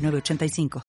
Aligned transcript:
906985. 0.00 0.82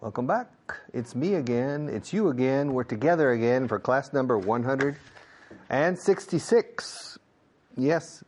Welcome 0.00 0.26
back. 0.26 0.48
It's 0.94 1.14
me 1.14 1.34
again. 1.34 1.90
It's 1.90 2.10
you 2.12 2.28
again. 2.28 2.72
We're 2.72 2.84
together 2.84 3.32
again 3.32 3.68
for 3.68 3.78
class 3.78 4.12
number 4.12 4.38
166. 4.38 7.18
Yes, 7.76 8.24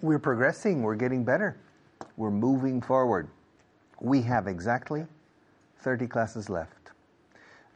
we're 0.00 0.18
progressing. 0.18 0.82
We're 0.82 0.94
getting 0.94 1.24
better. 1.24 1.56
We're 2.16 2.30
moving 2.30 2.80
forward. 2.80 3.28
We 4.00 4.22
have 4.22 4.46
exactly 4.46 5.06
30 5.80 6.06
classes 6.06 6.48
left. 6.48 6.92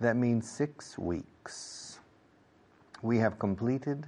That 0.00 0.16
means 0.16 0.50
six 0.50 0.98
weeks. 0.98 2.00
We 3.02 3.18
have 3.18 3.38
completed 3.38 4.06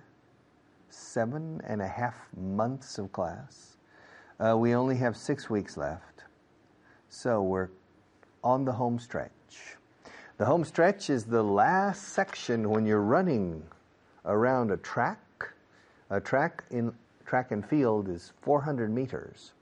seven 0.89 1.61
and 1.67 1.83
a 1.83 1.87
half 1.87 2.15
months 2.35 2.99
of 2.99 3.13
class. 3.13 3.77
Uh, 4.41 4.57
we 4.57 4.75
only 4.75 4.97
have 4.97 5.17
six 5.17 5.51
weeks 5.51 5.77
left. 5.77 6.25
So 7.11 7.43
we're 7.43 7.69
on 8.43 8.65
the 8.65 8.73
home 8.73 8.99
stretch. 8.99 9.77
The 10.39 10.47
home 10.47 10.65
stretch 10.65 11.11
is 11.11 11.25
the 11.25 11.43
last 11.43 12.09
section 12.09 12.71
when 12.71 12.87
you're 12.87 13.01
running 13.03 13.63
around 14.25 14.71
a 14.71 14.77
track. 14.79 15.21
A 16.09 16.21
track 16.21 16.65
in 16.71 16.95
track 17.27 17.51
and 17.51 17.67
field 17.67 18.09
is 18.09 18.33
400 18.41 18.91
meters 18.91 19.53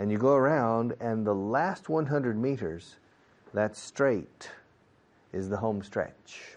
and 0.00 0.10
you 0.10 0.16
go 0.16 0.32
around, 0.32 0.94
and 0.98 1.26
the 1.26 1.34
last 1.34 1.90
100 1.90 2.34
meters, 2.34 2.96
that 3.52 3.76
straight, 3.76 4.50
is 5.30 5.50
the 5.50 5.58
home 5.58 5.82
stretch. 5.82 6.56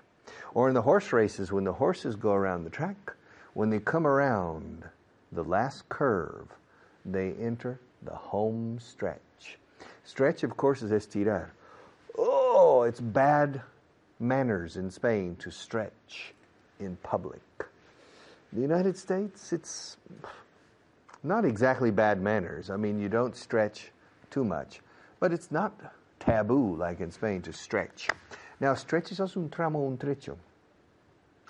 Or 0.53 0.69
in 0.69 0.73
the 0.73 0.81
horse 0.81 1.11
races, 1.11 1.51
when 1.51 1.65
the 1.65 1.73
horses 1.73 2.15
go 2.15 2.31
around 2.31 2.63
the 2.63 2.69
track, 2.69 3.11
when 3.53 3.69
they 3.69 3.79
come 3.79 4.07
around 4.07 4.85
the 5.33 5.43
last 5.43 5.89
curve, 5.89 6.47
they 7.03 7.33
enter 7.33 7.81
the 8.03 8.15
home 8.15 8.79
stretch. 8.79 9.57
Stretch, 10.05 10.43
of 10.43 10.55
course, 10.55 10.81
is 10.81 10.91
estirar. 10.91 11.49
Oh, 12.17 12.83
it's 12.83 13.01
bad 13.01 13.61
manners 14.21 14.77
in 14.77 14.89
Spain 14.89 15.35
to 15.39 15.51
stretch 15.51 16.33
in 16.79 16.95
public. 17.03 17.41
The 18.53 18.61
United 18.61 18.95
States, 18.95 19.51
it's 19.51 19.97
not 21.23 21.45
exactly 21.45 21.89
bad 21.89 22.21
manners. 22.21 22.69
I 22.69 22.75
mean, 22.75 22.99
you 22.99 23.07
don't 23.07 23.35
stretch 23.35 23.91
too 24.29 24.43
much, 24.43 24.81
but 25.19 25.31
it's 25.31 25.51
not 25.51 25.73
taboo 26.19 26.75
like 26.75 26.99
in 26.99 27.11
Spain 27.11 27.41
to 27.43 27.53
stretch. 27.53 28.09
Now, 28.59 28.75
stretch 28.75 29.11
is 29.11 29.19
also 29.19 29.39
un 29.39 29.49
tramo, 29.49 29.87
un 29.87 29.97
trecho. 29.97 30.37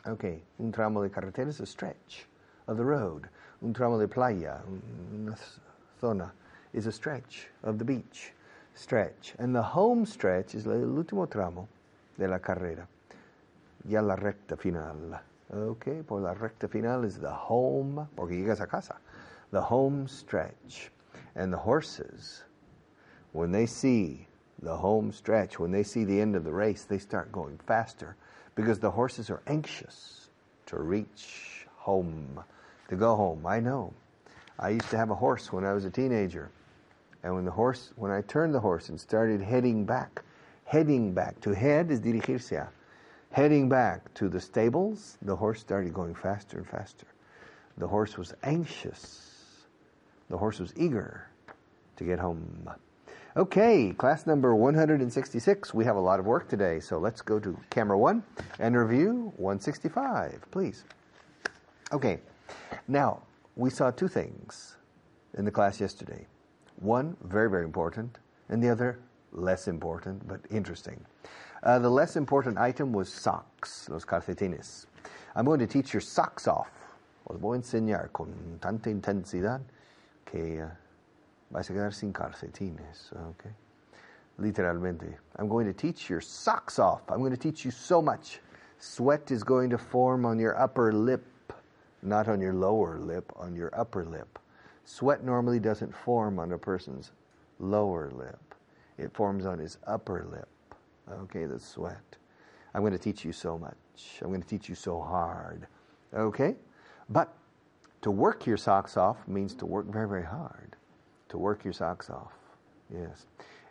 Okay, 0.08 0.42
un 0.60 0.72
tramo 0.72 1.02
de 1.02 1.10
carretera 1.10 1.48
is 1.48 1.60
a 1.60 1.66
stretch 1.66 2.26
of 2.68 2.78
the 2.78 2.86
road. 2.86 3.28
Un 3.62 3.74
tramo 3.74 4.00
de 4.00 4.08
playa, 4.08 4.59
una 5.14 5.36
zona, 6.00 6.31
is 6.74 6.86
a 6.86 6.92
stretch 6.92 7.47
of 7.64 7.78
the 7.80 7.86
beach. 7.86 8.31
Stretch. 8.76 9.34
And 9.40 9.56
the 9.56 9.62
home 9.62 10.06
stretch 10.06 10.56
is 10.56 10.66
el 10.66 10.72
último 10.74 11.30
tramo 11.30 11.68
de 12.18 12.28
la 12.28 12.40
carrera. 12.40 12.88
Ya 13.88 14.02
la 14.02 14.16
recta 14.16 14.58
final. 14.58 15.20
Okay, 15.53 16.02
por 16.02 16.20
la 16.20 16.34
recta 16.34 16.68
final 16.68 17.03
is 17.03 17.18
the 17.18 17.30
home, 17.30 18.08
porque 18.16 18.31
llegas 18.31 18.59
a 18.59 18.66
casa 18.66 18.97
the 19.53 19.62
home 19.62 20.08
stretch. 20.08 20.90
And 21.36 21.53
the 21.53 21.58
horses, 21.58 22.44
when 23.34 23.52
they 23.52 23.68
see 23.68 24.28
the 24.62 24.75
home 24.75 25.12
stretch, 25.12 25.59
when 25.59 25.72
they 25.72 25.84
see 25.84 26.03
the 26.03 26.19
end 26.19 26.36
of 26.36 26.44
the 26.44 26.52
race, 26.52 26.86
they 26.86 26.97
start 26.97 27.31
going 27.31 27.59
faster 27.68 28.16
because 28.56 28.80
the 28.80 28.90
horses 28.90 29.30
are 29.30 29.41
anxious 29.46 30.30
to 30.66 30.78
reach 30.78 31.68
home, 31.78 32.44
to 32.90 32.96
go 32.96 33.16
home. 33.16 33.46
I 33.46 33.59
know. 33.59 33.94
I 34.58 34.69
used 34.69 34.90
to 34.90 34.97
have 34.97 35.12
a 35.12 35.16
horse 35.16 35.53
when 35.53 35.66
I 35.66 35.74
was 35.74 35.85
a 35.85 35.91
teenager. 35.91 36.50
And 37.22 37.35
when 37.35 37.46
the 37.46 37.52
horse, 37.52 37.94
when 37.96 38.12
I 38.12 38.22
turned 38.22 38.56
the 38.56 38.59
horse 38.59 38.90
and 38.90 39.00
started 39.00 39.40
heading 39.40 39.85
back, 39.85 40.24
heading 40.66 41.14
back, 41.14 41.40
to 41.41 41.53
head 41.53 41.91
is 41.91 42.02
dirigirse, 42.02 42.68
heading 43.31 43.70
back 43.70 44.14
to 44.16 44.30
the 44.30 44.41
stables, 44.41 45.20
the 45.22 45.35
horse 45.35 45.59
started 45.59 45.94
going 45.94 46.16
faster 46.16 46.58
and 46.58 46.68
faster. 46.68 47.08
The 47.78 47.88
horse 47.88 48.18
was 48.18 48.34
anxious 48.44 49.33
the 50.29 50.38
horse 50.38 50.59
was 50.59 50.73
eager 50.75 51.28
to 51.95 52.03
get 52.03 52.19
home. 52.19 52.69
Okay, 53.35 53.94
class 53.97 54.28
number 54.28 54.56
166. 54.56 55.73
We 55.73 55.85
have 55.85 55.95
a 55.95 56.00
lot 56.00 56.19
of 56.19 56.25
work 56.25 56.47
today, 56.47 56.79
so 56.79 57.00
let's 57.00 57.22
go 57.22 57.39
to 57.39 57.57
camera 57.69 57.97
one 57.97 58.23
and 58.59 58.78
review 58.78 59.34
165, 59.38 60.45
please. 60.51 60.85
Okay, 61.91 62.19
now 62.88 63.22
we 63.56 63.69
saw 63.69 63.91
two 63.91 64.07
things 64.07 64.78
in 65.38 65.45
the 65.45 65.51
class 65.51 65.81
yesterday. 65.81 66.28
One, 66.78 67.17
very, 67.23 67.50
very 67.50 67.63
important, 67.63 68.19
and 68.50 68.61
the 68.61 68.69
other, 68.69 69.00
less 69.31 69.67
important, 69.67 70.28
but 70.28 70.40
interesting. 70.51 71.03
Uh, 71.63 71.79
the 71.79 71.90
less 71.90 72.16
important 72.16 72.57
item 72.57 72.91
was 72.91 73.11
socks, 73.11 73.88
los 73.90 74.05
calcetines. 74.05 74.85
I'm 75.35 75.45
going 75.45 75.59
to 75.59 75.67
teach 75.67 75.94
your 75.94 76.01
socks 76.01 76.47
off. 76.47 76.69
Os 77.28 77.38
voy 77.40 77.55
a 77.55 77.59
enseñar 77.59 78.11
con 78.11 78.59
tanta 78.61 78.90
intensidad 78.90 79.61
que 80.25 80.61
uh, 80.61 80.69
vais 81.51 81.69
a 81.69 81.73
quedar 81.73 81.94
sin 81.94 82.13
calcetines. 82.13 83.11
Okay? 83.29 83.51
Literalmente. 84.39 85.16
I'm 85.38 85.47
going 85.47 85.66
to 85.67 85.73
teach 85.73 86.09
your 86.09 86.22
socks 86.22 86.79
off. 86.79 87.01
I'm 87.09 87.19
going 87.19 87.31
to 87.31 87.38
teach 87.38 87.63
you 87.63 87.72
so 87.72 88.01
much. 88.01 88.39
Sweat 88.79 89.31
is 89.31 89.44
going 89.44 89.69
to 89.69 89.78
form 89.78 90.25
on 90.25 90.39
your 90.39 90.59
upper 90.59 90.91
lip, 90.91 91.53
not 92.01 92.28
on 92.28 92.41
your 92.41 92.53
lower 92.53 93.00
lip, 93.00 93.31
on 93.35 93.56
your 93.56 93.72
upper 93.79 94.03
lip. 94.03 94.39
Sweat 94.85 95.23
normally 95.23 95.59
doesn't 95.59 95.95
form 95.95 96.40
on 96.40 96.51
a 96.51 96.57
person's 96.57 97.11
lower 97.59 98.11
lip. 98.11 98.40
It 98.97 99.13
forms 99.13 99.45
on 99.45 99.59
his 99.59 99.78
upper 99.88 100.25
lip. 100.29 100.50
Okay, 101.09 101.45
the 101.45 101.59
sweat. 101.59 102.17
I'm 102.73 102.81
going 102.81 102.94
to 102.94 103.00
teach 103.00 103.23
you 103.23 103.31
so 103.31 103.57
much. 103.57 103.75
I'm 104.22 104.29
going 104.29 104.41
to 104.41 104.47
teach 104.47 104.67
you 104.67 104.75
so 104.75 105.00
hard. 105.00 105.67
Okay? 106.13 106.55
But 107.09 107.34
to 108.03 108.12
work 108.12 108.46
your 108.46 108.58
socks 108.58 108.97
off 108.97 109.18
means 109.28 109.56
to 109.56 109.66
work 109.66 109.88
very, 109.88 110.08
very 110.08 110.25
hard. 110.25 110.75
To 111.30 111.38
work 111.38 111.64
your 111.64 111.74
socks 111.74 112.09
off. 112.09 112.34
Yes. 112.94 113.25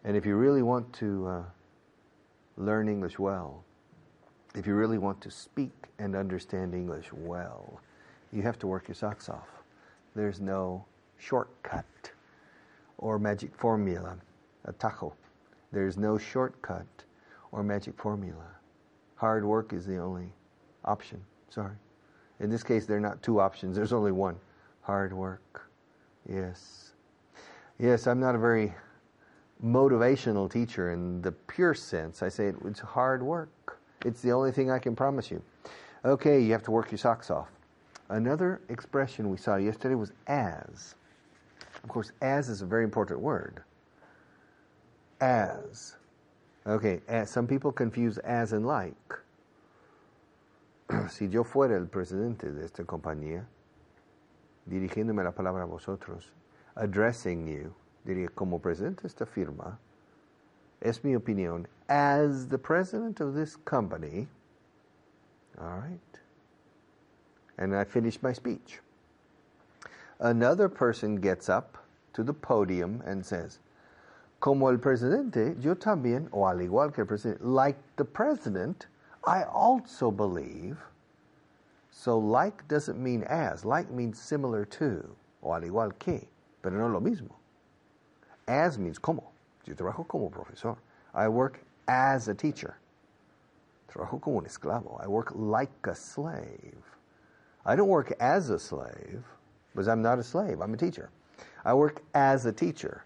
And 0.04 0.16
if 0.16 0.26
you 0.26 0.36
really 0.36 0.62
want 0.62 0.90
to 0.94 1.26
uh, 1.28 1.42
learn 2.56 2.88
English 2.88 3.18
well, 3.18 3.62
if 4.54 4.66
you 4.66 4.74
really 4.74 4.98
want 4.98 5.20
to 5.20 5.30
speak 5.30 5.72
and 5.98 6.16
understand 6.16 6.74
English 6.74 7.12
well, 7.12 7.80
you 8.32 8.42
have 8.42 8.58
to 8.60 8.66
work 8.66 8.88
your 8.88 8.94
socks 8.94 9.28
off. 9.28 9.48
There's 10.16 10.40
no 10.40 10.84
shortcut 11.18 12.10
or 12.98 13.18
magic 13.18 13.54
formula, 13.54 14.16
atajo. 14.66 15.12
There's 15.72 15.98
no 15.98 16.16
shortcut 16.16 16.86
or 17.52 17.62
magic 17.62 17.98
formula. 17.98 18.46
Hard 19.16 19.44
work 19.44 19.74
is 19.74 19.86
the 19.86 19.98
only 19.98 20.32
option. 20.84 21.22
Sorry. 21.50 21.76
In 22.42 22.50
this 22.50 22.64
case, 22.64 22.86
there 22.86 22.96
are 22.96 23.00
not 23.00 23.22
two 23.22 23.40
options, 23.40 23.76
there's 23.76 23.92
only 23.92 24.12
one 24.12 24.36
hard 24.82 25.12
work. 25.12 25.70
Yes. 26.28 26.92
Yes, 27.78 28.06
I'm 28.06 28.20
not 28.20 28.34
a 28.34 28.38
very 28.38 28.74
motivational 29.64 30.50
teacher 30.50 30.92
in 30.92 31.22
the 31.22 31.32
pure 31.32 31.72
sense. 31.72 32.20
I 32.22 32.28
say 32.28 32.52
it's 32.64 32.80
hard 32.80 33.22
work. 33.22 33.78
It's 34.04 34.20
the 34.20 34.32
only 34.32 34.50
thing 34.50 34.70
I 34.72 34.80
can 34.80 34.96
promise 34.96 35.30
you. 35.30 35.40
Okay, 36.04 36.40
you 36.40 36.50
have 36.50 36.64
to 36.64 36.72
work 36.72 36.90
your 36.90 36.98
socks 36.98 37.30
off. 37.30 37.48
Another 38.08 38.60
expression 38.68 39.30
we 39.30 39.36
saw 39.36 39.54
yesterday 39.54 39.94
was 39.94 40.10
as. 40.26 40.96
Of 41.82 41.88
course, 41.88 42.10
as 42.20 42.48
is 42.48 42.60
a 42.60 42.66
very 42.66 42.82
important 42.82 43.20
word. 43.20 43.62
As. 45.20 45.94
Okay, 46.66 47.00
as, 47.06 47.30
some 47.30 47.46
people 47.46 47.70
confuse 47.70 48.18
as 48.18 48.52
and 48.52 48.66
like. 48.66 49.14
si 51.08 51.28
yo 51.28 51.44
fuera 51.44 51.76
el 51.76 51.86
presidente 51.86 52.52
de 52.52 52.64
esta 52.64 52.84
compañía, 52.84 53.46
dirigiéndome 54.66 55.22
la 55.22 55.32
palabra 55.32 55.62
a 55.62 55.66
vosotros, 55.66 56.32
addressing 56.74 57.46
you, 57.46 57.74
diría, 58.04 58.28
como 58.34 58.58
presidente 58.60 59.02
de 59.02 59.08
esta 59.08 59.26
firma, 59.26 59.78
es 60.80 61.04
mi 61.04 61.14
opinión, 61.14 61.66
as 61.88 62.48
the 62.48 62.58
president 62.58 63.20
of 63.20 63.34
this 63.34 63.56
company, 63.56 64.26
all 65.58 65.78
right, 65.78 66.20
and 67.58 67.74
I 67.74 67.84
finish 67.84 68.22
my 68.22 68.32
speech. 68.32 68.80
Another 70.18 70.68
person 70.68 71.16
gets 71.16 71.48
up 71.48 71.78
to 72.12 72.22
the 72.22 72.32
podium 72.32 73.02
and 73.06 73.24
says, 73.24 73.58
Como 74.40 74.68
el 74.68 74.78
presidente, 74.78 75.56
yo 75.60 75.74
también, 75.74 76.28
o 76.32 76.46
al 76.46 76.58
igual 76.58 76.92
que 76.92 77.02
el 77.02 77.06
presidente, 77.06 77.40
like 77.42 77.76
the 77.96 78.04
president, 78.04 78.86
I 79.24 79.44
also 79.44 80.10
believe. 80.10 80.78
So 81.90 82.18
like 82.18 82.66
doesn't 82.68 82.98
mean 82.98 83.22
as. 83.24 83.64
Like 83.64 83.90
means 83.90 84.20
similar 84.20 84.64
to, 84.64 85.14
o 85.42 85.52
al 85.52 85.62
igual 85.62 85.92
que, 85.98 86.26
pero 86.62 86.76
no 86.76 86.88
lo 86.88 87.00
mismo. 87.00 87.30
As 88.48 88.78
means 88.78 88.98
como. 88.98 89.30
Yo 89.64 89.74
trabajo 89.74 90.08
como 90.08 90.28
profesor. 90.28 90.76
I 91.14 91.28
work 91.28 91.60
as 91.86 92.28
a 92.28 92.34
teacher. 92.34 92.76
Trabajo 93.88 94.20
como 94.20 94.38
un 94.38 94.46
esclavo. 94.46 95.00
I 95.02 95.06
work 95.06 95.32
like 95.34 95.70
a 95.84 95.94
slave. 95.94 96.82
I 97.64 97.76
don't 97.76 97.88
work 97.88 98.12
as 98.18 98.50
a 98.50 98.58
slave 98.58 99.22
because 99.72 99.86
I'm 99.86 100.02
not 100.02 100.18
a 100.18 100.22
slave. 100.22 100.60
I'm 100.60 100.74
a 100.74 100.76
teacher. 100.76 101.10
I 101.64 101.74
work 101.74 102.02
as 102.14 102.46
a 102.46 102.52
teacher. 102.52 103.04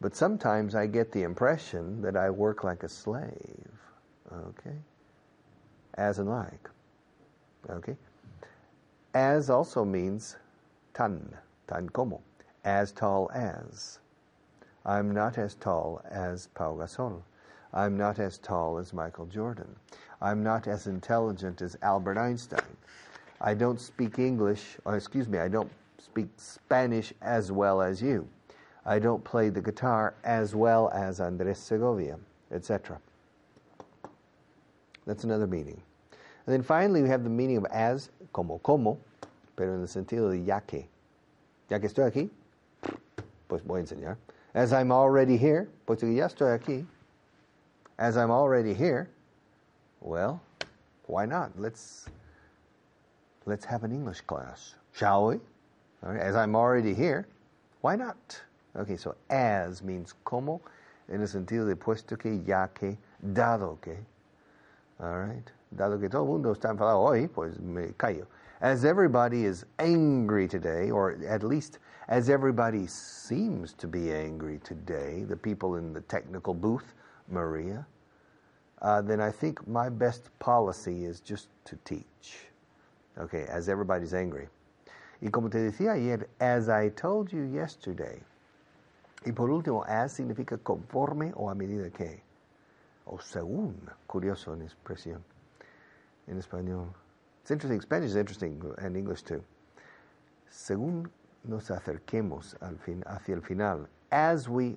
But 0.00 0.14
sometimes 0.14 0.74
I 0.74 0.86
get 0.86 1.12
the 1.12 1.24
impression 1.24 2.00
that 2.02 2.16
I 2.16 2.30
work 2.30 2.64
like 2.64 2.84
a 2.84 2.88
slave. 2.88 3.70
Okay? 4.32 4.76
As 5.98 6.20
and 6.20 6.30
like. 6.30 6.70
Okay? 7.68 7.96
As 9.14 9.50
also 9.50 9.84
means 9.84 10.36
tan, 10.94 11.36
tan 11.66 11.88
como, 11.88 12.20
as 12.64 12.92
tall 12.92 13.28
as. 13.34 13.98
I'm 14.86 15.10
not 15.10 15.38
as 15.38 15.54
tall 15.56 16.00
as 16.08 16.46
Pau 16.54 16.74
Gasol. 16.74 17.20
I'm 17.74 17.96
not 17.96 18.20
as 18.20 18.38
tall 18.38 18.78
as 18.78 18.92
Michael 18.94 19.26
Jordan. 19.26 19.74
I'm 20.22 20.42
not 20.42 20.68
as 20.68 20.86
intelligent 20.86 21.60
as 21.62 21.76
Albert 21.82 22.16
Einstein. 22.16 22.76
I 23.40 23.54
don't 23.54 23.80
speak 23.80 24.20
English, 24.20 24.78
or 24.84 24.96
excuse 24.96 25.28
me, 25.28 25.38
I 25.38 25.48
don't 25.48 25.70
speak 25.98 26.28
Spanish 26.36 27.12
as 27.22 27.50
well 27.50 27.82
as 27.82 28.00
you. 28.00 28.28
I 28.86 29.00
don't 29.00 29.24
play 29.24 29.48
the 29.48 29.60
guitar 29.60 30.14
as 30.22 30.54
well 30.54 30.90
as 30.94 31.20
Andres 31.20 31.58
Segovia, 31.58 32.18
etc. 32.52 33.00
That's 35.08 35.24
another 35.24 35.46
meaning. 35.46 35.80
And 36.46 36.52
then 36.52 36.62
finally, 36.62 37.02
we 37.02 37.08
have 37.08 37.24
the 37.24 37.30
meaning 37.30 37.56
of 37.56 37.64
as, 37.70 38.10
como, 38.34 38.58
como, 38.58 38.98
pero 39.56 39.74
en 39.74 39.80
el 39.80 39.86
sentido 39.86 40.30
de 40.30 40.44
ya 40.44 40.60
que. 40.60 40.86
Ya 41.70 41.78
que 41.78 41.88
estoy 41.88 42.04
aquí, 42.04 42.30
pues 43.48 43.62
voy 43.62 43.80
a 43.80 43.84
enseñar. 43.84 44.16
As 44.54 44.74
I'm 44.74 44.92
already 44.92 45.38
here, 45.38 45.66
pues 45.86 46.02
ya 46.02 46.26
estoy 46.26 46.58
aquí. 46.58 46.84
As 47.98 48.18
I'm 48.18 48.30
already 48.30 48.74
here, 48.74 49.08
well, 50.02 50.42
why 51.06 51.24
not? 51.24 51.58
Let's 51.58 52.06
let's 53.46 53.64
have 53.64 53.82
an 53.84 53.92
English 53.92 54.20
class, 54.20 54.74
shall 54.92 55.28
we? 55.28 55.40
as 56.02 56.36
I'm 56.36 56.54
already 56.54 56.92
here, 56.94 57.26
why 57.80 57.96
not? 57.96 58.40
Okay, 58.76 58.96
so 58.96 59.14
as 59.30 59.82
means 59.82 60.12
como, 60.24 60.60
en 61.08 61.22
el 61.22 61.26
sentido 61.26 61.66
de 61.66 61.76
puesto 61.76 62.18
que, 62.18 62.42
ya 62.46 62.68
que, 62.74 62.98
dado 63.22 63.78
que. 63.80 63.96
All 65.00 65.16
right, 65.16 65.48
dado 65.76 65.96
que 66.00 66.08
todo 66.08 66.24
mundo 66.24 66.52
está 66.52 66.70
enfadado 66.70 66.98
hoy, 66.98 67.28
pues 67.28 67.60
me 67.60 67.92
callo. 67.96 68.26
As 68.60 68.84
everybody 68.84 69.44
is 69.44 69.64
angry 69.78 70.48
today, 70.48 70.90
or 70.90 71.16
at 71.28 71.44
least 71.44 71.78
as 72.08 72.28
everybody 72.28 72.88
seems 72.88 73.72
to 73.74 73.86
be 73.86 74.10
angry 74.10 74.58
today, 74.64 75.22
the 75.22 75.36
people 75.36 75.76
in 75.76 75.92
the 75.92 76.00
technical 76.00 76.52
booth, 76.52 76.94
Maria, 77.28 77.86
uh, 78.82 79.00
then 79.00 79.20
I 79.20 79.30
think 79.30 79.64
my 79.68 79.88
best 79.88 80.36
policy 80.40 81.04
is 81.04 81.20
just 81.20 81.48
to 81.66 81.76
teach. 81.84 82.48
Okay, 83.18 83.46
as 83.48 83.68
everybody's 83.68 84.14
angry. 84.14 84.48
Y 85.22 85.30
como 85.30 85.48
te 85.48 85.58
decía 85.58 85.92
ayer, 85.92 86.26
as 86.40 86.68
I 86.68 86.88
told 86.88 87.32
you 87.32 87.42
yesterday. 87.42 88.20
Y 89.24 89.30
por 89.30 89.48
último, 89.48 89.84
as 89.86 90.12
significa 90.12 90.58
conforme 90.58 91.32
o 91.36 91.48
a 91.48 91.54
medida 91.54 91.88
que. 91.90 92.22
O 93.10 93.18
según. 93.18 93.74
Curioso 94.06 94.54
en 94.54 94.62
expresión. 94.62 95.22
En 96.26 96.38
español. 96.38 96.92
It's 97.42 97.50
interesting. 97.50 97.80
Spanish 97.80 98.10
is 98.10 98.16
interesting 98.16 98.62
and 98.78 98.96
English 98.96 99.22
too. 99.22 99.42
Según 100.50 101.10
nos 101.44 101.70
acerquemos 101.70 102.54
al 102.60 102.76
fin, 102.76 103.02
hacia 103.06 103.34
el 103.34 103.40
final, 103.40 103.88
as 104.10 104.48
we 104.48 104.76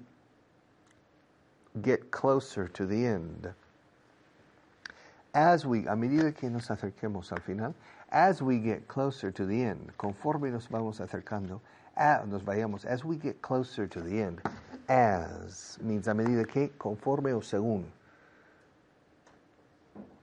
get 1.82 2.12
closer 2.12 2.68
to 2.68 2.86
the 2.86 3.06
end, 3.06 3.54
as 5.34 5.66
we, 5.66 5.86
a 5.88 5.96
medida 5.96 6.32
que 6.32 6.50
nos 6.50 6.68
acerquemos 6.70 7.32
al 7.32 7.40
final, 7.40 7.74
as 8.12 8.42
we 8.42 8.58
get 8.58 8.88
closer 8.88 9.32
to 9.32 9.46
the 9.46 9.62
end, 9.62 9.92
conforme 9.98 10.52
nos 10.52 10.68
vamos 10.68 11.00
acercando, 11.00 11.60
a, 11.98 12.24
nos 12.26 12.42
vayamos, 12.44 12.86
as 12.86 13.04
we 13.04 13.18
get 13.18 13.42
closer 13.42 13.88
to 13.88 14.02
the 14.02 14.22
end, 14.22 14.42
as 14.88 15.78
means 15.82 16.08
a 16.08 16.14
medida 16.14 16.46
que, 16.46 16.70
conforme 16.78 17.34
o 17.34 17.42
según, 17.42 17.86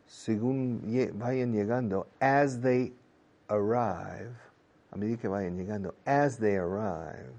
según 0.09 0.81
vayan 1.19 1.53
llegando, 1.53 2.07
as 2.21 2.61
they 2.61 2.93
arrive, 3.51 4.35
a 4.93 4.97
medida 4.97 5.21
que 5.21 5.29
vayan 5.29 5.57
llegando, 5.57 5.95
as 6.07 6.39
they 6.39 6.57
arrive, 6.57 7.35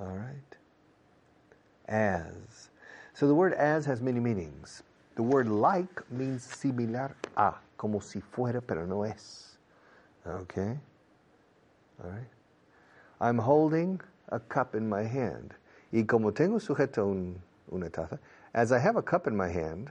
all 0.00 0.06
right? 0.06 0.56
As. 1.88 2.70
So 3.12 3.26
the 3.26 3.34
word 3.34 3.54
as 3.54 3.84
has 3.86 4.00
many 4.00 4.20
meanings. 4.20 4.82
The 5.16 5.22
word 5.22 5.48
like 5.48 6.10
means 6.10 6.42
similar 6.42 7.14
a, 7.36 7.54
como 7.76 8.00
si 8.00 8.20
fuera, 8.20 8.62
pero 8.64 8.86
no 8.86 9.02
es. 9.02 9.56
Okay? 10.26 10.78
All 12.02 12.10
right? 12.10 12.28
I'm 13.20 13.38
holding 13.38 14.00
a 14.30 14.40
cup 14.40 14.74
in 14.74 14.88
my 14.88 15.02
hand. 15.02 15.54
Y 15.92 16.02
como 16.02 16.30
tengo 16.32 16.58
sujeto 16.58 17.10
un, 17.10 17.40
una 17.72 17.88
taza, 17.90 18.18
as 18.52 18.72
I 18.72 18.78
have 18.78 18.96
a 18.96 19.02
cup 19.02 19.26
in 19.26 19.36
my 19.36 19.48
hand, 19.48 19.90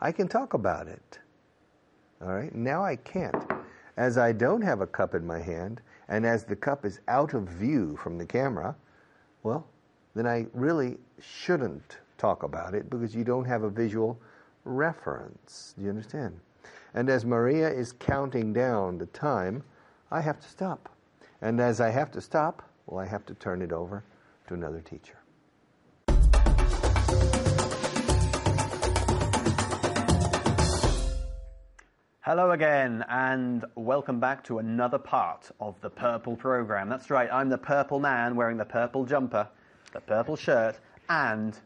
I 0.00 0.12
can 0.12 0.28
talk 0.28 0.54
about 0.54 0.86
it. 0.86 1.18
All 2.22 2.28
right? 2.28 2.54
Now 2.54 2.84
I 2.84 2.96
can't. 2.96 3.50
As 3.96 4.16
I 4.16 4.32
don't 4.32 4.62
have 4.62 4.80
a 4.80 4.86
cup 4.86 5.14
in 5.14 5.26
my 5.26 5.40
hand, 5.40 5.80
and 6.08 6.24
as 6.24 6.44
the 6.44 6.56
cup 6.56 6.84
is 6.84 7.00
out 7.08 7.34
of 7.34 7.44
view 7.44 7.96
from 7.96 8.16
the 8.16 8.26
camera, 8.26 8.76
well, 9.42 9.66
then 10.14 10.26
I 10.26 10.46
really 10.52 10.98
shouldn't 11.20 11.98
talk 12.16 12.42
about 12.42 12.74
it 12.74 12.90
because 12.90 13.14
you 13.14 13.24
don't 13.24 13.44
have 13.44 13.62
a 13.62 13.70
visual 13.70 14.18
reference. 14.64 15.74
Do 15.76 15.84
you 15.84 15.90
understand? 15.90 16.38
And 16.94 17.08
as 17.10 17.24
Maria 17.24 17.68
is 17.68 17.92
counting 17.92 18.52
down 18.52 18.98
the 18.98 19.06
time, 19.06 19.62
I 20.10 20.20
have 20.20 20.40
to 20.40 20.48
stop. 20.48 20.88
And 21.42 21.60
as 21.60 21.80
I 21.80 21.90
have 21.90 22.10
to 22.12 22.20
stop, 22.20 22.62
well, 22.86 23.00
I 23.00 23.06
have 23.06 23.26
to 23.26 23.34
turn 23.34 23.62
it 23.62 23.72
over 23.72 24.02
to 24.48 24.54
another 24.54 24.80
teacher. 24.80 25.18
Hello 32.28 32.50
again, 32.50 33.06
and 33.08 33.64
welcome 33.74 34.20
back 34.20 34.44
to 34.44 34.58
another 34.58 34.98
part 34.98 35.50
of 35.60 35.80
the 35.80 35.88
Purple 35.88 36.36
program. 36.36 36.86
That's 36.86 37.08
right, 37.08 37.26
I'm 37.32 37.48
the 37.48 37.56
purple 37.56 38.00
man 38.00 38.36
wearing 38.36 38.58
the 38.58 38.66
purple 38.66 39.06
jumper, 39.06 39.48
the 39.94 40.02
purple 40.02 40.36
shirt, 40.36 40.78
and 41.08 41.58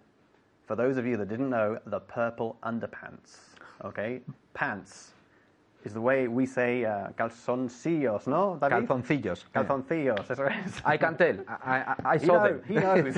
for 0.64 0.76
those 0.76 0.98
of 0.98 1.04
you 1.04 1.16
that 1.16 1.28
didn't 1.28 1.50
know, 1.50 1.80
the 1.86 1.98
purple 1.98 2.58
underpants. 2.62 3.38
Okay? 3.84 4.20
Pants 4.54 5.10
is 5.84 5.94
the 5.94 6.00
way 6.00 6.28
we 6.28 6.46
say 6.46 6.84
uh, 6.84 7.08
calzoncillos, 7.18 8.28
no? 8.28 8.56
David? 8.60 8.86
Calzoncillos. 8.86 9.42
Calzoncillos. 9.52 10.80
I 10.84 10.96
can 10.96 11.16
tell. 11.16 11.38
I, 11.48 11.76
I, 11.76 11.94
I 12.04 12.16
saw 12.18 12.44
know, 12.44 12.48
them. 12.48 12.62
he 12.68 12.74
knows. 12.74 13.16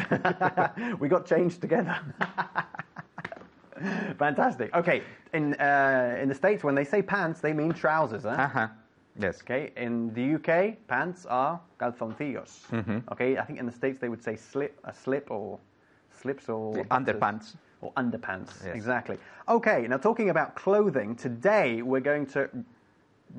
we 0.99 1.09
got 1.09 1.27
changed 1.27 1.61
together. 1.61 1.99
Fantastic. 4.19 4.75
Okay, 4.75 5.03
in, 5.33 5.55
uh, 5.55 6.19
in 6.21 6.29
the 6.29 6.35
States, 6.35 6.63
when 6.65 6.75
they 6.75 6.85
say 6.85 7.03
pants, 7.03 7.41
they 7.41 7.53
mean 7.53 7.73
trousers. 7.73 8.23
Huh? 8.23 8.31
Uh-huh. 8.31 8.69
Yes. 9.19 9.41
Okay, 9.43 9.73
in 9.77 10.13
the 10.15 10.35
UK, 10.35 10.77
pants 10.89 11.25
are 11.27 11.61
calzoncillos. 11.79 12.67
Mm-hmm. 12.71 12.99
Okay, 13.13 13.39
I 13.39 13.45
think 13.45 13.59
in 13.61 13.67
the 13.67 13.73
States 13.73 13.99
they 14.01 14.09
would 14.09 14.23
say 14.23 14.35
slip, 14.37 14.79
a 14.85 14.93
slip 14.93 15.31
or 15.31 15.59
slips 16.11 16.49
or 16.49 16.75
The 16.75 16.85
underpants. 16.85 17.55
Or 17.81 17.93
underpants, 17.97 18.65
Yes. 18.65 18.75
exactly. 18.75 19.19
Okay, 19.49 19.87
now 19.89 19.99
talking 19.99 20.31
about 20.31 20.57
clothing, 20.57 21.15
today 21.15 21.83
we're 21.83 22.01
going 22.01 22.27
to, 22.29 22.49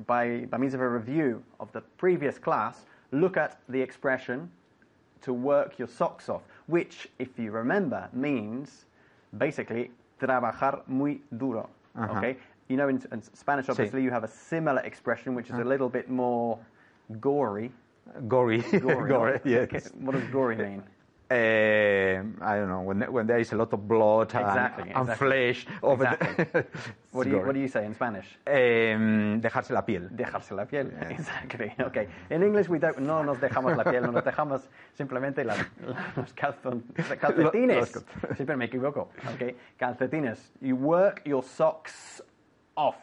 by, 0.06 0.46
by 0.50 0.56
means 0.56 0.72
of 0.72 0.80
a 0.80 0.88
review 0.88 1.42
of 1.60 1.70
the 1.72 1.80
previous 1.98 2.38
class, 2.38 2.84
look 3.12 3.36
at 3.36 3.58
the 3.68 3.80
expression 3.80 4.50
to 5.22 5.32
work 5.32 5.78
your 5.78 5.88
socks 5.88 6.28
off, 6.28 6.42
which, 6.66 7.08
if 7.18 7.38
you 7.38 7.50
remember, 7.50 8.08
means 8.12 8.84
basically 9.36 9.90
trabajar 10.18 10.82
muy 10.86 11.22
duro. 11.30 11.68
Uh-huh. 11.94 12.18
Okay, 12.18 12.36
you 12.68 12.76
know, 12.76 12.88
in, 12.88 13.02
in 13.12 13.22
Spanish, 13.34 13.68
obviously, 13.68 14.02
you 14.02 14.10
have 14.10 14.24
a 14.24 14.28
similar 14.28 14.80
expression, 14.82 15.34
which 15.34 15.50
is 15.50 15.58
a 15.58 15.64
little 15.64 15.88
bit 15.88 16.10
more 16.10 16.58
gory. 17.20 17.70
Gory. 18.28 18.62
Gory. 18.80 19.08
Gory, 19.08 19.40
yes. 19.44 19.64
Okay, 19.64 19.80
What 20.00 20.12
does 20.12 20.24
gory 20.30 20.56
mean? 20.56 20.82
Um, 21.28 22.38
I 22.40 22.54
don't 22.56 22.68
know 22.68 22.82
when 22.82 23.00
when 23.12 23.26
there 23.26 23.38
is 23.40 23.52
a 23.52 23.56
lot 23.56 23.72
of 23.72 23.88
blood 23.88 24.32
and- 24.34 24.46
Exactly, 24.46 24.90
and, 24.90 25.00
exactly. 25.08 25.26
flesh 25.28 25.66
over 25.82 26.04
Exactly. 26.04 26.44
the. 26.52 26.66
What 27.10 27.24
do 27.24 27.30
you 27.30 27.38
What 27.44 27.54
do 27.54 27.60
you 27.60 27.66
say 27.68 27.84
in 27.84 27.94
Spanish? 27.94 28.26
Um, 28.46 29.40
dejarse 29.40 29.70
la 29.72 29.82
piel. 29.82 30.08
Dejarse 30.14 30.52
la 30.54 30.64
piel. 30.66 30.92
Exactly. 31.10 31.72
Okay. 31.80 32.06
In 32.30 32.44
English 32.44 32.68
we 32.68 32.78
don't. 32.78 33.00
No 33.00 33.22
nos 33.24 33.38
dejamos 33.38 33.76
la 33.76 33.82
piel. 33.82 34.02
No 34.02 34.12
nos 34.12 34.22
dejamos 34.22 34.68
simplemente 34.96 35.42
la- 35.44 35.56
la- 35.84 35.96
los 36.16 36.32
calzon, 36.32 36.84
calcetines. 37.20 37.94
Los- 37.96 38.36
Siempre 38.36 38.56
me 38.56 38.66
equivoco. 38.66 39.08
Okay. 39.34 39.56
Calcetines. 39.80 40.38
You 40.60 40.76
work 40.76 41.22
your 41.24 41.42
socks 41.42 42.22
off. 42.76 42.96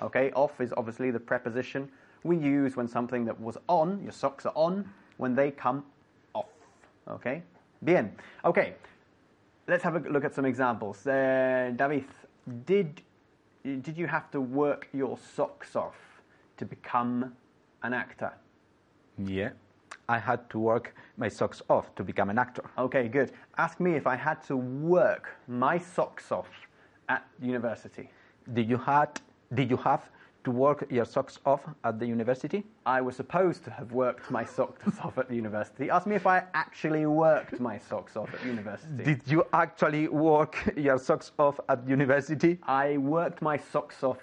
Okay. 0.00 0.30
Off 0.36 0.60
is 0.60 0.72
obviously 0.76 1.10
the 1.10 1.18
preposition 1.20 1.90
we 2.22 2.36
use 2.36 2.76
when 2.76 2.86
something 2.86 3.24
that 3.24 3.40
was 3.40 3.58
on, 3.68 4.00
your 4.04 4.12
socks 4.12 4.46
are 4.46 4.52
on, 4.54 4.84
when 5.16 5.34
they 5.34 5.50
come. 5.50 5.82
Okay. 7.08 7.42
Bien. 7.84 8.12
Okay. 8.44 8.74
Let's 9.68 9.84
have 9.84 9.96
a 9.96 10.08
look 10.08 10.24
at 10.24 10.34
some 10.34 10.44
examples. 10.44 11.06
Uh, 11.06 11.72
David, 11.76 12.04
did 12.66 13.02
did 13.62 13.96
you 13.96 14.08
have 14.08 14.30
to 14.32 14.40
work 14.40 14.88
your 14.92 15.16
socks 15.36 15.76
off 15.76 15.96
to 16.56 16.64
become 16.64 17.32
an 17.82 17.94
actor? 17.94 18.32
Yeah. 19.18 19.50
I 20.08 20.18
had 20.18 20.50
to 20.50 20.58
work 20.58 20.94
my 21.16 21.28
socks 21.28 21.62
off 21.68 21.94
to 21.94 22.04
become 22.04 22.28
an 22.30 22.38
actor. 22.38 22.64
Okay, 22.76 23.08
good. 23.08 23.32
Ask 23.56 23.78
me 23.78 23.94
if 23.94 24.06
I 24.06 24.16
had 24.16 24.42
to 24.48 24.56
work 24.56 25.36
my 25.46 25.78
socks 25.78 26.32
off 26.32 26.48
at 27.08 27.24
university. 27.40 28.10
Did 28.52 28.68
you 28.68 28.78
had 28.78 29.20
Did 29.54 29.70
you 29.70 29.76
have 29.76 30.08
to 30.44 30.50
work 30.50 30.86
your 30.90 31.04
socks 31.04 31.38
off 31.46 31.60
at 31.84 31.98
the 31.98 32.06
university? 32.06 32.64
I 32.86 33.00
was 33.00 33.16
supposed 33.16 33.64
to 33.64 33.70
have 33.70 33.92
worked 33.92 34.30
my 34.30 34.44
socks 34.44 34.98
off 35.04 35.18
at 35.18 35.28
the 35.28 35.36
university. 35.36 35.90
Ask 35.90 36.06
me 36.06 36.16
if 36.16 36.26
I 36.26 36.44
actually 36.54 37.06
worked 37.06 37.60
my 37.60 37.78
socks 37.78 38.16
off 38.16 38.32
at 38.34 38.44
university. 38.44 39.04
Did 39.04 39.22
you 39.26 39.44
actually 39.52 40.08
work 40.08 40.72
your 40.76 40.98
socks 40.98 41.32
off 41.38 41.60
at 41.68 41.86
university? 41.88 42.58
I 42.64 42.96
worked 42.98 43.42
my 43.42 43.56
socks 43.56 44.02
off 44.02 44.18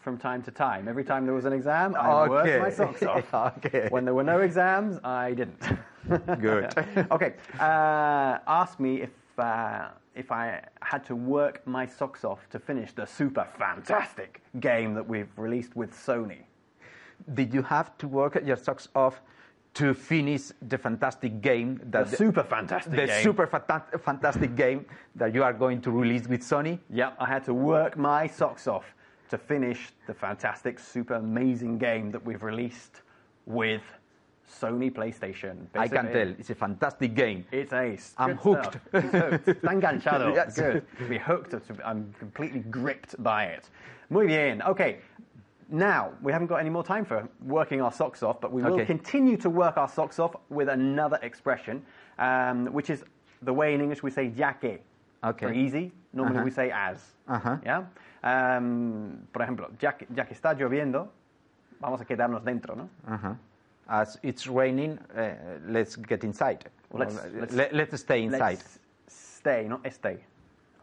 from 0.00 0.16
time 0.16 0.42
to 0.42 0.50
time. 0.50 0.88
Every 0.88 1.04
time 1.04 1.26
there 1.26 1.34
was 1.34 1.44
an 1.44 1.52
exam, 1.52 1.94
I 1.94 2.28
worked 2.28 2.60
my 2.60 2.70
socks 2.70 3.02
off. 3.02 3.34
Okay. 3.64 3.88
When 3.90 4.04
there 4.04 4.14
were 4.14 4.24
no 4.24 4.40
exams, 4.40 4.98
I 5.04 5.34
didn't. 5.34 5.62
Good. 6.40 6.72
okay. 7.10 7.34
Uh, 7.58 8.38
ask 8.46 8.80
me 8.80 9.02
if 9.02 9.10
uh, 9.38 9.88
if 10.14 10.32
I 10.32 10.62
had 10.82 11.04
to 11.06 11.14
work 11.16 11.66
my 11.66 11.86
socks 11.86 12.24
off 12.24 12.48
to 12.50 12.58
finish 12.58 12.92
the 12.92 13.06
super 13.06 13.46
fantastic 13.58 14.42
game 14.58 14.94
that 14.94 15.06
we've 15.08 15.30
released 15.36 15.76
with 15.76 15.92
Sony. 15.92 16.42
Did 17.34 17.54
you 17.54 17.62
have 17.62 17.96
to 17.98 18.08
work 18.08 18.40
your 18.44 18.56
socks 18.56 18.88
off 18.94 19.20
to 19.74 19.94
finish 19.94 20.50
the 20.68 20.76
fantastic 20.78 21.40
game 21.40 21.78
The 21.84 22.04
that 22.04 22.08
super 22.08 22.42
fantastic 22.42 22.92
the 22.92 23.06
game. 23.06 23.22
super 23.22 23.46
fanta- 23.46 24.00
fantastic 24.00 24.56
game 24.56 24.84
that 25.14 25.32
you 25.32 25.44
are 25.44 25.52
going 25.52 25.80
to 25.82 25.90
release 25.92 26.26
with 26.26 26.40
Sony? 26.40 26.80
Yep, 26.90 27.16
I 27.20 27.26
had 27.26 27.44
to 27.44 27.54
work 27.54 27.96
my 27.96 28.26
socks 28.26 28.66
off 28.66 28.84
to 29.28 29.38
finish 29.38 29.92
the 30.08 30.14
fantastic, 30.14 30.80
super 30.80 31.14
amazing 31.14 31.78
game 31.78 32.10
that 32.10 32.24
we've 32.24 32.42
released 32.42 33.02
with 33.46 33.82
Sony 34.50 34.90
PlayStation. 34.92 35.66
I 35.74 35.88
can 35.88 36.10
tell 36.12 36.28
it's 36.38 36.50
a 36.50 36.54
fantastic 36.54 37.14
game. 37.14 37.44
It's 37.52 37.72
ace. 37.72 38.14
I'm 38.18 38.36
Good 38.36 38.38
hooked. 38.42 38.78
He's 38.92 39.10
hooked. 39.12 39.46
Está 39.62 39.72
enganchado. 39.72 40.34
Yes. 40.34 40.56
Good. 40.56 40.82
To 40.98 41.08
be 41.08 41.18
hooked. 41.18 41.50
to- 41.52 41.60
I'm 41.86 42.12
completely 42.18 42.60
gripped 42.60 43.22
by 43.22 43.44
it. 43.44 43.68
Muy 44.10 44.26
bien. 44.26 44.60
Okay. 44.62 44.98
Now, 45.72 46.10
we 46.20 46.32
haven't 46.32 46.48
got 46.48 46.56
any 46.56 46.70
more 46.70 46.82
time 46.82 47.04
for 47.04 47.28
working 47.46 47.80
our 47.80 47.92
socks 47.92 48.24
off, 48.24 48.40
but 48.40 48.50
we 48.52 48.60
will 48.62 48.74
Okay. 48.74 48.84
continue 48.86 49.36
to 49.36 49.48
work 49.48 49.76
our 49.76 49.88
socks 49.88 50.18
off 50.18 50.34
with 50.48 50.68
another 50.68 51.18
expression, 51.22 51.80
um, 52.18 52.66
which 52.72 52.90
is 52.90 53.04
the 53.42 53.52
way 53.52 53.72
in 53.74 53.80
English 53.80 54.02
we 54.02 54.10
say 54.10 54.32
ya 54.34 54.52
que. 54.52 54.80
Okay. 55.22 55.46
For 55.46 55.52
easy, 55.52 55.92
normally 56.12 56.38
Uh-huh. 56.38 56.44
we 56.44 56.50
say 56.50 56.72
as. 56.72 57.14
Uh-huh. 57.28 57.56
¿Ya? 57.64 57.84
Um, 58.24 59.26
por 59.32 59.42
ejemplo, 59.42 59.70
ya 59.78 59.92
que, 59.92 60.06
ya 60.12 60.24
que 60.24 60.34
está 60.34 60.54
lloviendo, 60.54 61.08
vamos 61.80 62.00
a 62.00 62.04
quedarnos 62.04 62.42
dentro, 62.44 62.74
¿no? 62.74 62.88
Uh-huh. 63.08 63.36
As 63.90 64.18
it's 64.22 64.46
raining, 64.46 64.98
uh, 65.16 65.34
let's 65.66 65.96
get 65.96 66.22
inside. 66.22 66.64
Let's- 66.92 67.18
let's- 67.34 67.52
let, 67.54 67.72
let's 67.74 67.98
stay 68.00 68.22
inside. 68.22 68.58
Let's 68.58 68.78
stay, 69.08 69.66
not 69.68 69.84
stay. 69.92 70.24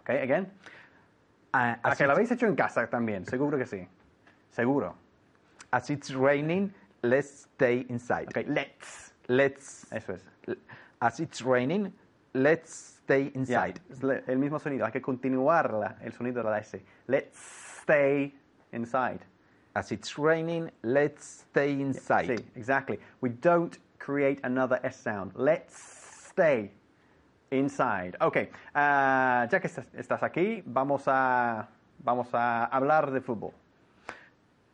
Okay, 0.01 0.21
again. 0.23 0.45
Uh, 1.53 1.57
¿A 1.57 1.79
as, 1.91 1.97
que 1.97 2.05
lo 2.05 2.11
it's, 2.13 2.19
habéis 2.19 2.31
hecho 2.31 2.47
en 2.47 2.55
casa 2.55 2.85
también? 2.89 3.25
Seguro 3.25 3.57
que 3.57 3.65
sí. 3.65 3.87
Seguro. 4.51 4.95
as 5.71 5.89
it's 5.89 6.13
raining, 6.13 6.73
let's 7.01 7.47
stay 7.55 7.85
inside. 7.89 8.27
Ok, 8.27 8.45
let's. 8.47 9.13
Let's. 9.29 9.85
Eso 9.91 10.13
es. 10.13 10.25
As 11.01 11.19
it's 11.19 11.41
raining, 11.41 11.93
let's 12.33 12.99
stay 13.03 13.31
inside. 13.35 13.79
le- 14.01 14.23
el 14.27 14.37
mismo 14.37 14.59
sonido. 14.59 14.85
Hay 14.85 14.91
que 14.91 15.01
continuar 15.01 15.71
la- 15.73 15.95
el 16.01 16.11
sonido 16.11 16.43
de 16.43 16.49
la 16.49 16.57
S. 16.59 16.81
Let's 17.07 17.37
stay 17.83 18.33
inside. 18.73 19.19
As 19.77 19.91
it's 19.91 20.17
raining, 20.17 20.71
let's 20.81 21.45
stay 21.51 21.73
inside. 21.79 22.25
Sí, 22.29 22.43
exactly. 22.55 22.97
We 23.21 23.29
don't 23.29 23.77
create 23.99 24.39
another 24.43 24.79
S 24.83 24.95
sound. 24.99 25.33
Let's 25.35 25.77
stay 26.31 26.71
inside. 27.51 28.17
Ok, 28.19 28.49
ah, 28.73 29.47
ya 29.51 29.59
que 29.59 29.67
estás- 29.67 29.93
estás 29.93 30.23
aquí, 30.23 30.63
vamos 30.65 31.03
a, 31.07 31.67
vamos 32.03 32.27
a 32.33 32.65
hablar 32.71 33.11
de 33.11 33.21
fútbol. 33.21 33.53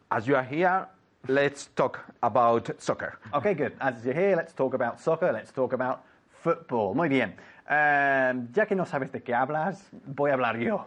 As 0.10 0.26
you 0.26 0.38
are 0.38 0.46
here, 0.46 0.88
let's 1.28 1.68
talk 1.76 2.00
about 2.22 2.70
soccer. 2.80 3.20
Okay, 3.34 3.54
good. 3.56 3.74
As 3.82 4.06
you're 4.06 4.14
here, 4.18 4.38
let's 4.38 4.54
talk 4.54 4.74
about 4.74 5.02
soccer. 5.02 5.34
Let's 5.34 5.52
talk 5.52 5.74
about 5.74 6.00
football. 6.30 6.96
Muy 6.96 7.10
bien. 7.10 7.36
Um, 7.68 8.48
ya 8.56 8.66
que 8.66 8.76
no 8.76 8.86
sabes 8.86 9.12
de 9.12 9.22
qué 9.22 9.34
hablas, 9.36 9.84
voy 10.06 10.30
a 10.32 10.36
hablar 10.36 10.58
yo. 10.58 10.86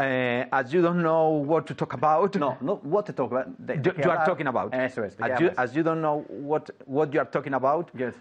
Uh, 0.00 0.44
as 0.52 0.72
you 0.72 0.80
don't 0.80 1.02
know 1.02 1.28
what 1.30 1.66
to 1.66 1.74
talk 1.74 1.92
about, 1.92 2.36
No, 2.36 2.56
no 2.60 2.76
what 2.84 3.06
to 3.06 3.12
talk 3.12 3.32
about. 3.32 3.66
De, 3.66 3.76
de 3.76 3.90
you, 3.90 4.04
you 4.04 4.10
are 4.10 4.24
talking 4.24 4.46
about. 4.46 4.72
Eso 4.72 5.02
es. 5.02 5.16
As 5.20 5.40
you, 5.40 5.50
as 5.58 5.74
you 5.74 5.82
don't 5.82 6.00
know 6.00 6.24
what, 6.28 6.70
what 6.86 7.12
you 7.12 7.18
are 7.20 7.24
talking 7.24 7.54
about, 7.54 7.90
Good. 7.96 8.14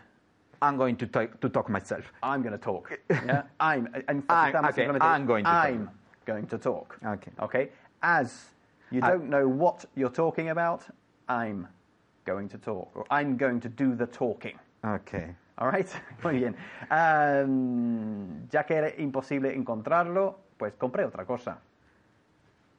I'm 0.59 0.75
going 0.75 0.95
to 0.97 1.05
talk, 1.05 1.39
to 1.39 1.49
talk 1.49 1.69
myself. 1.69 2.11
I'm 2.23 2.41
going 2.41 2.53
to 2.53 2.57
talk. 2.57 2.99
Yeah? 3.09 3.43
I'm. 3.59 3.87
I'm- 4.07 4.23
okay, 4.27 4.71
simplemente, 4.73 5.03
I'm 5.03 5.25
going 5.27 5.43
to 5.43 5.51
talk. 5.51 5.65
I'm 5.65 5.89
going 6.25 6.47
to 6.47 6.57
talk. 6.57 6.97
Okay. 7.05 7.31
Okay. 7.41 7.69
As 8.01 8.45
you 8.89 9.01
I- 9.03 9.11
don't 9.11 9.29
know 9.29 9.47
what 9.47 9.85
you're 9.95 10.09
talking 10.09 10.49
about, 10.49 10.83
I'm 11.29 11.67
going 12.25 12.49
to 12.49 12.57
talk, 12.57 12.89
or 12.95 13.05
I'm 13.11 13.37
going 13.37 13.59
to 13.61 13.69
do 13.69 13.93
the 13.95 14.07
talking. 14.07 14.57
Okay. 14.83 15.35
All 15.59 15.67
right. 15.69 15.87
Muy 16.23 16.39
bien. 16.39 16.55
Um, 16.89 18.47
ya 18.51 18.63
que 18.63 18.75
era 18.75 18.91
imposible 18.97 19.53
encontrarlo, 19.53 20.35
pues 20.57 20.75
compré 20.75 21.05
otra 21.05 21.25
cosa. 21.25 21.57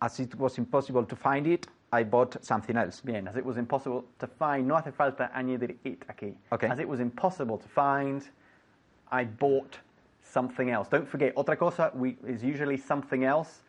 As 0.00 0.20
it 0.20 0.34
was 0.36 0.58
impossible 0.58 1.04
to 1.04 1.16
find 1.16 1.46
it, 1.46 1.66
I 1.92 2.04
bought 2.04 2.36
something 2.44 2.76
else. 2.76 3.00
Bien, 3.00 3.26
as 3.26 3.36
it 3.36 3.44
was 3.44 3.56
impossible 3.56 4.04
to 4.18 4.26
find, 4.26 4.66
no 4.66 4.76
hace 4.76 4.92
falta 4.92 5.30
añadir 5.34 5.76
it 5.84 6.06
aquí. 6.08 6.34
Okay. 6.52 6.68
As 6.68 6.78
it 6.78 6.88
was 6.88 7.00
impossible 7.00 7.58
to 7.58 7.68
find, 7.68 8.22
I 9.10 9.24
bought 9.24 9.78
something 10.22 10.70
else. 10.70 10.88
Don't 10.88 11.08
forget, 11.08 11.34
otra 11.34 11.56
cosa 11.56 11.90
we, 11.94 12.16
is 12.26 12.44
usually 12.44 12.76
something 12.76 13.24
else. 13.24 13.62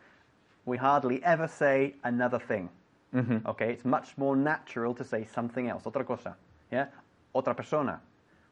We 0.66 0.76
hardly 0.76 1.22
ever 1.24 1.48
say 1.48 1.94
another 2.04 2.38
thing. 2.38 2.68
Mm-hmm. 3.14 3.48
Okay, 3.48 3.72
it's 3.72 3.84
much 3.84 4.16
more 4.16 4.36
natural 4.36 4.94
to 4.94 5.04
say 5.04 5.26
something 5.34 5.68
else. 5.68 5.84
Otra 5.84 6.04
cosa, 6.06 6.36
yeah. 6.70 6.86
Otra 7.34 7.56
persona, 7.56 8.00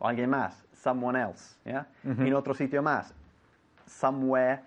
o 0.00 0.06
alguien 0.06 0.30
más, 0.30 0.54
someone 0.72 1.14
else, 1.14 1.56
yeah. 1.66 1.84
Mm-hmm. 2.06 2.26
En 2.26 2.34
otro 2.34 2.54
sitio 2.54 2.82
más, 2.82 3.12
somewhere 3.86 4.62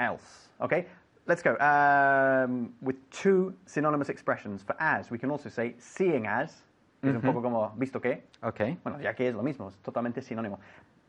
else. 0.00 0.48
Okay, 0.60 0.86
let's 1.26 1.42
go. 1.42 1.56
Um, 1.60 2.72
with 2.82 2.96
two 3.10 3.54
synonymous 3.66 4.08
expressions 4.08 4.62
for 4.62 4.74
as, 4.80 5.10
we 5.10 5.18
can 5.18 5.30
also 5.30 5.48
say 5.48 5.74
seeing 5.78 6.26
as, 6.26 6.62
que 7.00 7.10
es 7.10 7.16
un 7.16 7.22
poco 7.22 7.40
como 7.40 7.72
visto 7.78 8.00
que. 8.00 8.22
Okay. 8.42 8.76
Bueno, 8.82 9.00
ya 9.00 9.12
que 9.12 9.28
es 9.28 9.34
lo 9.34 9.42
mismo, 9.42 9.68
es 9.68 9.76
totalmente 9.82 10.20
sinónimo. 10.22 10.58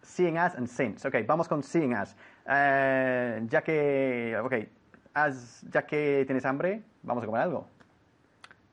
Seeing 0.04 0.38
as 0.38 0.56
and 0.56 0.68
since. 0.68 1.06
Ok, 1.06 1.26
vamos 1.28 1.48
con 1.48 1.64
seeing 1.64 1.94
as. 1.94 2.16
Eh, 2.46 3.42
ya 3.50 3.62
que, 3.62 4.36
ok, 4.38 4.54
as, 5.16 5.64
ya 5.72 5.82
que 5.82 6.26
tienes 6.26 6.46
hambre, 6.46 6.84
vamos 7.04 7.24
a 7.24 7.28
comer 7.28 7.42
algo. 7.42 7.66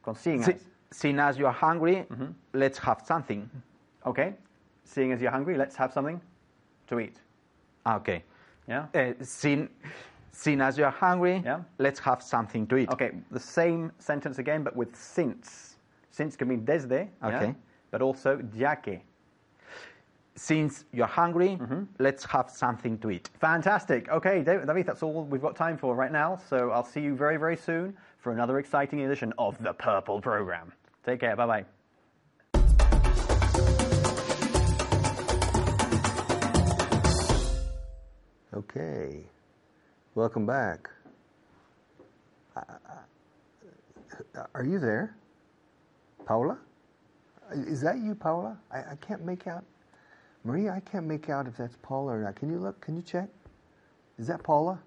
Con 0.03 0.15
seeing 0.15 0.43
See, 0.43 0.53
as. 0.53 0.61
seeing 0.91 1.19
as 1.19 1.39
you 1.39 1.47
are 1.47 1.53
hungry, 1.53 2.07
let's 2.53 2.79
have 2.79 3.03
something. 3.05 3.49
Ok, 4.05 4.35
seeing 4.85 5.13
as 5.13 5.21
you're 5.21 5.31
hungry, 5.31 5.57
let's 5.57 5.77
have 5.77 5.93
something 5.93 6.21
to 6.87 6.99
eat. 7.01 7.21
Okay. 7.87 8.23
Yeah? 8.69 8.87
Uh, 8.95 9.15
seeing, 9.23 9.69
seeing 10.33 10.61
as 10.61 10.79
you 10.79 10.85
are 10.85 10.91
hungry, 10.91 11.43
Yeah. 11.45 11.61
let's 11.79 12.01
have 12.01 12.23
something 12.23 12.67
to 12.69 12.77
eat. 12.77 12.91
Okay, 12.91 13.13
the 13.31 13.41
same 13.41 13.93
sentence 13.99 14.39
again, 14.39 14.63
but 14.63 14.75
with 14.77 14.95
since. 14.95 15.77
Since 16.11 16.37
can 16.37 16.49
mean 16.49 16.65
desde, 16.65 17.09
yeah? 17.23 17.29
Okay. 17.29 17.55
but 17.91 18.03
also 18.03 18.41
ya 18.55 18.75
que. 18.75 19.01
Since 20.35 20.85
you're 20.93 21.07
hungry, 21.07 21.59
mm-hmm. 21.61 21.83
let's 21.99 22.25
have 22.25 22.51
something 22.51 22.99
to 22.99 23.11
eat. 23.11 23.29
Fantastic. 23.41 24.09
Okay, 24.09 24.43
David, 24.43 24.67
David, 24.67 24.87
that's 24.87 25.03
all 25.03 25.25
we've 25.25 25.43
got 25.43 25.57
time 25.57 25.77
for 25.77 25.97
right 25.97 26.13
now. 26.13 26.39
So 26.49 26.71
I'll 26.71 26.85
see 26.85 27.01
you 27.01 27.17
very, 27.17 27.37
very 27.37 27.57
soon 27.57 27.97
for 28.19 28.33
another 28.33 28.59
exciting 28.59 29.01
edition 29.01 29.33
of 29.39 29.61
the 29.63 29.73
Purple 29.73 30.21
Program. 30.21 30.73
Take 31.05 31.21
care. 31.21 31.35
Bye 31.35 31.47
bye. 31.47 31.65
Okay. 38.55 39.25
Welcome 40.19 40.47
back. 40.47 40.91
Are 44.53 44.65
you 44.65 44.81
there? 44.81 45.15
Paula? 46.27 46.59
Is 47.53 47.81
that 47.83 47.99
you, 47.99 48.17
Paula? 48.17 48.59
I, 48.73 48.79
I 48.79 48.97
can't 49.01 49.25
make 49.25 49.47
out. 49.47 49.63
Maria, 50.43 50.73
I 50.73 50.81
can't 50.81 51.07
make 51.07 51.31
out 51.31 51.47
if 51.47 51.57
that's 51.57 51.77
Paula 51.83 52.17
or 52.17 52.23
not. 52.25 52.35
Can 52.35 52.51
you 52.51 52.59
look? 52.59 52.81
Can 52.81 52.97
you 52.97 53.03
check? 53.03 53.29
Is 54.19 54.27
that 54.27 54.43
Paula? 54.43 54.81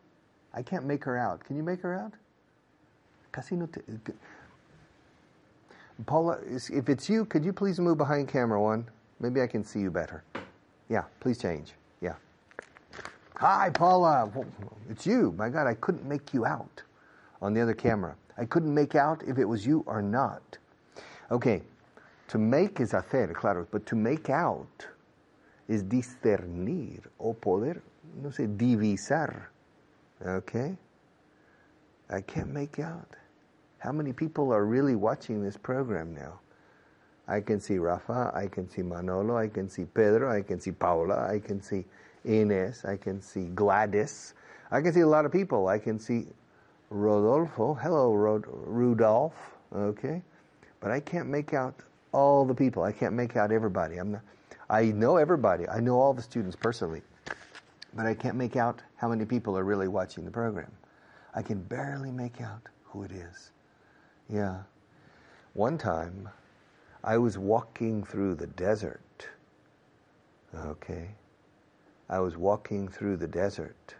I 0.53 0.61
can't 0.61 0.83
make 0.83 1.05
her 1.05 1.17
out. 1.17 1.41
Can 1.45 1.55
you 1.55 1.63
make 1.63 1.79
her 1.79 1.97
out? 1.97 2.11
Casi 3.31 3.55
no 3.55 3.67
te... 3.67 3.79
Paula, 6.07 6.39
if 6.45 6.89
it's 6.89 7.07
you, 7.07 7.23
could 7.23 7.45
you 7.45 7.53
please 7.53 7.79
move 7.79 7.97
behind 7.97 8.27
camera 8.27 8.61
one? 8.61 8.85
Maybe 9.21 9.41
I 9.41 9.47
can 9.47 9.63
see 9.63 9.79
you 9.79 9.91
better. 9.91 10.25
Yeah, 10.89 11.03
please 11.21 11.37
change. 11.37 11.71
Hi, 13.41 13.71
Paula. 13.71 14.29
It's 14.87 15.07
you. 15.07 15.33
My 15.35 15.49
God, 15.49 15.65
I 15.65 15.73
couldn't 15.73 16.07
make 16.07 16.31
you 16.31 16.45
out 16.45 16.83
on 17.41 17.55
the 17.55 17.61
other 17.61 17.73
camera. 17.73 18.15
I 18.37 18.45
couldn't 18.45 18.71
make 18.71 18.93
out 18.93 19.23
if 19.25 19.39
it 19.39 19.45
was 19.45 19.65
you 19.65 19.83
or 19.87 19.99
not. 19.99 20.59
Okay, 21.31 21.63
to 22.27 22.37
make 22.37 22.79
is 22.79 22.91
hacer, 22.91 23.33
claro, 23.33 23.65
but 23.71 23.83
to 23.87 23.95
make 23.95 24.29
out 24.29 24.85
is 25.67 25.81
discernir 25.81 26.99
o 27.19 27.33
poder, 27.33 27.81
no 28.21 28.29
sé, 28.29 28.45
divisar. 28.55 29.47
Okay? 30.23 30.77
I 32.11 32.21
can't 32.21 32.53
make 32.53 32.77
out. 32.77 33.15
How 33.79 33.91
many 33.91 34.13
people 34.13 34.53
are 34.53 34.65
really 34.65 34.95
watching 34.95 35.41
this 35.41 35.57
program 35.57 36.13
now? 36.13 36.39
I 37.27 37.41
can 37.41 37.59
see 37.59 37.79
Rafa, 37.79 38.33
I 38.35 38.45
can 38.45 38.69
see 38.69 38.83
Manolo, 38.83 39.35
I 39.35 39.47
can 39.47 39.67
see 39.67 39.85
Pedro, 39.85 40.31
I 40.31 40.43
can 40.43 40.59
see 40.59 40.71
Paula, 40.71 41.27
I 41.27 41.39
can 41.39 41.59
see 41.59 41.85
Ines, 42.25 42.85
I 42.85 42.97
can 42.97 43.21
see 43.21 43.45
Gladys, 43.45 44.33
I 44.71 44.81
can 44.81 44.93
see 44.93 45.01
a 45.01 45.07
lot 45.07 45.25
of 45.25 45.31
people. 45.31 45.67
I 45.67 45.79
can 45.79 45.99
see 45.99 46.27
Rodolfo. 46.89 47.73
Hello, 47.73 48.13
Rod- 48.13 48.45
Rudolph. 48.47 49.33
Okay, 49.73 50.21
but 50.79 50.91
I 50.91 50.99
can't 50.99 51.27
make 51.27 51.53
out 51.53 51.75
all 52.11 52.45
the 52.45 52.53
people. 52.55 52.83
I 52.83 52.91
can't 52.91 53.13
make 53.13 53.35
out 53.35 53.51
everybody. 53.51 53.97
I'm 53.97 54.11
not. 54.11 54.21
I 54.69 54.85
know 54.85 55.17
everybody. 55.17 55.67
I 55.67 55.79
know 55.79 55.99
all 55.99 56.13
the 56.13 56.21
students 56.21 56.55
personally, 56.55 57.01
but 57.93 58.05
I 58.05 58.13
can't 58.13 58.37
make 58.37 58.55
out 58.55 58.81
how 58.95 59.09
many 59.09 59.25
people 59.25 59.57
are 59.57 59.63
really 59.63 59.87
watching 59.89 60.23
the 60.23 60.31
program. 60.31 60.71
I 61.35 61.41
can 61.41 61.61
barely 61.61 62.11
make 62.11 62.39
out 62.41 62.61
who 62.85 63.03
it 63.03 63.11
is. 63.11 63.51
Yeah. 64.29 64.63
One 65.53 65.77
time, 65.77 66.29
I 67.03 67.17
was 67.17 67.37
walking 67.37 68.03
through 68.03 68.35
the 68.35 68.47
desert. 68.47 69.27
Okay. 70.55 71.09
I 72.11 72.19
was 72.19 72.35
walking 72.35 72.89
through 72.89 73.17
the 73.17 73.27
desert 73.27 73.95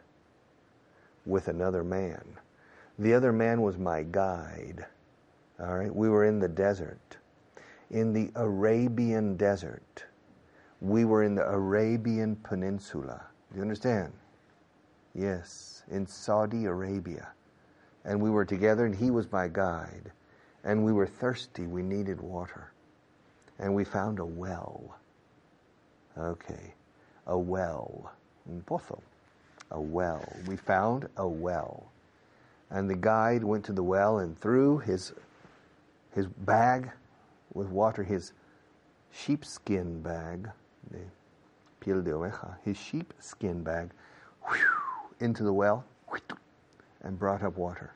with 1.26 1.48
another 1.48 1.82
man. 1.82 2.22
The 3.00 3.14
other 3.14 3.32
man 3.32 3.62
was 3.62 3.78
my 3.78 4.04
guide. 4.04 4.86
All 5.62 5.78
right. 5.78 5.96
We 5.96 6.10
were 6.10 6.26
in 6.26 6.40
the 6.40 6.50
desert, 6.50 7.18
in 7.90 8.12
the 8.12 8.30
Arabian 8.36 9.38
desert. 9.38 10.06
We 10.82 11.06
were 11.06 11.24
in 11.24 11.36
the 11.36 11.48
Arabian 11.48 12.36
Peninsula. 12.44 13.24
Do 13.52 13.58
you 13.58 13.62
understand? 13.62 14.12
Yes, 15.16 15.84
in 15.90 16.06
Saudi 16.06 16.66
Arabia. 16.66 17.30
And 18.04 18.22
we 18.22 18.30
were 18.30 18.46
together, 18.46 18.86
and 18.86 18.96
he 18.96 19.10
was 19.10 19.32
my 19.32 19.48
guide. 19.48 20.12
And 20.64 20.84
we 20.84 20.92
were 20.92 21.08
thirsty. 21.08 21.66
We 21.66 21.82
needed 21.82 22.20
water. 22.20 22.74
And 23.58 23.74
we 23.74 23.84
found 23.86 24.20
a 24.20 24.26
well. 24.26 24.98
Okay, 26.18 26.74
a 27.28 27.38
well. 27.38 28.12
In 28.48 28.62
Pozo. 28.62 29.02
A 29.72 29.80
well. 29.80 30.24
We 30.48 30.56
found 30.56 31.08
a 31.18 31.28
well. 31.28 31.92
And 32.70 32.90
the 32.90 32.96
guide 32.96 33.44
went 33.44 33.66
to 33.66 33.74
the 33.74 33.84
well 33.84 34.20
and 34.20 34.38
threw 34.40 34.78
his, 34.80 35.14
his 36.14 36.28
bag 36.28 36.90
with 37.54 37.68
water, 37.68 38.04
his 38.04 38.34
sheepskin 39.12 40.02
bag, 40.02 40.50
the 40.90 41.00
piel 41.82 42.04
de 42.04 42.12
oveja, 42.12 42.56
his 42.64 42.78
sheepskin 42.78 43.62
bag, 43.62 43.92
whew, 44.44 44.58
into 45.20 45.44
the 45.44 45.54
well 45.54 45.86
and 47.04 47.18
brought 47.18 47.44
up 47.44 47.58
water. 47.58 47.94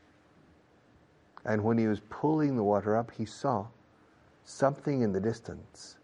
And 1.46 1.64
when 1.64 1.78
he 1.78 1.88
was 1.88 2.00
pulling 2.10 2.56
the 2.56 2.64
water 2.64 2.98
up, 2.98 3.12
he 3.12 3.26
saw 3.26 3.68
something 4.46 5.02
in 5.02 5.14
the 5.14 5.20
distance. 5.20 5.98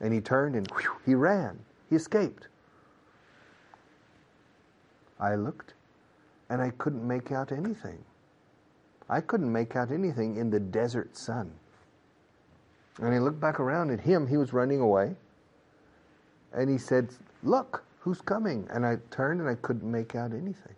And 0.00 0.12
he 0.12 0.20
turned 0.20 0.56
and 0.56 0.68
whew, 0.70 0.96
he 1.06 1.14
ran. 1.14 1.58
He 1.92 1.96
escaped. 1.96 2.48
I 5.20 5.34
looked 5.34 5.74
and 6.48 6.62
I 6.62 6.70
couldn't 6.78 7.06
make 7.06 7.30
out 7.32 7.52
anything. 7.52 8.02
I 9.10 9.20
couldn't 9.20 9.52
make 9.52 9.76
out 9.76 9.90
anything 9.90 10.36
in 10.36 10.48
the 10.48 10.58
desert 10.58 11.18
sun. 11.18 11.52
And 12.96 13.14
I 13.14 13.18
looked 13.18 13.40
back 13.40 13.60
around 13.60 13.90
at 13.90 14.00
him, 14.00 14.26
he 14.26 14.38
was 14.38 14.54
running 14.54 14.80
away. 14.80 15.16
And 16.54 16.70
he 16.70 16.78
said, 16.78 17.10
Look, 17.42 17.84
who's 18.00 18.22
coming? 18.22 18.66
And 18.70 18.86
I 18.86 18.96
turned 19.10 19.40
and 19.40 19.50
I 19.50 19.56
couldn't 19.56 19.90
make 19.90 20.14
out 20.14 20.32
anything. 20.32 20.76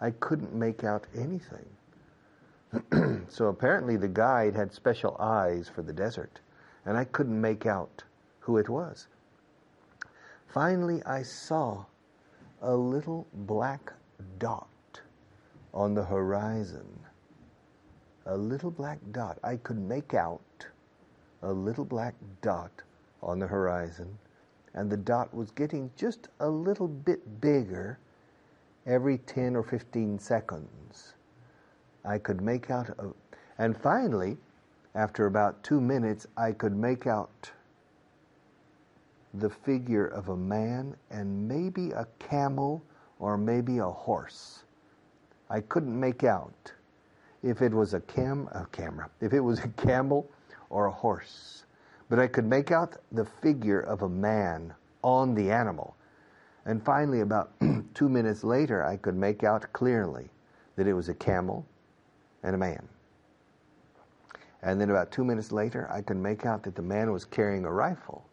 I 0.00 0.10
couldn't 0.10 0.54
make 0.54 0.84
out 0.84 1.06
anything. 1.14 1.66
so 3.28 3.48
apparently 3.48 3.98
the 3.98 4.08
guide 4.08 4.56
had 4.56 4.72
special 4.72 5.18
eyes 5.20 5.68
for 5.68 5.82
the 5.82 5.92
desert, 5.92 6.40
and 6.86 6.96
I 6.96 7.04
couldn't 7.04 7.38
make 7.38 7.66
out 7.66 8.04
who 8.38 8.56
it 8.56 8.70
was. 8.70 9.06
Finally, 10.52 11.00
I 11.04 11.22
saw 11.22 11.84
a 12.60 12.74
little 12.74 13.28
black 13.32 13.92
dot 14.40 15.00
on 15.72 15.94
the 15.94 16.02
horizon. 16.02 16.88
A 18.26 18.36
little 18.36 18.72
black 18.72 18.98
dot. 19.12 19.38
I 19.44 19.56
could 19.56 19.78
make 19.78 20.12
out 20.12 20.66
a 21.42 21.52
little 21.52 21.84
black 21.84 22.16
dot 22.42 22.82
on 23.22 23.38
the 23.38 23.46
horizon, 23.46 24.18
and 24.74 24.90
the 24.90 24.96
dot 24.96 25.32
was 25.32 25.52
getting 25.52 25.88
just 25.96 26.26
a 26.40 26.48
little 26.48 26.88
bit 26.88 27.40
bigger 27.40 28.00
every 28.86 29.18
10 29.18 29.54
or 29.54 29.62
15 29.62 30.18
seconds. 30.18 31.14
I 32.04 32.18
could 32.18 32.40
make 32.40 32.72
out, 32.72 32.88
a, 32.98 33.10
and 33.58 33.76
finally, 33.76 34.36
after 34.96 35.26
about 35.26 35.62
two 35.62 35.80
minutes, 35.80 36.26
I 36.36 36.50
could 36.50 36.74
make 36.74 37.06
out 37.06 37.52
the 39.34 39.50
figure 39.50 40.06
of 40.06 40.28
a 40.28 40.36
man 40.36 40.96
and 41.10 41.48
maybe 41.48 41.90
a 41.92 42.06
camel 42.18 42.82
or 43.18 43.36
maybe 43.36 43.78
a 43.78 43.88
horse. 43.88 44.64
I 45.48 45.60
couldn't 45.60 45.98
make 45.98 46.24
out 46.24 46.72
if 47.42 47.62
it 47.62 47.72
was 47.72 47.94
a 47.94 48.00
cam 48.00 48.48
a 48.52 48.66
camera, 48.72 49.10
if 49.20 49.32
it 49.32 49.40
was 49.40 49.60
a 49.60 49.68
camel 49.68 50.28
or 50.68 50.86
a 50.86 50.90
horse. 50.90 51.64
But 52.08 52.18
I 52.18 52.26
could 52.26 52.44
make 52.44 52.70
out 52.70 52.96
the 53.12 53.24
figure 53.24 53.80
of 53.80 54.02
a 54.02 54.08
man 54.08 54.74
on 55.02 55.34
the 55.34 55.50
animal. 55.50 55.96
And 56.64 56.84
finally, 56.84 57.20
about 57.20 57.52
two 57.94 58.08
minutes 58.08 58.44
later, 58.44 58.84
I 58.84 58.96
could 58.96 59.16
make 59.16 59.44
out 59.44 59.72
clearly 59.72 60.28
that 60.76 60.86
it 60.86 60.92
was 60.92 61.08
a 61.08 61.14
camel 61.14 61.64
and 62.42 62.54
a 62.54 62.58
man. 62.58 62.86
And 64.62 64.80
then 64.80 64.90
about 64.90 65.10
two 65.10 65.24
minutes 65.24 65.52
later, 65.52 65.90
I 65.90 66.02
could 66.02 66.16
make 66.16 66.44
out 66.44 66.62
that 66.64 66.74
the 66.74 66.82
man 66.82 67.12
was 67.12 67.24
carrying 67.24 67.64
a 67.64 67.72
rifle. 67.72 68.24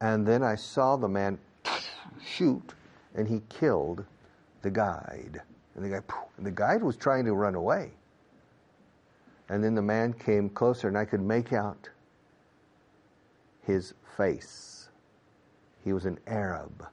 And 0.00 0.26
then 0.26 0.42
I 0.42 0.54
saw 0.54 0.96
the 0.96 1.08
man 1.08 1.38
shoot, 2.24 2.74
and 3.14 3.28
he 3.28 3.42
killed 3.48 4.04
the 4.62 4.70
guide. 4.70 5.42
And 5.74 5.84
the 5.84 5.88
guy, 5.88 6.00
and 6.36 6.46
the 6.46 6.50
guide 6.50 6.82
was 6.82 6.96
trying 6.96 7.24
to 7.26 7.34
run 7.34 7.54
away. 7.54 7.90
And 9.48 9.62
then 9.62 9.74
the 9.74 9.82
man 9.82 10.12
came 10.12 10.48
closer, 10.48 10.88
and 10.88 10.96
I 10.96 11.04
could 11.04 11.20
make 11.20 11.52
out 11.52 11.88
his 13.62 13.94
face. 14.16 14.88
He 15.84 15.92
was 15.92 16.04
an 16.04 16.18
Arab 16.26 16.86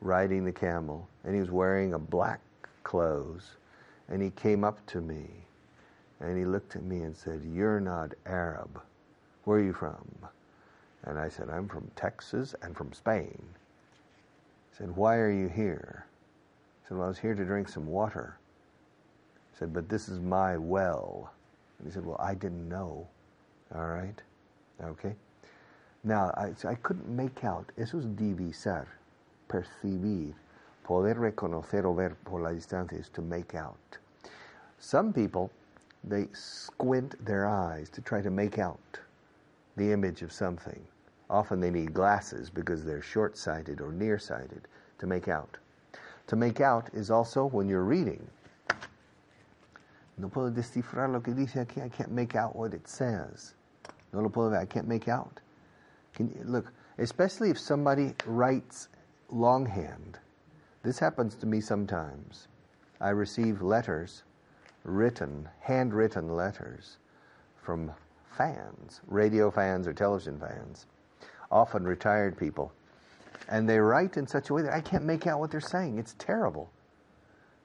riding 0.00 0.44
the 0.44 0.52
camel, 0.52 1.08
and 1.24 1.34
he 1.34 1.40
was 1.40 1.50
wearing 1.50 1.94
a 1.94 1.98
black 1.98 2.40
clothes. 2.84 3.56
And 4.08 4.22
he 4.22 4.30
came 4.30 4.64
up 4.64 4.84
to 4.86 5.00
me, 5.00 5.26
and 6.20 6.36
he 6.38 6.44
looked 6.44 6.76
at 6.76 6.82
me 6.82 7.02
and 7.02 7.16
said, 7.16 7.42
You're 7.44 7.80
not 7.80 8.12
Arab. 8.26 8.80
Where 9.44 9.58
are 9.58 9.62
you 9.62 9.72
from? 9.72 10.06
And 11.04 11.18
I 11.18 11.28
said, 11.28 11.50
I'm 11.50 11.68
from 11.68 11.90
Texas 11.96 12.54
and 12.62 12.76
from 12.76 12.92
Spain. 12.92 13.42
He 14.70 14.76
said, 14.76 14.94
Why 14.94 15.16
are 15.16 15.30
you 15.30 15.48
here? 15.48 16.06
I 16.84 16.88
said, 16.88 16.96
Well, 16.96 17.06
I 17.06 17.08
was 17.08 17.18
here 17.18 17.34
to 17.34 17.44
drink 17.44 17.68
some 17.68 17.86
water. 17.86 18.38
He 19.52 19.58
said, 19.58 19.72
But 19.72 19.88
this 19.88 20.08
is 20.08 20.20
my 20.20 20.56
well. 20.56 21.32
And 21.78 21.88
he 21.88 21.92
said, 21.92 22.06
Well, 22.06 22.20
I 22.20 22.34
didn't 22.34 22.68
know. 22.68 23.06
All 23.74 23.86
right? 23.86 24.20
Okay? 24.82 25.14
Now, 26.04 26.32
I, 26.36 26.52
so 26.56 26.68
I 26.68 26.74
couldn't 26.76 27.08
make 27.08 27.44
out. 27.44 27.70
Eso 27.78 27.98
es 27.98 28.06
divisar, 28.06 28.86
percibir. 29.48 30.34
Poder 30.84 31.14
reconocer 31.14 31.84
o 31.84 31.92
ver 31.92 32.16
por 32.24 32.42
la 32.42 32.50
distancia 32.50 32.98
is 32.98 33.08
to 33.10 33.22
make 33.22 33.54
out. 33.54 33.98
Some 34.78 35.12
people, 35.12 35.50
they 36.02 36.26
squint 36.32 37.24
their 37.24 37.46
eyes 37.46 37.88
to 37.90 38.00
try 38.00 38.20
to 38.20 38.30
make 38.30 38.58
out 38.58 38.98
the 39.76 39.92
image 39.92 40.22
of 40.22 40.32
something. 40.32 40.84
Often 41.30 41.60
they 41.60 41.70
need 41.70 41.94
glasses 41.94 42.50
because 42.50 42.84
they're 42.84 43.02
short 43.02 43.36
sighted 43.36 43.80
or 43.80 43.92
nearsighted 43.92 44.68
to 44.98 45.06
make 45.06 45.28
out. 45.28 45.56
To 46.28 46.36
make 46.36 46.60
out 46.60 46.90
is 46.92 47.10
also 47.10 47.46
when 47.46 47.68
you're 47.68 47.84
reading. 47.84 48.26
No 50.18 50.28
puedo 50.28 50.54
descifrar 50.54 51.10
lo 51.10 51.20
que 51.20 51.34
dice 51.34 51.54
aquí. 51.54 51.82
I 51.82 51.88
can't 51.88 52.12
make 52.12 52.36
out 52.36 52.54
what 52.54 52.74
it 52.74 52.86
says. 52.86 53.54
No 54.12 54.20
lo 54.20 54.28
puedo 54.28 54.50
ver. 54.50 54.58
I 54.58 54.66
can't 54.66 54.86
make 54.86 55.08
out. 55.08 55.40
Can 56.14 56.28
you, 56.28 56.44
look, 56.44 56.70
especially 56.98 57.50
if 57.50 57.58
somebody 57.58 58.14
writes 58.26 58.88
longhand. 59.30 60.18
This 60.82 60.98
happens 60.98 61.34
to 61.36 61.46
me 61.46 61.60
sometimes. 61.60 62.48
I 63.00 63.10
receive 63.10 63.62
letters, 63.62 64.22
written, 64.84 65.48
handwritten 65.60 66.36
letters 66.36 66.98
from 67.56 67.92
fans, 68.36 69.00
radio 69.06 69.50
fans 69.50 69.86
or 69.86 69.92
television 69.92 70.38
fans, 70.38 70.86
often 71.50 71.84
retired 71.84 72.36
people. 72.36 72.72
And 73.48 73.68
they 73.68 73.78
write 73.78 74.16
in 74.16 74.26
such 74.26 74.50
a 74.50 74.54
way 74.54 74.62
that 74.62 74.72
I 74.72 74.80
can't 74.80 75.04
make 75.04 75.26
out 75.26 75.40
what 75.40 75.50
they're 75.50 75.60
saying. 75.60 75.98
It's 75.98 76.14
terrible. 76.18 76.70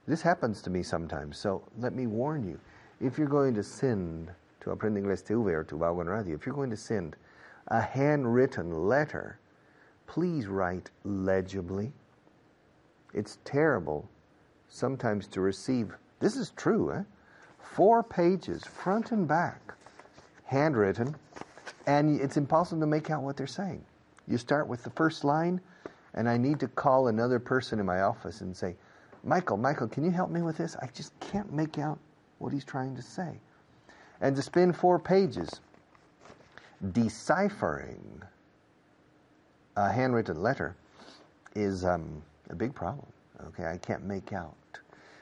This 0.06 0.22
happens 0.22 0.62
to 0.62 0.70
me 0.70 0.82
sometimes. 0.82 1.38
So 1.38 1.62
let 1.78 1.94
me 1.94 2.06
warn 2.06 2.46
you 2.46 2.58
if 3.00 3.18
you're 3.18 3.28
going 3.28 3.54
to 3.54 3.62
send 3.62 4.30
to 4.60 4.70
Aprende 4.70 5.02
Inglés 5.02 5.22
TV 5.22 5.52
or 5.52 5.64
to 5.64 5.76
Vaughan 5.76 6.08
Radio, 6.08 6.34
if 6.34 6.44
you're 6.44 6.54
going 6.54 6.70
to 6.70 6.76
send 6.76 7.16
a 7.68 7.80
handwritten 7.80 8.88
letter, 8.88 9.38
please 10.06 10.46
write 10.46 10.90
legibly. 11.04 11.92
It's 13.14 13.38
terrible 13.44 14.08
sometimes 14.68 15.26
to 15.28 15.40
receive, 15.40 15.92
this 16.20 16.36
is 16.36 16.50
true, 16.50 16.92
eh? 16.92 17.02
four 17.58 18.02
pages, 18.02 18.64
front 18.64 19.12
and 19.12 19.28
back, 19.28 19.74
handwritten, 20.48 21.14
and 21.86 22.20
it's 22.20 22.38
impossible 22.38 22.80
to 22.80 22.86
make 22.86 23.10
out 23.10 23.22
what 23.22 23.36
they're 23.36 23.46
saying. 23.46 23.84
You 24.26 24.38
start 24.38 24.66
with 24.66 24.82
the 24.82 24.90
first 24.90 25.22
line, 25.22 25.60
and 26.14 26.28
I 26.28 26.38
need 26.38 26.58
to 26.60 26.68
call 26.68 27.08
another 27.08 27.38
person 27.38 27.78
in 27.78 27.86
my 27.86 28.00
office 28.00 28.40
and 28.40 28.56
say, 28.56 28.74
Michael, 29.24 29.58
Michael, 29.58 29.88
can 29.88 30.04
you 30.04 30.10
help 30.10 30.30
me 30.30 30.40
with 30.42 30.56
this? 30.56 30.74
I 30.80 30.88
just 30.94 31.18
can't 31.20 31.52
make 31.52 31.78
out 31.78 31.98
what 32.38 32.52
he's 32.52 32.64
trying 32.64 32.96
to 32.96 33.02
say. 33.02 33.38
And 34.20 34.34
to 34.36 34.42
spend 34.42 34.74
four 34.74 34.98
pages 34.98 35.60
deciphering 36.92 38.22
a 39.76 39.92
handwritten 39.92 40.42
letter 40.42 40.76
is 41.54 41.84
um, 41.84 42.22
a 42.48 42.54
big 42.54 42.74
problem. 42.74 43.06
Okay, 43.48 43.66
I 43.66 43.76
can't 43.76 44.04
make 44.04 44.32
out 44.32 44.56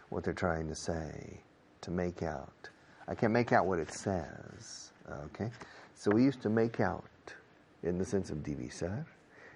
what 0.08 0.22
they're 0.24 0.32
trying 0.32 0.68
to 0.68 0.74
say. 0.74 1.40
To 1.82 1.90
make 1.90 2.22
out, 2.22 2.68
I 3.06 3.14
can't 3.14 3.32
make 3.32 3.52
out 3.52 3.66
what 3.66 3.78
it 3.78 3.92
says. 3.92 4.92
Okay, 5.08 5.50
so 5.94 6.10
we 6.10 6.24
used 6.24 6.42
to 6.42 6.48
make 6.48 6.80
out 6.80 7.04
in 7.82 7.98
the 7.98 8.04
sense 8.04 8.30
of 8.30 8.38
divisar, 8.38 9.04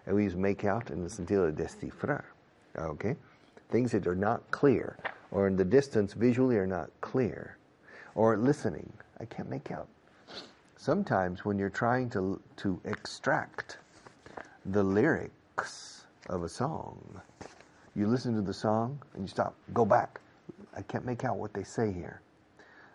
and 0.06 0.14
we 0.14 0.24
use 0.24 0.36
make 0.36 0.64
out 0.64 0.90
in 0.90 1.02
the 1.02 1.10
sentido 1.10 1.48
of 1.48 1.56
descifrar. 1.56 2.22
Okay, 2.78 3.16
things 3.70 3.92
that 3.92 4.06
are 4.06 4.14
not 4.14 4.48
clear, 4.50 4.96
or 5.32 5.48
in 5.48 5.56
the 5.56 5.64
distance 5.64 6.12
visually 6.12 6.56
are 6.56 6.66
not 6.66 6.90
clear, 7.00 7.56
or 8.14 8.36
listening. 8.36 8.92
I 9.18 9.24
can't 9.24 9.50
make 9.50 9.70
out. 9.70 9.88
Sometimes 10.76 11.44
when 11.44 11.58
you're 11.58 11.68
trying 11.68 12.08
to 12.10 12.40
to 12.58 12.80
extract 12.84 13.78
the 14.66 14.82
lyrics 14.82 16.06
of 16.28 16.44
a 16.44 16.48
song, 16.48 17.20
you 17.96 18.06
listen 18.06 18.34
to 18.36 18.42
the 18.42 18.54
song 18.54 19.02
and 19.14 19.22
you 19.22 19.28
stop, 19.28 19.54
go 19.74 19.84
back. 19.84 20.20
I 20.76 20.82
can't 20.82 21.04
make 21.04 21.24
out 21.24 21.36
what 21.36 21.52
they 21.52 21.64
say 21.64 21.92
here. 21.92 22.20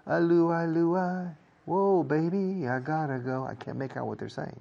Alu, 0.07 0.51
alu. 0.51 1.35
Whoa, 1.65 2.03
baby, 2.03 2.67
I 2.67 2.79
gotta 2.79 3.19
go. 3.19 3.45
I 3.45 3.55
can't 3.55 3.77
make 3.77 3.97
out 3.97 4.07
what 4.07 4.19
they're 4.19 4.29
saying. 4.29 4.59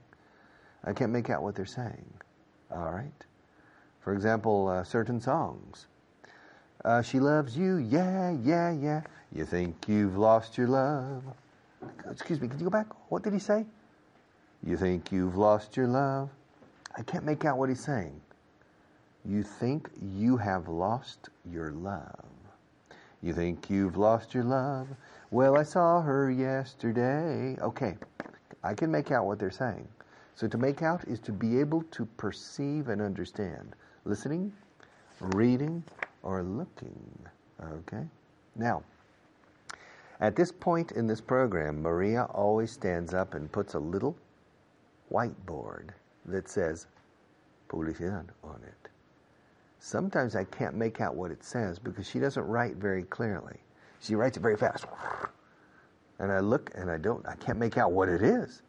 I 0.85 0.93
can't 0.93 1.13
make 1.13 1.31
out 1.31 1.43
what 1.43 1.55
they're 1.55 1.67
saying. 1.67 2.13
All 2.71 2.91
right. 2.91 3.13
For 4.01 4.13
example, 4.13 4.69
uh, 4.69 4.85
certain 4.85 5.21
songs. 5.21 5.87
Uh, 6.85 7.01
she 7.01 7.19
loves 7.19 7.57
you, 7.57 7.77
yeah, 7.77 8.31
yeah, 8.43 8.71
yeah. 8.73 9.03
You 9.33 9.45
think 9.47 9.89
you've 9.89 10.17
lost 10.17 10.59
your 10.59 10.69
love. 10.69 11.23
Excuse 12.11 12.41
me, 12.41 12.49
can 12.49 12.59
you 12.59 12.65
go 12.65 12.71
back? 12.71 12.87
What 13.11 13.23
did 13.23 13.33
he 13.33 13.39
say? 13.39 13.65
You 14.63 14.77
think 14.77 15.13
you've 15.13 15.37
lost 15.37 15.77
your 15.77 15.87
love. 15.87 16.31
I 16.97 17.03
can't 17.03 17.25
make 17.25 17.45
out 17.45 17.59
what 17.59 17.69
he's 17.69 17.85
saying. 17.85 18.21
You 19.25 19.43
think 19.43 19.91
you 20.01 20.37
have 20.37 20.69
lost 20.69 21.31
your 21.51 21.71
love. 21.73 22.25
You 23.23 23.33
think 23.33 23.71
you've 23.71 23.97
lost 23.97 24.35
your 24.35 24.45
love. 24.45 24.87
Well, 25.35 25.59
I 25.59 25.65
saw 25.65 26.01
her 26.01 26.31
yesterday. 26.31 27.57
Okay, 27.61 27.97
I 28.63 28.73
can 28.73 28.89
make 28.89 29.11
out 29.11 29.27
what 29.27 29.41
they're 29.41 29.51
saying. 29.51 29.89
So 30.37 30.47
to 30.47 30.57
make 30.57 30.81
out 30.81 31.09
is 31.09 31.19
to 31.23 31.33
be 31.33 31.59
able 31.59 31.83
to 31.91 32.07
perceive 32.07 32.89
and 32.89 33.03
understand. 33.03 33.75
Listening, 34.05 34.53
reading, 35.19 35.83
or 36.23 36.45
looking. 36.45 37.19
Okay? 37.61 38.07
Now, 38.55 38.85
at 40.21 40.37
this 40.37 40.53
point 40.53 40.93
in 40.93 41.09
this 41.09 41.21
program, 41.21 41.83
Maria 41.83 42.29
always 42.33 42.71
stands 42.71 43.13
up 43.13 43.35
and 43.35 43.51
puts 43.51 43.75
a 43.75 43.81
little 43.81 44.17
whiteboard 45.11 45.89
that 46.27 46.49
says 46.49 46.87
publicidad 47.69 48.29
on 48.45 48.61
it. 48.63 48.89
Sometimes 49.81 50.37
I 50.37 50.45
can't 50.45 50.77
make 50.77 51.01
out 51.01 51.17
what 51.17 51.33
it 51.33 51.43
says 51.43 51.81
because 51.81 52.09
she 52.09 52.21
doesn't 52.21 52.47
write 52.47 52.77
very 52.77 53.03
clearly. 53.03 53.59
She 54.05 54.15
writes 54.17 54.37
it 54.37 54.41
very 54.41 54.59
fast. 54.59 54.85
And 56.19 56.31
I 56.31 56.41
look 56.41 56.71
and 56.75 56.91
I 56.91 56.99
don't 56.99 57.27
I 57.27 57.37
can't 57.37 57.59
make 57.59 57.79
out 57.79 57.93
what 57.93 58.11
it 58.11 58.21
is. 58.21 58.61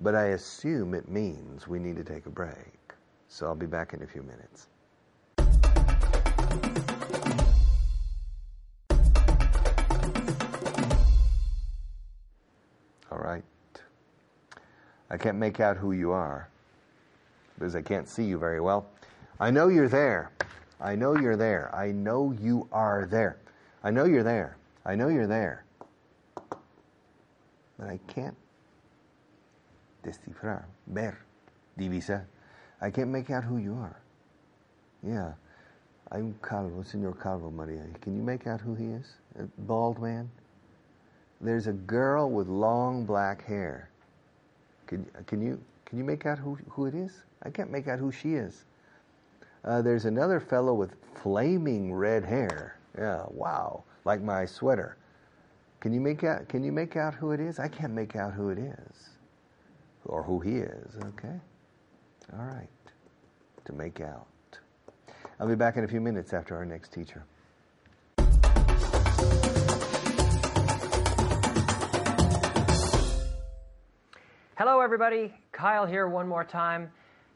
But 0.00 0.16
I 0.16 0.30
assume 0.30 0.92
it 0.92 1.08
means 1.08 1.68
we 1.68 1.78
need 1.78 1.94
to 1.96 2.04
take 2.04 2.26
a 2.26 2.30
break. 2.30 2.94
So 3.28 3.46
I'll 3.46 3.54
be 3.54 3.66
back 3.66 3.94
in 3.94 4.02
a 4.02 4.06
few 4.08 4.24
minutes. 4.24 4.66
All 13.12 13.18
right. 13.18 13.44
I 15.10 15.16
can't 15.16 15.38
make 15.38 15.60
out 15.60 15.76
who 15.76 15.92
you 15.92 16.10
are 16.10 16.48
because 17.56 17.76
I 17.76 17.82
can't 17.82 18.08
see 18.08 18.24
you 18.24 18.36
very 18.36 18.60
well. 18.60 18.88
I 19.38 19.52
know 19.52 19.68
you're 19.68 19.88
there. 19.88 20.32
I 20.80 20.96
know 20.96 21.16
you're 21.16 21.36
there. 21.36 21.72
I 21.72 21.92
know 21.92 22.32
you 22.32 22.68
are 22.72 23.06
there. 23.08 23.38
I 23.82 23.90
know 23.90 24.04
you're 24.04 24.22
there. 24.22 24.56
I 24.84 24.94
know 24.94 25.08
you're 25.08 25.26
there. 25.26 25.64
But 26.34 27.88
I 27.88 27.98
can't 28.08 28.36
descifrar, 30.04 30.64
ver, 30.88 31.16
divisar. 31.78 32.24
I 32.80 32.90
can't 32.90 33.10
make 33.10 33.30
out 33.30 33.44
who 33.44 33.58
you 33.58 33.74
are. 33.74 34.00
Yeah. 35.02 35.32
I'm 36.10 36.34
Calvo, 36.42 36.82
Senor 36.82 37.12
Calvo 37.12 37.50
Maria. 37.50 37.84
Can 38.00 38.16
you 38.16 38.22
make 38.22 38.46
out 38.46 38.60
who 38.60 38.74
he 38.74 38.86
is? 38.86 39.14
A 39.38 39.44
bald 39.62 40.00
man? 40.00 40.30
There's 41.40 41.66
a 41.66 41.72
girl 41.72 42.30
with 42.30 42.48
long 42.48 43.04
black 43.04 43.44
hair. 43.44 43.90
Can, 44.86 45.04
can, 45.26 45.42
you, 45.42 45.60
can 45.84 45.98
you 45.98 46.04
make 46.04 46.24
out 46.24 46.38
who, 46.38 46.58
who 46.70 46.86
it 46.86 46.94
is? 46.94 47.12
I 47.42 47.50
can't 47.50 47.70
make 47.70 47.86
out 47.88 47.98
who 47.98 48.10
she 48.10 48.34
is. 48.34 48.64
Uh, 49.64 49.82
there's 49.82 50.06
another 50.06 50.40
fellow 50.40 50.72
with 50.72 50.94
flaming 51.22 51.92
red 51.92 52.24
hair. 52.24 52.77
Yeah, 52.98 53.22
wow, 53.30 53.84
like 54.04 54.20
my 54.22 54.44
sweater. 54.44 54.96
Can 55.78 55.92
you 55.92 56.00
make 56.00 56.24
out? 56.24 56.48
Can 56.48 56.64
you 56.64 56.72
make 56.72 56.96
out 56.96 57.14
who 57.14 57.30
it 57.30 57.38
is? 57.38 57.60
I 57.60 57.68
can't 57.68 57.92
make 57.92 58.16
out 58.16 58.34
who 58.34 58.48
it 58.48 58.58
is, 58.58 59.10
or 60.04 60.24
who 60.24 60.40
he 60.40 60.56
is. 60.56 60.96
Okay, 60.96 61.40
all 62.32 62.44
right. 62.44 62.66
To 63.66 63.72
make 63.72 64.00
out. 64.00 64.26
I'll 65.38 65.46
be 65.46 65.54
back 65.54 65.76
in 65.76 65.84
a 65.84 65.88
few 65.88 66.00
minutes 66.00 66.32
after 66.32 66.56
our 66.56 66.64
next 66.64 66.92
teacher. 66.92 67.24
Hello, 74.56 74.80
everybody. 74.80 75.32
Kyle 75.52 75.86
here 75.86 76.08
one 76.08 76.26
more 76.26 76.42
time, 76.42 76.90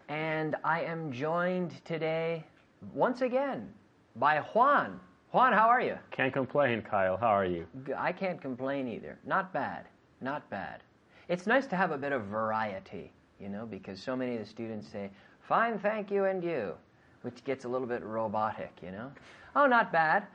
and 0.09 0.57
I 0.65 0.81
am 0.81 1.13
joined 1.13 1.85
today 1.85 2.45
once 2.93 3.21
again 3.21 3.73
by 4.17 4.39
Juan. 4.39 4.99
Juan, 5.33 5.55
how 5.55 5.67
are 5.67 5.81
you? 5.81 5.97
Can't 6.11 6.31
complain, 6.31 6.83
Kyle. 6.83 7.17
How 7.17 7.29
are 7.29 7.47
you? 7.47 7.67
I 7.97 8.13
can't 8.13 8.39
complain 8.39 8.87
either. 8.87 9.19
Not 9.25 9.51
bad. 9.51 9.87
Not 10.21 10.49
bad. 10.51 10.83
It's 11.29 11.47
nice 11.47 11.67
to 11.69 11.77
have 11.77 11.91
a 11.91 11.97
bit 11.97 12.13
of 12.13 12.25
variety, 12.25 13.11
you 13.41 13.49
know, 13.49 13.65
because 13.65 13.99
so 13.99 14.15
many 14.15 14.35
of 14.35 14.41
the 14.41 14.47
students 14.47 14.87
say, 14.87 15.11
fine, 15.41 15.79
thank 15.79 16.11
you, 16.11 16.27
and 16.27 16.45
you, 16.45 16.75
which 17.23 17.43
gets 17.45 17.65
a 17.65 17.69
little 17.69 17.87
bit 17.87 18.03
robotic, 18.03 18.73
you 18.83 18.91
know. 18.91 19.11
Oh, 19.57 19.67
not 19.67 19.91
bad. 19.91 20.27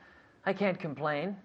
I 0.48 0.54
can't 0.54 0.80
complain. 0.80 1.38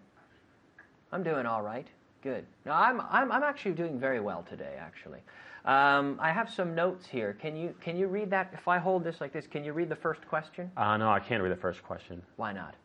I'm 1.12 1.22
doing 1.22 1.44
all 1.44 1.60
right. 1.60 1.86
Good. 2.22 2.46
No, 2.64 2.72
I'm, 2.72 3.02
I'm, 3.10 3.30
I'm 3.30 3.42
actually 3.42 3.72
doing 3.72 4.00
very 4.00 4.20
well 4.20 4.46
today, 4.48 4.76
actually. 4.80 5.20
Um, 5.66 6.16
I 6.22 6.32
have 6.32 6.50
some 6.50 6.74
notes 6.74 7.06
here. 7.06 7.36
Can 7.38 7.54
you, 7.54 7.74
can 7.82 7.98
you 7.98 8.06
read 8.06 8.30
that? 8.30 8.50
If 8.54 8.66
I 8.66 8.78
hold 8.78 9.04
this 9.04 9.20
like 9.20 9.34
this, 9.34 9.46
can 9.46 9.62
you 9.62 9.74
read 9.74 9.90
the 9.90 9.96
first 9.96 10.26
question? 10.26 10.70
Uh, 10.74 10.96
no, 10.96 11.10
I 11.10 11.20
can't 11.20 11.42
read 11.42 11.52
the 11.52 11.60
first 11.60 11.82
question 11.82 12.22
Why 12.36 12.54
not? 12.54 12.76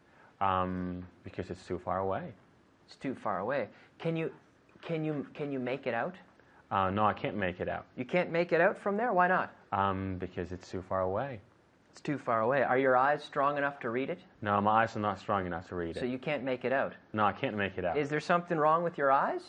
Um, 0.41 1.06
because 1.23 1.50
it's 1.50 1.65
too 1.65 1.80
far 1.80 2.00
away. 2.00 2.23
It's 2.86 2.95
too 2.95 3.15
far 3.15 3.39
away. 3.39 3.67
Can 4.00 4.15
you, 4.15 4.32
can 4.82 5.04
you, 5.04 5.26
can 5.34 5.52
you 5.52 5.60
make 5.60 5.88
it 5.88 5.93
out? 5.93 6.15
Uh, 6.69 6.89
no, 6.89 7.06
I 7.06 7.13
can't 7.13 7.38
make 7.38 7.62
it 7.62 7.69
out 7.69 7.86
You 7.95 8.04
can't 8.04 8.30
make 8.30 8.52
it 8.52 8.60
out 8.60 8.78
from 8.78 8.97
there? 8.97 9.13
Why 9.13 9.28
not? 9.28 9.54
um, 9.71 10.15
because 10.19 10.52
it's 10.52 10.69
too 10.69 10.82
far 10.88 11.02
away. 11.02 11.39
It's 11.91 12.02
too 12.02 12.17
far 12.17 12.41
away. 12.41 12.62
Are 12.63 12.78
your 12.78 12.95
eyes 12.95 13.23
strong 13.23 13.58
enough 13.58 13.80
to 13.80 13.89
read 13.89 14.10
it? 14.10 14.19
No, 14.41 14.62
my 14.62 14.84
eyes 14.84 14.95
are 14.95 15.00
not 15.00 15.17
strong 15.19 15.45
enough 15.45 15.67
to 15.69 15.76
read 15.76 15.95
So 15.95 16.00
it. 16.00 16.02
So 16.02 16.06
you 16.08 16.17
can't 16.19 16.43
make 16.43 16.63
it 16.63 16.71
out. 16.71 16.93
No, 17.13 17.26
I 17.26 17.32
can't 17.32 17.56
make 17.58 17.78
it 17.78 17.86
out. 17.86 17.97
Is 17.97 18.08
there 18.10 18.19
something 18.19 18.58
wrong 18.58 18.84
with 18.84 18.97
your 18.97 19.12
eyes? 19.12 19.41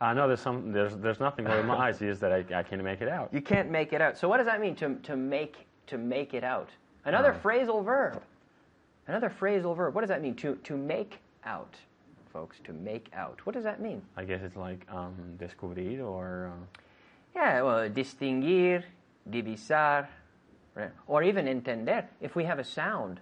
I 0.00 0.12
know 0.14 0.28
there's 0.28 0.40
some. 0.40 0.72
There's 0.72 0.94
there's 0.98 1.20
nothing 1.20 1.46
wrong 1.46 1.56
with 1.56 1.66
my 1.66 1.88
eyes. 1.88 1.98
Just 1.98 2.20
that 2.20 2.30
I, 2.30 2.44
I 2.54 2.62
can't 2.62 2.84
make 2.84 3.00
it 3.00 3.08
out. 3.08 3.30
You 3.32 3.40
can't 3.40 3.70
make 3.70 3.92
it 3.94 4.00
out. 4.02 4.16
So 4.18 4.28
what 4.28 4.36
does 4.36 4.46
that 4.46 4.60
mean 4.60 4.76
to, 4.76 4.94
to 5.02 5.16
make 5.16 5.66
to 5.88 5.96
make 5.98 6.32
it 6.34 6.44
out? 6.44 6.68
Another 7.06 7.32
Uh. 7.32 7.38
phrasal 7.38 7.82
verb. 7.84 8.22
Another 9.08 9.30
phrasal 9.30 9.76
verb. 9.76 9.94
What 9.94 10.00
does 10.00 10.08
that 10.08 10.22
mean? 10.22 10.34
To 10.36 10.56
to 10.64 10.76
make 10.76 11.18
out, 11.44 11.74
folks. 12.32 12.56
To 12.64 12.72
make 12.72 13.08
out. 13.12 13.40
What 13.44 13.54
does 13.54 13.64
that 13.64 13.80
mean? 13.80 14.02
I 14.16 14.24
guess 14.24 14.40
it's 14.42 14.56
like 14.56 14.86
um, 14.92 15.14
descubrir 15.38 16.04
or. 16.04 16.50
Uh, 16.52 16.80
Yeah, 17.34 17.62
well, 17.62 17.88
distinguir, 17.90 18.82
divisar, 19.30 20.06
right? 20.74 20.90
or 21.06 21.22
even 21.22 21.46
entender. 21.46 22.08
If 22.20 22.34
we 22.34 22.44
have 22.44 22.58
a 22.58 22.64
sound, 22.64 23.20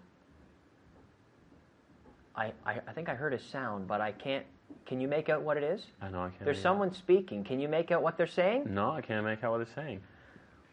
I, 2.37 2.53
I, 2.64 2.81
I 2.88 2.92
think 2.94 3.09
I 3.09 3.14
heard 3.14 3.35
a 3.35 3.38
sound, 3.38 3.87
but 3.87 4.01
I 4.01 4.12
can't. 4.12 4.47
Can 4.87 5.01
you 5.01 5.09
make 5.09 5.29
out 5.29 5.42
what 5.42 5.57
it 5.57 5.62
is? 5.62 5.87
I 6.01 6.09
know 6.09 6.20
I 6.23 6.29
can't. 6.31 6.44
There's 6.44 6.61
someone 6.61 6.92
speaking. 6.92 7.44
Can 7.44 7.61
you 7.61 7.68
make 7.68 7.90
out 7.90 8.03
what 8.03 8.16
they're 8.16 8.27
saying? 8.27 8.64
No, 8.73 8.90
I 8.90 9.01
can't 9.03 9.25
make 9.25 9.44
out 9.44 9.51
what 9.53 9.59
they're 9.59 9.85
saying. 9.85 10.01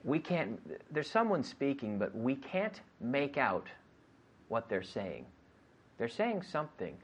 We 0.04 0.20
can't. 0.20 0.60
There's 0.94 1.10
someone 1.10 1.44
speaking, 1.44 2.00
but 2.00 2.16
we 2.16 2.36
can't 2.36 2.80
make 3.00 3.38
out 3.38 3.68
what 4.52 4.68
they're 4.68 4.84
saying. 4.84 5.26
They're 5.98 6.10
saying 6.10 6.44
something. 6.44 6.96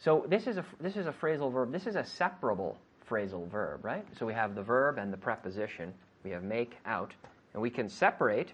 So 0.00 0.26
this 0.28 0.46
is 0.46 0.56
a 0.56 0.64
this 0.80 0.96
is 0.96 1.06
a 1.06 1.12
phrasal 1.12 1.52
verb. 1.52 1.72
This 1.72 1.86
is 1.86 1.94
a 1.94 2.04
separable 2.04 2.76
phrasal 3.08 3.48
verb, 3.48 3.84
right? 3.84 4.04
So 4.18 4.26
we 4.26 4.34
have 4.34 4.54
the 4.54 4.62
verb 4.62 4.98
and 4.98 5.12
the 5.12 5.16
preposition. 5.16 5.94
We 6.24 6.30
have 6.30 6.42
make 6.42 6.76
out, 6.84 7.12
and 7.54 7.62
we 7.62 7.70
can 7.70 7.88
separate, 7.88 8.52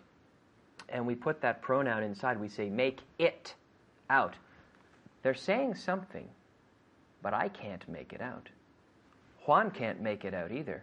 and 0.88 1.06
we 1.06 1.14
put 1.14 1.40
that 1.40 1.62
pronoun 1.62 2.02
inside. 2.02 2.38
We 2.38 2.48
say 2.48 2.68
make 2.68 3.00
it 3.18 3.54
out. 4.10 4.34
They're 5.22 5.34
saying 5.34 5.74
something, 5.74 6.28
but 7.22 7.32
I 7.32 7.48
can't 7.48 7.88
make 7.88 8.12
it 8.12 8.20
out. 8.20 8.48
Juan 9.46 9.70
can't 9.70 10.00
make 10.00 10.24
it 10.24 10.34
out 10.34 10.52
either. 10.52 10.82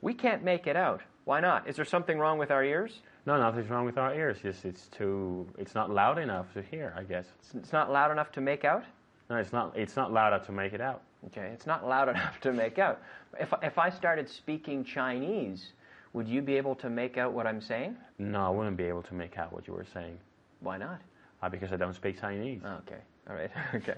We 0.00 0.14
can't 0.14 0.42
make 0.42 0.66
it 0.66 0.76
out. 0.76 1.02
Why 1.26 1.40
not? 1.40 1.68
Is 1.68 1.74
there 1.74 1.84
something 1.84 2.18
wrong 2.20 2.38
with 2.38 2.52
our 2.52 2.62
ears? 2.64 3.00
No, 3.26 3.36
nothing's 3.36 3.68
wrong 3.68 3.84
with 3.84 3.98
our 3.98 4.14
ears. 4.14 4.38
Just 4.42 4.64
it's 4.64 4.86
too. 4.86 5.44
It's 5.58 5.74
not 5.74 5.90
loud 5.90 6.18
enough 6.18 6.46
to 6.54 6.62
hear. 6.62 6.94
I 6.96 7.02
guess. 7.02 7.26
It's- 7.40 7.54
It's 7.56 7.72
not 7.72 7.90
loud 7.92 8.12
enough 8.12 8.30
to 8.32 8.40
make 8.40 8.64
out? 8.64 8.84
No, 9.28 9.36
it's 9.36 9.52
not. 9.52 9.76
It's 9.76 9.96
not 9.96 10.12
loud 10.12 10.32
enough 10.32 10.46
to 10.46 10.52
make 10.52 10.72
it 10.72 10.80
out. 10.80 11.02
Okay, 11.26 11.48
it's 11.52 11.66
not 11.66 11.84
loud 11.86 12.08
enough 12.14 12.40
to 12.42 12.52
make 12.52 12.78
out. 12.78 13.00
If, 13.40 13.52
if 13.60 13.76
I 13.76 13.90
started 13.90 14.28
speaking 14.28 14.84
Chinese, 14.84 15.72
would 16.12 16.28
you 16.28 16.40
be 16.42 16.56
able 16.56 16.76
to 16.76 16.88
make 16.88 17.18
out 17.18 17.32
what 17.32 17.44
I'm 17.44 17.60
saying? 17.60 17.96
No, 18.20 18.46
I 18.46 18.50
wouldn't 18.50 18.76
be 18.76 18.84
able 18.84 19.02
to 19.02 19.14
make 19.14 19.36
out 19.36 19.52
what 19.52 19.66
you 19.66 19.74
were 19.74 19.84
saying 19.92 20.16
Why 20.60 20.78
not? 20.78 21.00
uh, 21.42 21.48
because 21.48 21.72
I 21.72 21.76
don't 21.76 21.94
speak 21.94 22.20
Chinese. 22.20 22.60
Okay, 22.64 23.00
all 23.28 23.34
right, 23.34 23.50
okay. 23.74 23.96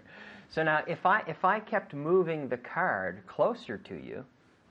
So 0.49 0.62
now, 0.62 0.83
if 0.87 1.05
I, 1.05 1.21
if 1.29 1.45
I 1.45 1.61
kept 1.61 1.93
moving 1.93 2.49
the 2.49 2.57
card 2.57 3.21
closer 3.27 3.77
to 3.77 3.95
you, 3.95 4.25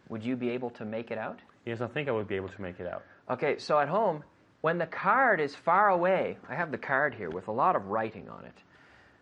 would 0.09 0.23
you 0.23 0.35
be 0.35 0.49
able 0.49 0.71
to 0.71 0.85
make 0.85 1.11
it 1.11 1.19
out? 1.19 1.37
Yes, 1.67 1.81
I 1.81 1.87
think 1.87 2.07
I 2.07 2.13
would 2.13 2.29
be 2.29 2.37
able 2.37 2.47
to 2.47 2.61
make 2.61 2.79
it 2.79 2.87
out. 2.87 3.03
Okay, 3.29 3.57
so 3.59 3.77
at 3.77 3.89
home, 3.89 4.23
when 4.61 4.77
the 4.77 4.85
card 4.85 5.41
is 5.41 5.53
far 5.53 5.89
away, 5.89 6.37
I 6.47 6.55
have 6.55 6.71
the 6.71 6.77
card 6.77 7.13
here 7.13 7.29
with 7.29 7.49
a 7.49 7.51
lot 7.51 7.75
of 7.75 7.87
writing 7.87 8.29
on 8.29 8.45
it. 8.45 8.53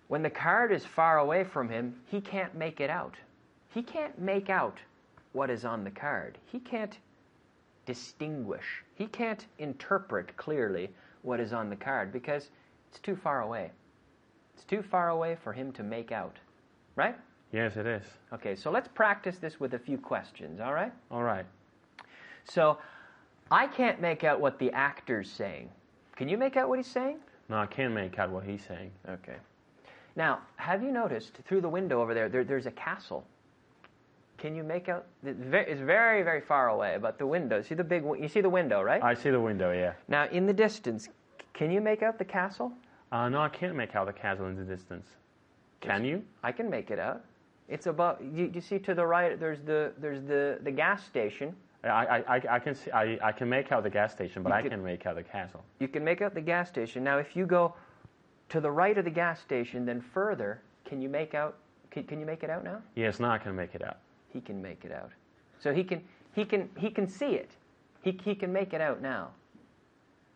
When 0.09 0.21
the 0.21 0.29
card 0.29 0.71
is 0.71 0.85
far 0.85 1.17
away 1.17 1.43
from 1.43 1.69
him, 1.69 1.95
he 2.05 2.21
can't 2.21 2.53
make 2.53 2.79
it 2.79 2.91
out. 2.91 3.15
He 3.73 3.81
can't 3.81 4.21
make 4.21 4.51
out 4.51 4.77
what 5.33 5.49
is 5.49 5.65
on 5.65 5.83
the 5.83 5.89
card. 5.89 6.37
He 6.51 6.59
can't 6.59 6.95
distinguish. 7.87 8.83
He 8.93 9.07
can't 9.07 9.43
interpret 9.57 10.37
clearly 10.37 10.91
what 11.23 11.39
is 11.39 11.51
on 11.51 11.71
the 11.71 11.75
card 11.75 12.13
because 12.13 12.51
it's 12.91 12.99
too 12.99 13.15
far 13.15 13.41
away. 13.41 13.71
It's 14.53 14.65
too 14.65 14.83
far 14.83 15.09
away 15.09 15.35
for 15.43 15.51
him 15.51 15.71
to 15.73 15.83
make 15.83 16.11
out. 16.11 16.37
Right? 16.95 17.15
Yes, 17.51 17.75
it 17.75 17.87
is. 17.87 18.03
Okay, 18.33 18.55
so 18.55 18.69
let's 18.69 18.87
practice 18.87 19.39
this 19.39 19.59
with 19.59 19.73
a 19.73 19.79
few 19.79 19.97
questions, 19.97 20.59
all 20.59 20.75
right? 20.75 20.93
All 21.09 21.23
right. 21.23 21.47
So 22.45 22.77
I 23.51 23.67
can't 23.67 24.01
make 24.01 24.23
out 24.23 24.39
what 24.39 24.59
the 24.59 24.71
actor's 24.71 25.29
saying. 25.29 25.69
Can 26.15 26.29
you 26.29 26.37
make 26.37 26.55
out 26.55 26.69
what 26.69 26.79
he's 26.79 26.87
saying? 26.87 27.17
No, 27.49 27.57
I 27.57 27.65
can't 27.65 27.93
make 27.93 28.17
out 28.17 28.31
what 28.31 28.43
he's 28.43 28.63
saying. 28.65 28.91
Okay. 29.07 29.35
Now, 30.15 30.39
have 30.55 30.81
you 30.81 30.91
noticed 30.91 31.33
through 31.45 31.61
the 31.61 31.69
window 31.69 32.01
over 32.01 32.13
there, 32.13 32.29
there 32.29 32.43
there's 32.43 32.65
a 32.65 32.71
castle? 32.71 33.25
Can 34.37 34.55
you 34.55 34.63
make 34.63 34.89
out? 34.89 35.05
It's 35.23 35.39
very, 35.41 35.73
very, 35.73 36.23
very 36.23 36.41
far 36.41 36.69
away, 36.69 36.97
but 37.01 37.17
the 37.17 37.27
window. 37.27 37.61
See 37.61 37.75
the 37.75 37.83
big? 37.83 38.03
You 38.03 38.27
see 38.27 38.41
the 38.41 38.49
window, 38.49 38.81
right? 38.81 39.03
I 39.03 39.13
see 39.13 39.29
the 39.29 39.39
window. 39.39 39.71
Yeah. 39.71 39.93
now, 40.07 40.27
in 40.27 40.45
the 40.45 40.53
distance, 40.53 41.09
can 41.53 41.71
you 41.71 41.81
make 41.81 42.03
out 42.03 42.17
the 42.17 42.25
castle? 42.25 42.71
Uh, 43.11 43.29
no, 43.29 43.41
I 43.41 43.49
can't 43.49 43.75
make 43.75 43.95
out 43.95 44.07
the 44.07 44.13
castle 44.13 44.47
in 44.47 44.55
the 44.55 44.63
distance. 44.63 45.07
Can 45.79 46.03
you? 46.03 46.23
I 46.43 46.51
can 46.51 46.69
make 46.69 46.91
it 46.91 46.99
out. 46.99 47.23
It's 47.69 47.87
about. 47.87 48.21
You, 48.21 48.51
you 48.53 48.61
see 48.61 48.79
to 48.79 48.93
the 48.93 49.05
right. 49.05 49.39
There's 49.39 49.61
the 49.61 49.93
there's 49.97 50.21
the 50.23 50.59
the 50.63 50.71
gas 50.71 51.03
station. 51.05 51.55
I, 51.85 52.23
I, 52.27 52.41
I, 52.49 52.59
can 52.59 52.75
see. 52.75 52.91
I, 52.91 53.17
I 53.21 53.31
can 53.31 53.49
make 53.49 53.71
out 53.71 53.83
the 53.83 53.89
gas 53.89 54.11
station, 54.11 54.43
but 54.43 54.49
You 54.49 54.55
I 54.55 54.61
can, 54.61 54.71
can 54.71 54.83
make 54.83 55.05
out 55.05 55.15
the 55.15 55.23
castle. 55.23 55.63
You 55.79 55.87
can 55.87 56.03
make 56.03 56.21
out 56.21 56.33
the 56.33 56.41
gas 56.41 56.69
station. 56.69 57.03
Now, 57.03 57.17
if 57.17 57.35
you 57.35 57.45
go 57.45 57.75
to 58.49 58.59
the 58.59 58.71
right 58.71 58.97
of 58.97 59.05
the 59.05 59.11
gas 59.11 59.39
station, 59.39 59.85
then 59.85 60.01
further, 60.01 60.61
can 60.85 61.01
you 61.01 61.09
make 61.09 61.33
out? 61.33 61.57
Can, 61.91 62.03
can 62.03 62.19
you 62.19 62.25
make 62.25 62.43
it 62.43 62.49
out 62.49 62.63
now? 62.63 62.81
Yes, 62.95 63.19
now 63.19 63.31
I 63.31 63.37
can 63.37 63.55
make 63.55 63.75
it 63.75 63.83
out. 63.83 63.97
He 64.33 64.41
can 64.41 64.61
make 64.61 64.83
it 64.83 64.91
out. 64.91 65.11
So 65.59 65.73
he 65.73 65.83
can 65.83 66.01
he 66.33 66.45
can 66.45 66.69
he 66.77 66.89
can 66.89 67.07
see 67.07 67.35
it. 67.35 67.51
He 68.01 68.19
he 68.23 68.35
can 68.35 68.51
make 68.51 68.73
it 68.73 68.81
out 68.81 69.01
now. 69.01 69.29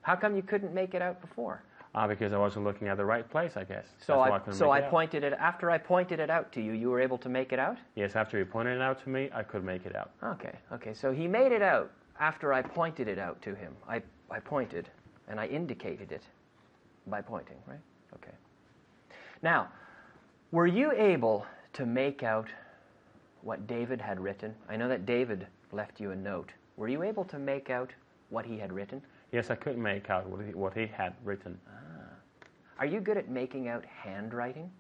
How 0.02 0.16
come 0.16 0.36
you 0.36 0.42
couldn't 0.42 0.74
make 0.74 0.94
it 0.94 1.02
out 1.02 1.20
before? 1.22 1.64
Uh, 1.96 2.08
because 2.08 2.34
I 2.34 2.38
wasn't 2.38 2.66
looking 2.66 2.88
at 2.88 2.98
the 2.98 3.06
right 3.06 3.28
place, 3.28 3.54
I 3.56 3.64
guess. 3.64 3.86
So 4.00 4.14
That's 4.14 4.30
why 4.30 4.52
I 4.52 4.56
so 4.56 4.70
I 4.70 4.80
it 4.80 4.90
pointed 4.92 5.24
it 5.24 5.34
after 5.34 5.72
I 5.72 5.80
pointed 5.80 6.20
it 6.20 6.30
out 6.30 6.52
to 6.52 6.62
you. 6.62 6.74
You 6.74 6.92
were 6.92 7.00
able 7.00 7.18
to 7.18 7.30
make 7.30 7.52
it 7.52 7.58
out. 7.58 7.78
Yes, 7.96 8.16
after 8.16 8.38
you 8.38 8.46
pointed 8.46 8.76
it 8.76 8.82
out 8.82 9.02
to 9.04 9.10
me, 9.10 9.30
I 9.34 9.42
could 9.42 9.64
make 9.64 9.88
it 9.88 9.96
out. 9.96 10.12
Okay, 10.24 10.54
okay. 10.72 10.94
So 10.94 11.12
he 11.12 11.28
made 11.28 11.52
it 11.52 11.64
out 11.64 11.92
after 12.20 12.54
I 12.54 12.62
pointed 12.62 13.08
it 13.08 13.18
out 13.18 13.42
to 13.42 13.56
him. 13.56 13.76
I, 13.88 14.04
I 14.30 14.40
pointed 14.40 14.90
and 15.28 15.40
I 15.40 15.48
indicated 15.48 16.12
it 16.12 16.24
by 17.08 17.22
pointing, 17.22 17.58
right? 17.66 17.80
Okay. 18.16 18.36
Now, 19.42 19.70
were 20.52 20.68
you 20.68 20.92
able 20.92 21.46
to 21.74 21.86
make 21.86 22.24
out 22.24 22.50
what 23.42 23.68
David 23.68 24.02
had 24.02 24.20
written? 24.20 24.54
I 24.68 24.76
know 24.76 24.90
that 24.90 25.06
David 25.06 25.48
left 25.72 26.00
you 26.00 26.12
a 26.12 26.16
note. 26.16 26.52
Were 26.78 26.88
you 26.88 27.04
able 27.04 27.24
to 27.26 27.40
make 27.40 27.70
out 27.70 27.92
what 28.30 28.46
he 28.46 28.58
had 28.58 28.74
written? 28.74 29.02
Yes, 29.32 29.50
I 29.50 29.56
could 29.56 29.78
make 29.78 30.10
out 30.10 30.28
what 30.28 30.46
he, 30.46 30.54
what 30.54 30.74
he 30.74 30.88
had 30.88 31.14
written. 31.24 31.60
Ah. 31.68 32.00
Are 32.80 32.86
you 32.86 33.00
good 33.00 33.18
at 33.18 33.30
making 33.30 33.68
out 33.68 33.86
handwriting? 33.86 34.72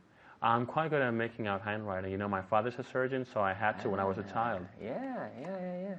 I'm 0.41 0.65
quite 0.65 0.89
good 0.89 1.01
at 1.01 1.13
making 1.13 1.47
out 1.47 1.61
handwriting. 1.61 2.11
You 2.11 2.17
know, 2.17 2.27
my 2.27 2.41
father's 2.41 2.75
a 2.79 2.83
surgeon, 2.83 3.25
so 3.31 3.41
I 3.41 3.53
had 3.53 3.79
to 3.81 3.89
when 3.89 3.99
I 3.99 4.05
was 4.05 4.17
a 4.17 4.23
child. 4.23 4.65
Yeah, 4.81 5.27
yeah, 5.41 5.47
yeah, 5.59 5.81
yeah. 5.81 5.95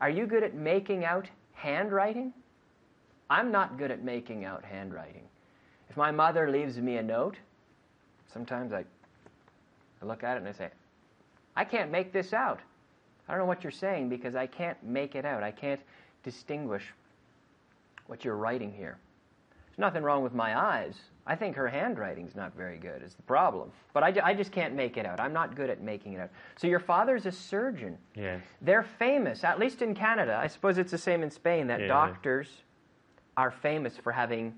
Are 0.00 0.10
you 0.10 0.26
good 0.26 0.42
at 0.42 0.54
making 0.54 1.04
out 1.04 1.28
handwriting? 1.52 2.32
I'm 3.30 3.52
not 3.52 3.78
good 3.78 3.90
at 3.90 4.02
making 4.02 4.44
out 4.44 4.64
handwriting. 4.64 5.22
If 5.88 5.96
my 5.96 6.10
mother 6.10 6.50
leaves 6.50 6.78
me 6.78 6.96
a 6.96 7.02
note, 7.02 7.36
sometimes 8.32 8.72
I, 8.72 8.84
I 10.02 10.06
look 10.06 10.24
at 10.24 10.36
it 10.36 10.40
and 10.40 10.48
I 10.48 10.52
say, 10.52 10.70
I 11.56 11.64
can't 11.64 11.90
make 11.90 12.12
this 12.12 12.32
out. 12.32 12.60
I 13.28 13.32
don't 13.32 13.40
know 13.40 13.46
what 13.46 13.62
you're 13.62 13.70
saying 13.70 14.08
because 14.08 14.34
I 14.34 14.46
can't 14.46 14.82
make 14.82 15.14
it 15.14 15.24
out. 15.24 15.42
I 15.42 15.50
can't 15.50 15.80
distinguish 16.24 16.92
what 18.08 18.24
you're 18.24 18.36
writing 18.36 18.72
here. 18.72 18.98
There's 19.68 19.78
nothing 19.78 20.02
wrong 20.02 20.24
with 20.24 20.34
my 20.34 20.58
eyes. 20.58 20.96
I 21.26 21.36
think 21.36 21.54
her 21.56 21.68
handwriting's 21.68 22.34
not 22.34 22.56
very 22.56 22.78
good, 22.78 23.02
is 23.02 23.14
the 23.14 23.22
problem. 23.22 23.70
But 23.92 24.02
I, 24.02 24.10
ju- 24.10 24.22
I 24.24 24.32
just 24.34 24.50
can't 24.50 24.74
make 24.74 24.96
it 24.96 25.04
out. 25.06 25.20
I'm 25.20 25.32
not 25.34 25.54
good 25.54 25.68
at 25.70 25.82
making 25.82 26.14
it 26.14 26.20
out. 26.20 26.30
So 26.56 26.66
your 26.66 26.80
father's 26.80 27.26
a 27.26 27.32
surgeon. 27.32 27.98
Yes. 28.16 28.40
They're 28.62 28.82
famous, 28.82 29.44
at 29.44 29.58
least 29.60 29.82
in 29.82 29.94
Canada. 29.94 30.38
I 30.42 30.46
suppose 30.46 30.78
it's 30.78 30.90
the 30.90 30.98
same 30.98 31.22
in 31.22 31.30
Spain, 31.30 31.66
that 31.68 31.80
Yeah. 31.82 31.86
doctors 31.88 32.48
are 33.36 33.50
famous 33.50 33.96
for 33.98 34.10
having 34.10 34.54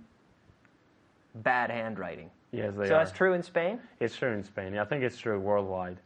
bad 1.35 1.71
handwriting. 1.71 2.31
Yes, 2.53 2.73
they 2.77 2.87
so 2.89 2.95
are. 2.95 2.99
that's 2.99 3.13
true 3.13 3.35
in 3.35 3.43
Spain? 3.43 3.81
It's 3.99 4.17
true 4.17 4.33
in 4.33 4.43
Spain. 4.45 4.79
I 4.79 4.85
think 4.85 5.03
it's 5.03 5.19
true 5.19 5.39
worldwide. 5.39 5.99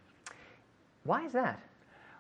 Why 1.04 1.24
is 1.26 1.32
that? 1.32 1.60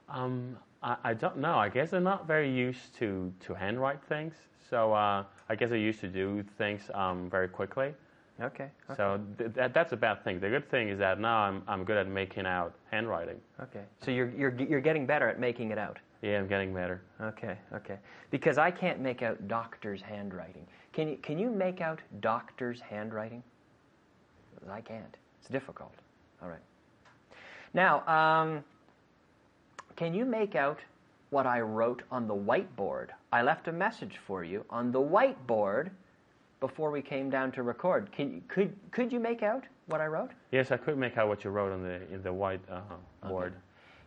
Um, 0.08 0.56
I, 0.82 0.96
I 1.02 1.14
don't 1.14 1.38
know. 1.38 1.56
I 1.56 1.70
guess 1.70 1.90
they're 1.90 2.00
not 2.00 2.26
very 2.26 2.50
used 2.50 2.94
to, 2.98 3.32
to 3.40 3.54
handwrite 3.54 4.02
things. 4.04 4.34
So 4.68 4.92
uh, 4.92 5.24
I 5.48 5.54
guess 5.56 5.70
they're 5.70 5.78
used 5.78 6.00
to 6.00 6.08
do 6.08 6.44
things 6.58 6.90
um, 6.94 7.28
very 7.30 7.48
quickly. 7.48 7.94
Okay. 8.40 8.64
okay. 8.90 8.96
So 8.96 9.20
th- 9.38 9.52
that, 9.54 9.74
that's 9.74 9.92
a 9.92 9.96
bad 9.96 10.24
thing. 10.24 10.40
The 10.40 10.48
good 10.48 10.68
thing 10.68 10.88
is 10.88 10.98
that 10.98 11.20
now 11.20 11.38
I'm, 11.38 11.62
I'm 11.68 11.84
good 11.84 11.96
at 11.96 12.08
making 12.08 12.46
out 12.46 12.74
handwriting. 12.90 13.40
Okay. 13.62 13.84
So 14.04 14.10
you're, 14.10 14.30
you're, 14.30 14.54
you're 14.60 14.80
getting 14.80 15.06
better 15.06 15.28
at 15.28 15.38
making 15.38 15.70
it 15.70 15.78
out. 15.78 15.98
Yeah, 16.22 16.38
I'm 16.38 16.48
getting 16.48 16.72
better. 16.72 17.02
Okay, 17.20 17.58
okay. 17.74 17.98
Because 18.30 18.56
I 18.56 18.70
can't 18.70 18.98
make 18.98 19.22
out 19.22 19.46
doctor's 19.46 20.00
handwriting. 20.00 20.66
Can 20.92 21.08
you, 21.08 21.16
can 21.18 21.38
you 21.38 21.50
make 21.50 21.80
out 21.80 22.00
doctor's 22.20 22.80
handwriting? 22.80 23.42
I 24.70 24.80
can't. 24.80 25.16
It's 25.40 25.50
difficult. 25.50 25.92
All 26.42 26.48
right. 26.48 26.62
Now, 27.74 28.06
um, 28.08 28.64
can 29.96 30.14
you 30.14 30.24
make 30.24 30.54
out 30.54 30.78
what 31.34 31.46
I 31.46 31.60
wrote 31.60 32.02
on 32.12 32.28
the 32.28 32.34
whiteboard? 32.34 33.08
I 33.32 33.42
left 33.42 33.66
a 33.66 33.72
message 33.72 34.18
for 34.26 34.44
you 34.44 34.64
on 34.70 34.92
the 34.92 35.00
whiteboard. 35.00 35.90
before 36.60 36.90
we 36.90 37.02
came 37.02 37.28
down 37.28 37.50
to 37.52 37.62
record. 37.62 38.10
Can 38.12 38.26
you, 38.34 38.42
could 38.48 38.72
could 38.90 39.12
you 39.12 39.20
make 39.20 39.42
out 39.42 39.64
what 39.86 40.00
I 40.00 40.06
wrote? 40.06 40.30
Yes, 40.52 40.70
I 40.70 40.78
could 40.78 40.96
make 40.96 41.18
out 41.18 41.28
what 41.28 41.44
you 41.44 41.50
wrote 41.50 41.72
on 41.72 41.82
the 41.82 41.96
in 42.14 42.22
the 42.22 42.32
white 42.32 42.60
uh, 42.70 42.80
board. 43.28 43.52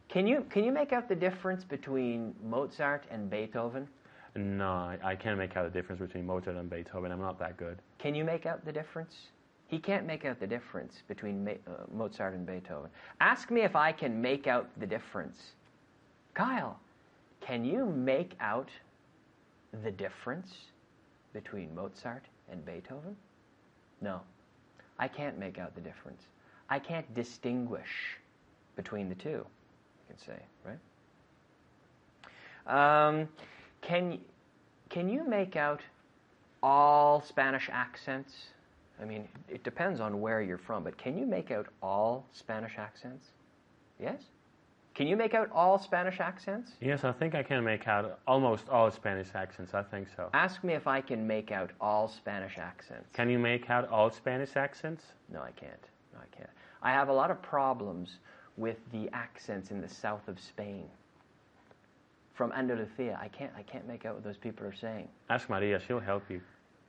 Can 0.09 0.25
you 0.25 0.45
can 0.49 0.63
you 0.63 0.71
make 0.71 0.91
out 0.93 1.07
the 1.09 1.15
difference 1.15 1.63
between 1.65 2.33
Mozart 2.43 3.03
and 3.11 3.29
Beethoven? 3.29 3.87
No, 4.35 4.71
I, 4.71 4.97
I 5.03 5.15
can't 5.15 5.37
make 5.37 5.55
out 5.57 5.65
the 5.71 5.77
difference 5.79 5.99
between 6.01 6.25
Mozart 6.25 6.55
and 6.55 6.69
Beethoven. 6.69 7.11
I'm 7.11 7.19
not 7.29 7.37
that 7.39 7.57
good. 7.57 7.77
Can 7.99 8.15
you 8.15 8.23
make 8.23 8.45
out 8.45 8.63
the 8.65 8.71
difference? 8.71 9.13
He 9.67 9.77
can't 9.79 10.05
make 10.07 10.23
out 10.23 10.39
the 10.39 10.47
difference 10.47 11.03
between 11.09 11.43
Ma- 11.43 11.51
uh, 11.67 11.83
Mozart 11.93 12.33
and 12.33 12.45
Beethoven. 12.45 12.89
Ask 13.19 13.51
me 13.51 13.61
if 13.61 13.75
I 13.75 13.91
can 13.91 14.21
make 14.21 14.47
out 14.47 14.67
the 14.79 14.87
difference. 14.87 15.39
Kyle, 16.33 16.79
can 17.41 17.63
you 17.63 17.86
make 17.86 18.36
out 18.39 18.69
the 19.84 19.91
difference 19.91 20.54
between 21.34 21.73
Mozart 21.76 22.26
and 22.52 22.65
Beethoven? 22.65 23.15
No, 24.02 24.21
I 25.00 25.08
can't 25.08 25.38
make 25.38 25.58
out 25.58 25.76
the 25.76 25.82
difference. 25.82 26.23
I 26.69 26.80
can't 26.80 27.12
distinguish 27.13 28.17
between 28.76 29.10
the 29.10 29.15
two, 29.15 29.30
you 29.30 29.45
can 30.08 30.17
say, 30.17 30.39
right? 30.65 30.80
Um, 33.10 33.28
can, 33.82 34.19
can 34.89 35.10
you 35.10 35.28
make 35.28 35.56
out 35.56 35.82
all 36.62 37.21
Spanish 37.21 37.69
accents? 37.71 38.34
I 39.02 39.06
mean, 39.06 39.28
it 39.47 39.63
depends 39.63 40.00
on 40.00 40.21
where 40.21 40.41
you're 40.41 40.58
from, 40.58 40.84
but 40.84 40.97
can 40.97 41.17
you 41.17 41.26
make 41.26 41.52
out 41.52 41.67
all 41.82 42.26
Spanish 42.34 42.78
accents? 42.78 43.28
Yes? 44.00 44.21
Can 44.97 45.05
you 45.05 45.15
make 45.15 45.36
out 45.36 45.47
all 45.51 45.77
Spanish 45.77 46.19
accents? 46.19 46.71
Yes, 46.81 47.03
I 47.03 47.12
think 47.12 47.36
I 47.36 47.43
can 47.43 47.63
make 47.63 47.88
out 47.88 48.19
almost 48.25 48.67
all 48.67 48.89
Spanish 48.89 49.27
accents. 49.36 49.75
I 49.75 49.83
think 49.83 50.07
so. 50.15 50.31
Ask 50.33 50.63
me 50.63 50.73
if 50.73 50.88
I 50.88 51.01
can 51.01 51.27
make 51.27 51.51
out 51.51 51.69
all 51.79 52.07
Spanish 52.07 52.57
accents. 52.57 53.07
Can 53.13 53.29
you 53.29 53.38
make 53.38 53.69
out 53.69 53.88
all 53.89 54.10
Spanish 54.10 54.55
accents? 54.55 55.03
No, 55.31 55.43
I 55.43 55.51
can't. 55.51 55.83
No, 56.15 56.19
I 56.19 56.36
can't. 56.36 56.49
I 56.81 56.93
have 56.93 57.10
a 57.10 57.13
lot 57.13 57.29
of 57.29 57.39
problems 57.43 58.17
with 58.57 58.77
the 58.91 59.07
accents 59.13 59.69
in 59.69 59.81
the 59.81 59.88
south 59.88 60.27
of 60.27 60.39
Spain. 60.39 60.86
From 62.33 62.51
Andalusia, 62.53 63.19
I 63.21 63.27
can't, 63.27 63.51
I 63.55 63.62
can't 63.62 63.88
make 63.88 64.03
out 64.07 64.15
what 64.15 64.23
those 64.23 64.38
people 64.38 64.65
are 64.65 64.73
saying. 64.73 65.10
Ask 65.29 65.47
Maria, 65.47 65.79
she'll 65.79 65.99
help 65.99 66.23
you. 66.27 66.41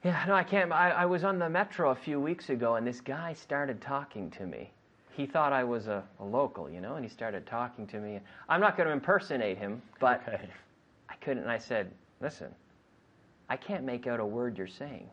Yeah, 0.02 0.24
no, 0.26 0.34
I 0.34 0.44
can't. 0.44 0.72
I, 0.72 0.92
I 0.92 1.04
was 1.04 1.24
on 1.24 1.38
the 1.38 1.50
metro 1.50 1.90
a 1.90 1.94
few 1.94 2.18
weeks 2.18 2.48
ago, 2.48 2.76
and 2.76 2.86
this 2.86 3.02
guy 3.02 3.34
started 3.34 3.82
talking 3.82 4.30
to 4.30 4.46
me. 4.46 4.70
He 5.18 5.26
thought 5.26 5.52
I 5.52 5.64
was 5.64 5.88
a, 5.88 6.04
a 6.20 6.24
local, 6.24 6.70
you 6.70 6.80
know, 6.80 6.94
and 6.94 7.04
he 7.04 7.10
started 7.10 7.44
talking 7.44 7.88
to 7.88 7.98
me. 7.98 8.20
I'm 8.48 8.60
not 8.60 8.76
going 8.76 8.86
to 8.86 8.92
impersonate 8.92 9.58
him, 9.58 9.82
but 9.98 10.22
Okay. 10.28 10.48
I 11.10 11.14
couldn't. 11.16 11.42
And 11.42 11.50
I 11.50 11.58
said, 11.58 11.90
Listen, 12.20 12.54
I 13.48 13.56
can't 13.56 13.82
make 13.82 14.06
out 14.06 14.20
a 14.20 14.24
word 14.24 14.56
you're 14.56 14.68
saying. 14.68 15.08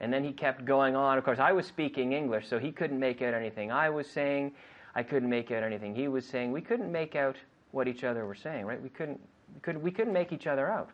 And 0.00 0.10
then 0.10 0.24
he 0.24 0.32
kept 0.32 0.64
going 0.64 0.96
on. 0.96 1.18
Of 1.18 1.24
course, 1.24 1.38
I 1.38 1.52
was 1.52 1.66
speaking 1.66 2.14
English, 2.14 2.48
so 2.48 2.58
he 2.58 2.72
couldn't 2.72 2.98
make 2.98 3.20
out 3.20 3.34
anything 3.34 3.70
I 3.70 3.90
was 3.90 4.08
saying. 4.08 4.52
I 4.94 5.02
couldn't 5.02 5.28
make 5.28 5.50
out 5.50 5.62
anything 5.62 5.94
he 5.94 6.08
was 6.08 6.24
saying. 6.24 6.50
We 6.50 6.62
couldn't 6.62 6.90
make 6.90 7.14
out 7.14 7.36
what 7.72 7.88
each 7.88 8.04
other 8.04 8.24
were 8.24 8.34
saying, 8.34 8.64
right? 8.64 8.82
We 8.82 8.88
couldn't, 8.88 9.20
we 9.54 9.60
couldn't, 9.60 9.82
we 9.82 9.90
couldn't 9.90 10.14
make 10.14 10.32
each 10.32 10.46
other 10.46 10.70
out. 10.70 10.88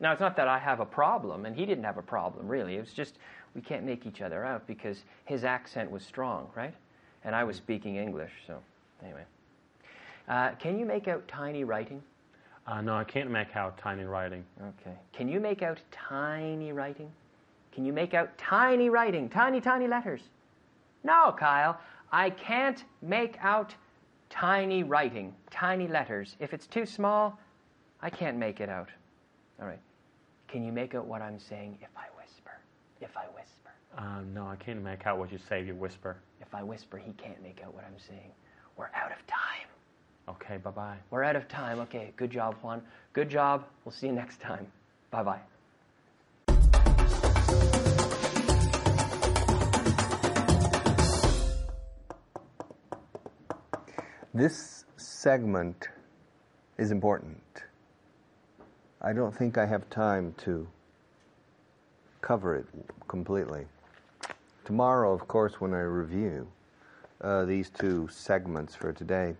Now, 0.00 0.12
it's 0.12 0.20
not 0.20 0.36
that 0.36 0.48
I 0.48 0.58
have 0.58 0.80
a 0.80 0.86
problem, 0.86 1.46
and 1.46 1.56
he 1.56 1.64
didn't 1.64 1.84
have 1.84 1.96
a 1.96 2.02
problem, 2.02 2.46
really. 2.46 2.76
It 2.76 2.80
was 2.80 2.92
just 2.92 3.18
we 3.54 3.60
can't 3.60 3.84
make 3.84 4.06
each 4.06 4.20
other 4.20 4.44
out 4.44 4.66
because 4.66 5.04
his 5.24 5.44
accent 5.44 5.90
was 5.90 6.02
strong, 6.02 6.48
right? 6.54 6.74
And 7.24 7.34
I 7.34 7.44
was 7.44 7.56
speaking 7.56 7.96
English, 7.96 8.32
so 8.46 8.58
anyway. 9.02 9.24
Uh, 10.28 10.50
can 10.52 10.78
you 10.78 10.86
make 10.86 11.08
out 11.08 11.26
tiny 11.28 11.64
writing? 11.64 12.02
Uh, 12.66 12.80
no, 12.80 12.96
I 12.96 13.04
can't 13.04 13.30
make 13.30 13.54
out 13.56 13.76
tiny 13.76 14.04
writing. 14.04 14.44
Okay. 14.60 14.96
Can 15.12 15.28
you 15.28 15.38
make 15.38 15.62
out 15.62 15.78
tiny 15.90 16.72
writing? 16.72 17.10
Can 17.72 17.84
you 17.84 17.92
make 17.92 18.14
out 18.14 18.36
tiny 18.38 18.88
writing? 18.88 19.28
Tiny, 19.28 19.60
tiny 19.60 19.86
letters? 19.86 20.22
No, 21.02 21.34
Kyle. 21.38 21.78
I 22.10 22.30
can't 22.30 22.84
make 23.02 23.36
out 23.42 23.74
tiny 24.30 24.82
writing, 24.82 25.34
tiny 25.50 25.88
letters. 25.88 26.36
If 26.40 26.54
it's 26.54 26.66
too 26.66 26.86
small, 26.86 27.38
I 28.00 28.10
can't 28.10 28.38
make 28.38 28.60
it 28.60 28.68
out. 28.68 28.88
All 29.60 29.66
right. 29.66 29.80
Can 30.48 30.64
you 30.64 30.72
make 30.72 30.94
out 30.94 31.06
what 31.06 31.20
I'm 31.20 31.38
saying 31.38 31.78
if 31.82 31.88
I 31.96 32.06
whisper? 32.16 32.58
If 33.00 33.16
I 33.16 33.26
whisper. 33.34 33.43
Uh, 33.96 34.20
no, 34.32 34.46
I 34.46 34.56
can't 34.56 34.82
make 34.82 35.06
out 35.06 35.18
what 35.18 35.30
you 35.30 35.38
say. 35.38 35.60
if 35.60 35.66
You 35.66 35.74
whisper. 35.74 36.16
If 36.40 36.54
I 36.54 36.62
whisper, 36.62 36.98
he 36.98 37.12
can't 37.12 37.40
make 37.42 37.60
out 37.64 37.74
what 37.74 37.84
I'm 37.84 37.98
saying. 37.98 38.32
We're 38.76 38.90
out 38.94 39.12
of 39.12 39.24
time. 39.26 39.68
Okay, 40.28 40.56
bye 40.56 40.70
bye. 40.70 40.96
We're 41.10 41.22
out 41.22 41.36
of 41.36 41.46
time. 41.48 41.78
Okay, 41.80 42.12
good 42.16 42.30
job, 42.30 42.56
Juan. 42.62 42.82
Good 43.12 43.28
job. 43.28 43.64
We'll 43.84 43.92
see 43.92 44.06
you 44.06 44.12
next 44.12 44.40
time. 44.40 44.66
Bye 45.10 45.22
bye. 45.22 45.40
This 54.32 54.84
segment 54.96 55.88
is 56.78 56.90
important. 56.90 57.40
I 59.00 59.12
don't 59.12 59.36
think 59.36 59.56
I 59.58 59.66
have 59.66 59.88
time 59.90 60.34
to 60.38 60.66
cover 62.20 62.56
it 62.56 62.66
completely. 63.06 63.66
Tomorrow, 64.64 65.12
of 65.12 65.28
course, 65.28 65.60
when 65.60 65.74
I 65.74 65.80
review 65.80 66.46
uh, 67.20 67.44
these 67.44 67.68
two 67.68 68.08
segments 68.10 68.74
for 68.74 68.92
today, 68.92 69.34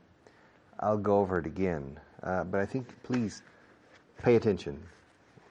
I'll 0.81 0.99
go 0.99 1.19
over 1.19 1.39
it 1.39 1.47
again. 1.47 1.99
Uh, 2.23 2.45
but 2.45 2.61
I 2.61 2.67
think, 2.67 2.89
please, 3.03 3.43
pay 4.23 4.37
attention. 4.37 4.79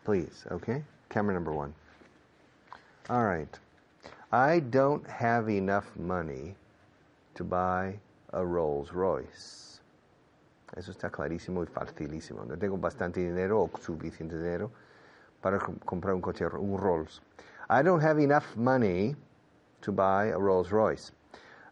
Please, 0.06 0.46
okay? 0.52 0.84
Camera 1.10 1.34
number 1.34 1.52
one. 1.52 1.74
All 3.10 3.24
right. 3.24 3.60
I 4.32 4.60
don't 4.60 5.08
have 5.10 5.50
enough 5.50 5.86
money 5.96 6.56
to 7.36 7.44
buy 7.44 7.96
a 8.34 8.46
Rolls 8.46 8.92
Royce. 8.92 9.80
Eso 10.78 10.92
está 10.92 11.12
clarísimo 11.12 11.64
y 11.64 11.68
facilísimo. 11.68 12.48
No 12.48 12.56
tengo 12.58 12.78
bastante 12.78 13.22
dinero 13.22 13.62
o 13.62 13.70
suficiente 13.80 14.38
dinero 14.38 14.72
para 15.42 15.60
comprar 15.60 16.14
un 16.14 16.22
coche, 16.22 16.46
un 16.46 16.78
Rolls. 16.78 17.22
I 17.70 17.82
don't 17.82 18.02
have 18.02 18.20
enough 18.20 18.56
money 18.56 19.16
to 19.84 19.92
buy 19.92 20.26
a 20.28 20.38
Rolls 20.38 20.72
Royce. 20.72 21.12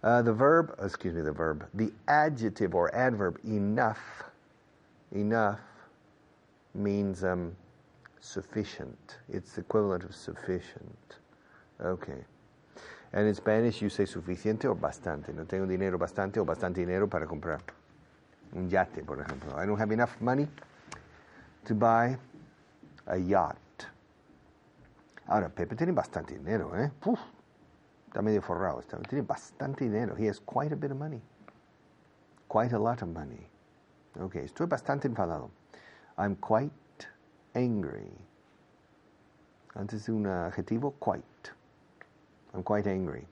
Uh, 0.04 0.21
the 0.21 0.34
verb, 0.34 0.76
excuse 0.82 1.13
me, 1.13 1.21
the 1.21 1.32
verb, 1.32 1.65
the 1.74 1.91
adjective 2.08 2.74
or 2.74 2.93
adverb 2.95 3.39
enough, 3.45 4.24
enough 5.12 5.60
means 6.74 7.24
um, 7.24 7.56
sufficient. 8.19 9.17
It's 9.30 9.54
the 9.54 9.62
equivalent 9.62 10.04
of 10.04 10.15
sufficient. 10.15 11.17
Okay. 11.84 12.24
And 13.13 13.28
in 13.28 13.36
Spanish 13.36 13.82
you 13.82 13.89
say 13.89 14.06
suficiente 14.06 14.65
o 14.65 14.76
bastante. 14.76 15.34
No 15.34 15.43
tengo 15.43 15.67
dinero 15.67 15.97
bastante 15.97 16.39
o 16.39 16.45
bastante 16.45 16.76
dinero 16.76 17.08
para 17.08 17.26
comprar 17.26 17.60
un 18.54 18.69
yate, 18.69 19.04
por 19.04 19.17
ejemplo. 19.17 19.56
I 19.58 19.65
don't 19.65 19.78
have 19.78 19.91
enough 19.91 20.19
money 20.21 20.47
to 21.65 21.76
buy 21.76 22.17
a 23.08 23.17
yacht. 23.17 23.58
Ahora, 25.28 25.50
Pepe 25.50 25.76
tiene 25.76 25.93
bastante 25.93 26.38
dinero, 26.38 26.76
¿eh? 26.76 26.91
Uf, 27.06 27.19
está 28.12 28.21
medio 28.21 28.41
forrado. 28.41 28.82
Está, 28.82 28.97
tiene 29.00 29.26
bastante 29.26 29.86
dinero. 29.86 30.15
He 30.15 30.28
has 30.28 30.39
quite 30.39 30.74
a 30.74 30.76
bit 30.76 30.91
of 30.91 30.97
money. 30.97 31.21
Quite 32.50 32.74
a 32.74 32.80
lot 32.80 33.02
of 33.02 33.08
money. 33.08 33.47
Okay, 34.19 34.43
estoy 34.43 34.67
bastante 34.67 35.08
enfadado. 35.08 35.50
I'm 36.17 36.36
quite 36.36 36.71
angry. 37.56 38.12
Antes 39.76 40.06
de 40.06 40.12
un 40.12 40.26
adjetivo, 40.26 40.93
quite. 41.00 41.52
I'm 42.54 42.63
quite 42.63 42.86
angry. 42.88 43.26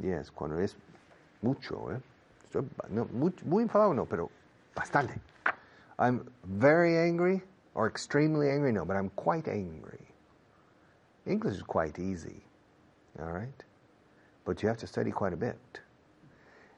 Yes, 0.00 0.30
cuando 0.30 0.58
es 0.58 0.74
mucho, 1.42 1.92
¿eh? 1.92 2.00
Estoy 2.42 2.66
no, 2.88 3.04
muy, 3.12 3.34
muy 3.44 3.64
enfadado, 3.64 3.94
no, 3.94 4.06
pero 4.06 4.30
bastante. 4.74 5.20
I'm 5.98 6.26
very 6.44 6.96
angry 6.96 7.42
or 7.74 7.86
extremely 7.86 8.48
angry, 8.48 8.72
no, 8.72 8.86
but 8.86 8.96
I'm 8.96 9.10
quite 9.10 9.46
angry. 9.48 10.00
English 11.26 11.56
is 11.56 11.62
quite 11.62 11.98
easy, 11.98 12.42
all 13.20 13.32
right? 13.32 13.64
But 14.44 14.62
you 14.62 14.68
have 14.68 14.78
to 14.78 14.86
study 14.86 15.10
quite 15.10 15.32
a 15.32 15.36
bit. 15.36 15.80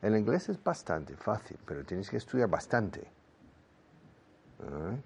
El 0.03 0.13
inglés 0.13 0.49
es 0.49 0.57
bastante 0.57 1.17
fácil, 1.17 1.57
pero 1.67 1.83
tienes 1.83 2.09
que 2.09 2.19
estudiar 2.19 2.49
bastante. 2.49 3.05
All 4.63 4.79
right? 4.79 5.03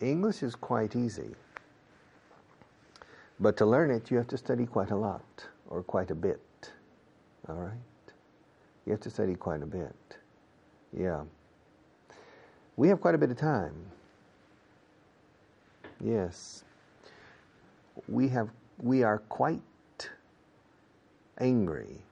English 0.00 0.42
is 0.42 0.54
quite 0.54 0.96
easy. 0.96 1.34
But 3.38 3.56
to 3.58 3.66
learn 3.66 3.90
it, 3.90 4.10
you 4.10 4.16
have 4.16 4.28
to 4.28 4.38
study 4.38 4.66
quite 4.66 4.90
a 4.90 4.96
lot 4.96 5.46
or 5.68 5.82
quite 5.82 6.10
a 6.10 6.14
bit. 6.14 6.40
All 7.48 7.56
right? 7.56 8.14
You 8.86 8.92
have 8.92 9.00
to 9.00 9.10
study 9.10 9.34
quite 9.34 9.62
a 9.62 9.66
bit. 9.66 10.18
Yeah. 10.96 11.24
We 12.76 12.88
have 12.88 13.00
quite 13.00 13.14
a 13.14 13.18
bit 13.18 13.30
of 13.30 13.36
time. 13.36 13.74
Yes. 16.02 16.64
We 18.08 18.28
have 18.28 18.48
we 18.82 19.02
are 19.02 19.18
quite 19.18 19.60
angry. 21.38 22.02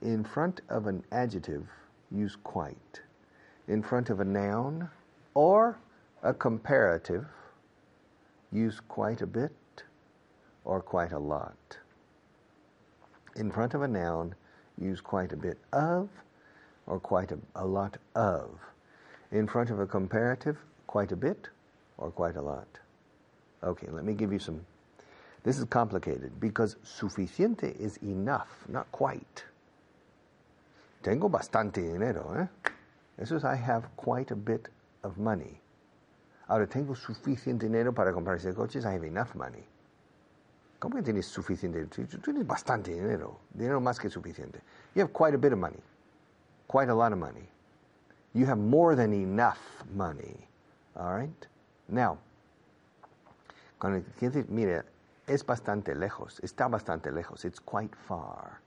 In 0.00 0.24
front 0.24 0.60
of 0.68 0.86
an 0.86 1.04
adjective, 1.12 1.66
use 2.10 2.36
quite. 2.42 3.00
In 3.68 3.82
front 3.82 4.10
of 4.10 4.20
a 4.20 4.24
noun 4.24 4.90
or 5.34 5.78
a 6.22 6.34
comparative, 6.34 7.26
use 8.50 8.80
quite 8.88 9.22
a 9.22 9.26
bit 9.26 9.52
or 10.64 10.80
quite 10.80 11.12
a 11.12 11.18
lot. 11.18 11.78
In 13.36 13.50
front 13.50 13.74
of 13.74 13.82
a 13.82 13.88
noun, 13.88 14.34
use 14.78 15.00
quite 15.00 15.32
a 15.32 15.36
bit 15.36 15.58
of 15.72 16.08
or 16.86 16.98
quite 16.98 17.32
a, 17.32 17.38
a 17.56 17.64
lot 17.64 17.96
of. 18.14 18.50
In 19.30 19.46
front 19.46 19.70
of 19.70 19.80
a 19.80 19.86
comparative, 19.86 20.58
quite 20.86 21.12
a 21.12 21.16
bit 21.16 21.48
or 21.96 22.10
quite 22.10 22.36
a 22.36 22.42
lot. 22.42 22.66
Okay, 23.62 23.86
let 23.90 24.04
me 24.04 24.12
give 24.12 24.32
you 24.32 24.38
some. 24.38 24.60
This 25.44 25.58
is 25.58 25.64
complicated 25.64 26.38
because 26.38 26.76
suficiente 26.84 27.74
is 27.80 27.96
enough, 28.02 28.48
not 28.68 28.90
quite. 28.92 29.44
Tengo 31.02 31.28
bastante 31.28 31.82
dinero, 31.82 32.34
¿eh? 32.38 32.48
Eso 33.18 33.36
es 33.36 33.44
I 33.44 33.56
have 33.56 33.84
quite 33.96 34.30
a 34.30 34.36
bit 34.36 34.68
of 35.02 35.18
money. 35.18 35.60
Ahora, 36.48 36.66
tengo 36.66 36.94
suficiente 36.94 37.66
dinero 37.66 37.92
para 37.92 38.12
comprarse 38.12 38.54
coches, 38.54 38.84
I 38.84 38.94
have 38.94 39.04
enough 39.04 39.34
money. 39.34 39.64
¿Cómo 40.78 40.96
que 40.96 41.02
tienes 41.02 41.26
suficiente? 41.26 41.86
Tú 41.86 42.18
tienes 42.18 42.46
bastante 42.46 42.92
dinero, 42.92 43.38
dinero 43.52 43.80
más 43.80 43.98
que 43.98 44.08
suficiente. 44.08 44.60
You 44.94 45.02
have 45.02 45.12
quite 45.12 45.34
a 45.34 45.38
bit 45.38 45.52
of 45.52 45.58
money, 45.58 45.80
quite 46.68 46.88
a 46.88 46.94
lot 46.94 47.12
of 47.12 47.18
money. 47.18 47.48
You 48.34 48.46
have 48.46 48.58
more 48.58 48.94
than 48.96 49.12
enough 49.12 49.58
money. 49.94 50.48
All 50.96 51.12
right? 51.12 51.46
Now, 51.88 52.18
cuando 53.78 54.04
dice, 54.20 54.44
mire, 54.48 54.84
es 55.32 55.44
bastante 55.44 55.94
lejos, 55.94 56.40
está 56.40 56.68
bastante 56.68 57.10
lejos, 57.10 57.44
it's 57.44 57.60
quite 57.60 57.94
far. 58.06 58.60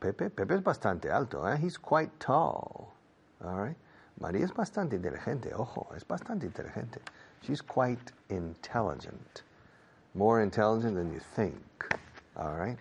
Pepe, 0.00 0.30
Pepe 0.30 0.54
es 0.54 0.62
bastante 0.62 1.10
alto, 1.10 1.46
eh? 1.46 1.56
he's 1.58 1.78
quite 1.78 2.10
tall. 2.18 2.92
All 3.44 3.56
right? 3.56 3.76
María 4.20 4.44
es 4.44 4.52
bastante 4.52 4.96
inteligente, 4.96 5.52
ojo, 5.54 5.88
es 5.94 6.04
bastante 6.04 6.46
inteligente. 6.46 7.00
She's 7.42 7.60
quite 7.60 8.12
intelligent. 8.30 9.42
More 10.14 10.42
intelligent 10.42 10.94
than 10.94 11.12
you 11.12 11.20
think. 11.34 11.62
All 12.36 12.56
right? 12.56 12.78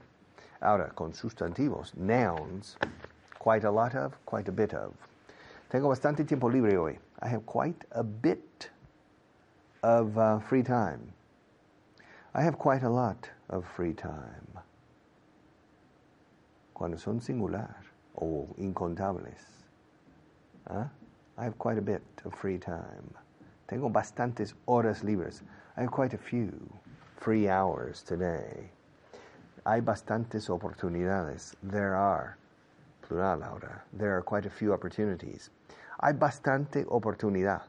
Ahora, 0.62 0.92
con 0.96 1.14
sustantivos, 1.14 1.96
nouns, 1.96 2.78
quite 3.40 3.66
a 3.66 3.72
lot 3.72 3.96
of, 3.96 4.14
quite 4.26 4.48
a 4.48 4.52
bit 4.52 4.74
of. 4.74 4.94
Tengo 5.70 5.90
bastante 5.90 6.26
tiempo 6.26 6.48
libre 6.48 6.78
hoy. 6.78 6.98
I 7.22 7.28
have 7.28 7.46
quite 7.46 7.86
a 7.92 8.04
bit 8.04 8.70
of 9.84 10.18
uh, 10.18 10.40
free 10.40 10.64
time. 10.64 11.12
I 12.38 12.42
have 12.42 12.60
quite 12.60 12.84
a 12.84 12.90
lot 12.90 13.30
of 13.50 13.64
free 13.66 13.94
time. 13.94 14.60
Cuando 16.74 16.98
son 16.98 17.22
singular 17.22 17.74
o 18.18 18.54
incontables. 18.60 19.40
¿ah? 20.70 20.90
I 21.38 21.44
have 21.46 21.58
quite 21.58 21.78
a 21.78 21.82
bit 21.82 22.04
of 22.26 22.34
free 22.36 22.58
time. 22.58 23.10
Tengo 23.70 23.88
bastantes 23.88 24.54
horas 24.68 25.02
libres. 25.02 25.44
I 25.78 25.84
have 25.84 25.92
quite 25.92 26.14
a 26.14 26.18
few 26.18 26.52
free 27.16 27.48
hours 27.48 28.04
today. 28.04 28.70
Hay 29.66 29.80
bastantes 29.80 30.50
oportunidades. 30.50 31.56
There 31.64 31.96
are, 31.96 32.38
plural 33.02 33.44
ahora, 33.44 33.82
there 33.94 34.18
are 34.18 34.22
quite 34.22 34.46
a 34.46 34.50
few 34.50 34.74
opportunities. 34.74 35.52
Hay 36.04 36.12
bastante 36.12 36.84
oportunidad. 36.84 37.62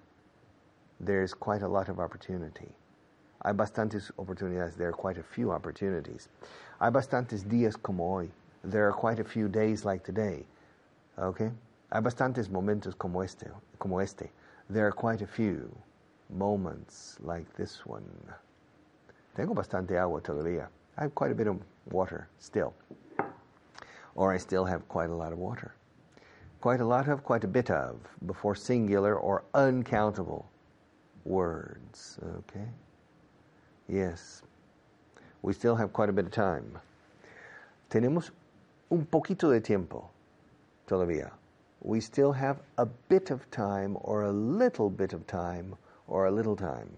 There's 0.98 1.34
quite 1.34 1.62
a 1.62 1.68
lot 1.68 1.88
of 1.88 2.00
opportunity. 2.00 2.74
Hay 3.45 3.53
bastantes 3.53 4.11
oportunidades. 4.18 4.76
There 4.76 4.89
are 4.89 4.93
quite 4.93 5.18
a 5.18 5.22
few 5.22 5.53
opportunities. 5.53 6.28
Hay 6.80 6.91
bastantes 6.91 7.45
días 7.45 7.76
como 7.80 8.05
hoy. 8.05 8.30
There 8.64 8.89
are 8.89 8.93
quite 8.93 9.20
a 9.20 9.24
few 9.24 9.49
days 9.49 9.84
like 9.84 10.05
today. 10.05 10.45
Okay? 11.18 11.51
Hay 11.93 12.01
bastantes 12.01 12.49
momentos 12.49 12.95
como 12.99 13.20
este, 13.20 13.47
como 13.78 14.01
este. 14.01 14.30
There 14.68 14.87
are 14.87 14.93
quite 14.93 15.22
a 15.22 15.26
few 15.26 15.70
moments 16.30 17.16
like 17.20 17.47
this 17.55 17.87
one. 17.87 18.05
Tengo 19.37 19.55
bastante 19.55 19.97
agua 19.97 20.20
todavía. 20.20 20.68
I 20.99 21.03
have 21.03 21.14
quite 21.14 21.30
a 21.30 21.34
bit 21.34 21.47
of 21.47 21.61
water 21.93 22.28
still. 22.39 22.74
Or 24.14 24.32
I 24.32 24.39
still 24.39 24.64
have 24.64 24.89
quite 24.89 25.11
a 25.11 25.14
lot 25.14 25.32
of 25.32 25.39
water. 25.39 25.74
Quite 26.61 26.80
a 26.80 26.84
lot 26.84 27.07
of, 27.09 27.22
quite 27.22 27.45
a 27.45 27.49
bit 27.49 27.70
of, 27.70 28.01
before 28.26 28.55
singular 28.55 29.14
or 29.14 29.45
uncountable 29.55 30.51
words. 31.24 32.18
Okay? 32.39 32.66
Yes. 33.89 34.43
We 35.43 35.53
still 35.53 35.76
have 35.76 35.93
quite 35.93 36.09
a 36.09 36.12
bit 36.12 36.26
of 36.26 36.32
time. 36.32 36.78
Tenemos 37.91 38.30
un 38.91 39.07
poquito 39.07 39.51
de 39.51 39.61
tiempo 39.61 40.11
todavía. 40.87 41.30
We 41.82 42.01
still 42.01 42.32
have 42.32 42.59
a 42.78 42.87
bit 42.87 43.30
of 43.30 43.49
time 43.51 43.97
or 44.01 44.22
a 44.22 44.32
little 44.32 44.91
bit 44.91 45.12
of 45.12 45.26
time 45.26 45.76
or 46.09 46.26
a 46.26 46.30
little 46.30 46.57
time. 46.57 46.89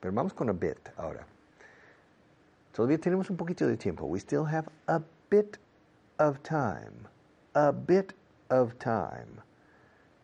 Pero 0.00 0.12
vamos 0.12 0.32
con 0.32 0.48
a 0.48 0.54
bit 0.54 0.78
ahora. 0.98 1.24
Todavía 2.72 2.98
tenemos 2.98 3.28
un 3.28 3.36
poquito 3.36 3.66
de 3.66 3.76
tiempo. 3.76 4.06
We 4.06 4.18
still 4.20 4.44
have 4.44 4.68
a 4.86 5.02
bit 5.28 5.58
of 6.18 6.42
time. 6.42 7.06
A 7.54 7.72
bit 7.72 8.14
of 8.50 8.78
time. 8.78 9.42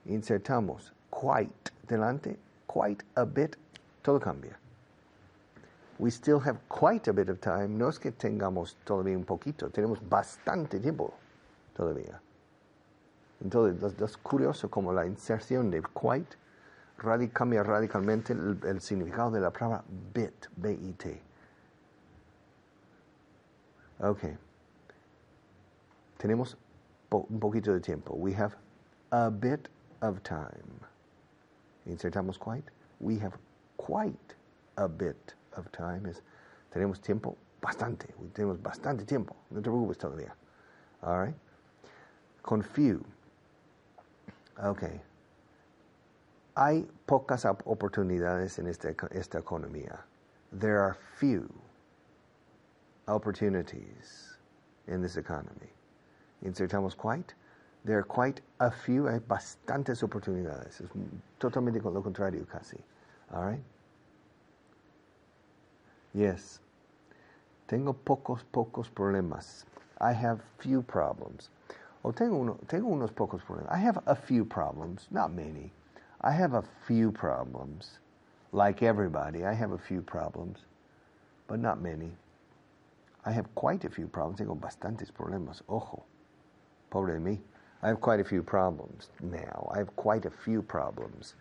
Insertamos 0.09 0.91
quite 1.11 1.71
delante, 1.87 2.37
quite 2.67 3.03
a 3.17 3.27
bit, 3.27 3.57
todo 4.03 4.21
cambia. 4.21 4.57
We 5.99 6.11
still 6.11 6.41
have 6.41 6.59
quite 6.69 7.09
a 7.09 7.13
bit 7.13 7.29
of 7.29 7.41
time. 7.41 7.79
No 7.79 7.89
es 7.89 7.99
que 7.99 8.11
tengamos 8.11 8.77
todavía 8.85 9.17
un 9.17 9.25
poquito, 9.25 9.71
tenemos 9.71 10.01
bastante 10.09 10.81
tiempo 10.81 11.15
todavía. 11.75 12.21
Entonces, 13.43 14.01
es 14.01 14.17
curioso 14.17 14.71
como 14.71 14.93
la 14.93 15.07
inserción 15.07 15.71
de 15.71 15.83
quite 15.83 16.37
radic 16.99 17.33
cambia 17.33 17.63
radicalmente 17.63 18.33
el, 18.33 18.81
significado 18.81 19.31
de 19.31 19.41
la 19.41 19.51
palabra 19.51 19.85
bit, 20.15 20.47
B-I-T. 20.57 21.23
Ok. 24.01 24.21
Tenemos 26.19 26.57
po 27.09 27.27
un 27.29 27.39
poquito 27.39 27.73
de 27.73 27.81
tiempo. 27.81 28.15
We 28.15 28.35
have 28.35 28.57
a 29.11 29.31
bit 29.31 29.69
of 30.01 30.23
time. 30.23 30.81
Insertamos 31.87 32.39
quite. 32.39 32.71
We 33.01 33.19
have 33.19 33.37
quite 33.77 34.37
a 34.77 34.89
bit 34.89 35.35
of 35.57 35.71
time. 35.73 36.07
is, 36.07 36.23
tenemos 36.73 37.01
tiempo 37.01 37.37
bastante. 37.61 38.07
We 38.19 38.29
tenemos 38.29 38.59
bastante 38.59 39.07
tiempo. 39.07 39.35
No 39.51 39.61
te 39.61 39.71
preocupes 39.71 39.99
todavía. 39.99 40.33
All 41.03 41.19
right. 41.19 41.35
Con. 42.43 42.65
Okay. 44.63 45.01
Hay 46.57 46.87
pocas 47.07 47.45
oportunidades 47.45 48.59
en 48.59 48.69
esta, 48.69 48.95
esta 49.11 49.39
economía. 49.39 49.99
There 50.53 50.79
are 50.81 50.97
few 51.19 51.53
opportunities 53.09 54.39
in 54.87 55.03
this 55.03 55.17
economy. 55.17 55.73
Insertamos 56.45 56.97
quite. 56.97 57.35
There 57.85 57.99
are 57.99 58.05
quite 58.05 58.41
a 58.61 58.71
few, 58.71 59.09
hay 59.09 59.19
bastantes 59.19 60.03
oportunidades. 60.03 60.81
Es 60.81 60.91
totalmente 61.39 61.83
lo 61.83 62.03
contrario 62.03 62.47
casi. 62.47 62.79
All 63.33 63.45
right? 63.45 63.63
Yes. 66.15 66.61
Tengo 67.67 67.93
pocos, 67.93 68.45
pocos 68.53 68.89
problemas. 68.89 69.65
I 70.01 70.13
have 70.13 70.41
few 70.59 70.83
problems. 70.83 71.51
O 72.05 72.13
tengo, 72.13 72.37
uno, 72.37 72.59
tengo 72.69 72.89
unos 72.89 73.11
pocos 73.11 73.43
problemas. 73.43 73.71
I 73.73 73.79
have 73.79 73.99
a 74.07 74.15
few 74.15 74.45
problems, 74.45 75.09
not 75.11 75.33
many. 75.33 75.73
I 76.21 76.31
have 76.31 76.55
a 76.55 76.63
few 76.87 77.11
problems. 77.11 77.99
Like 78.53 78.83
everybody, 78.83 79.45
I 79.45 79.53
have 79.55 79.73
a 79.73 79.79
few 79.79 80.01
problems, 80.01 80.61
but 81.49 81.59
not 81.59 81.83
many. 81.83 82.13
I 83.25 83.33
have 83.33 83.53
quite 83.55 83.85
a 83.85 83.91
few 83.91 84.07
problems. 84.07 84.39
Tengo 84.39 84.55
bastantes 84.55 85.11
problemas. 85.11 85.63
Ojo. 85.69 86.05
Pobre 86.91 87.15
de 87.15 87.21
mí. 87.21 87.41
I 87.83 87.89
have 87.89 88.01
quite 88.01 88.21
a 88.21 88.25
few 88.25 88.43
problems 88.43 89.09
now. 89.21 89.71
I 89.75 89.79
have 89.79 89.95
quite 89.97 90.27
a 90.27 90.31
few 90.31 90.63
problems. 90.63 91.35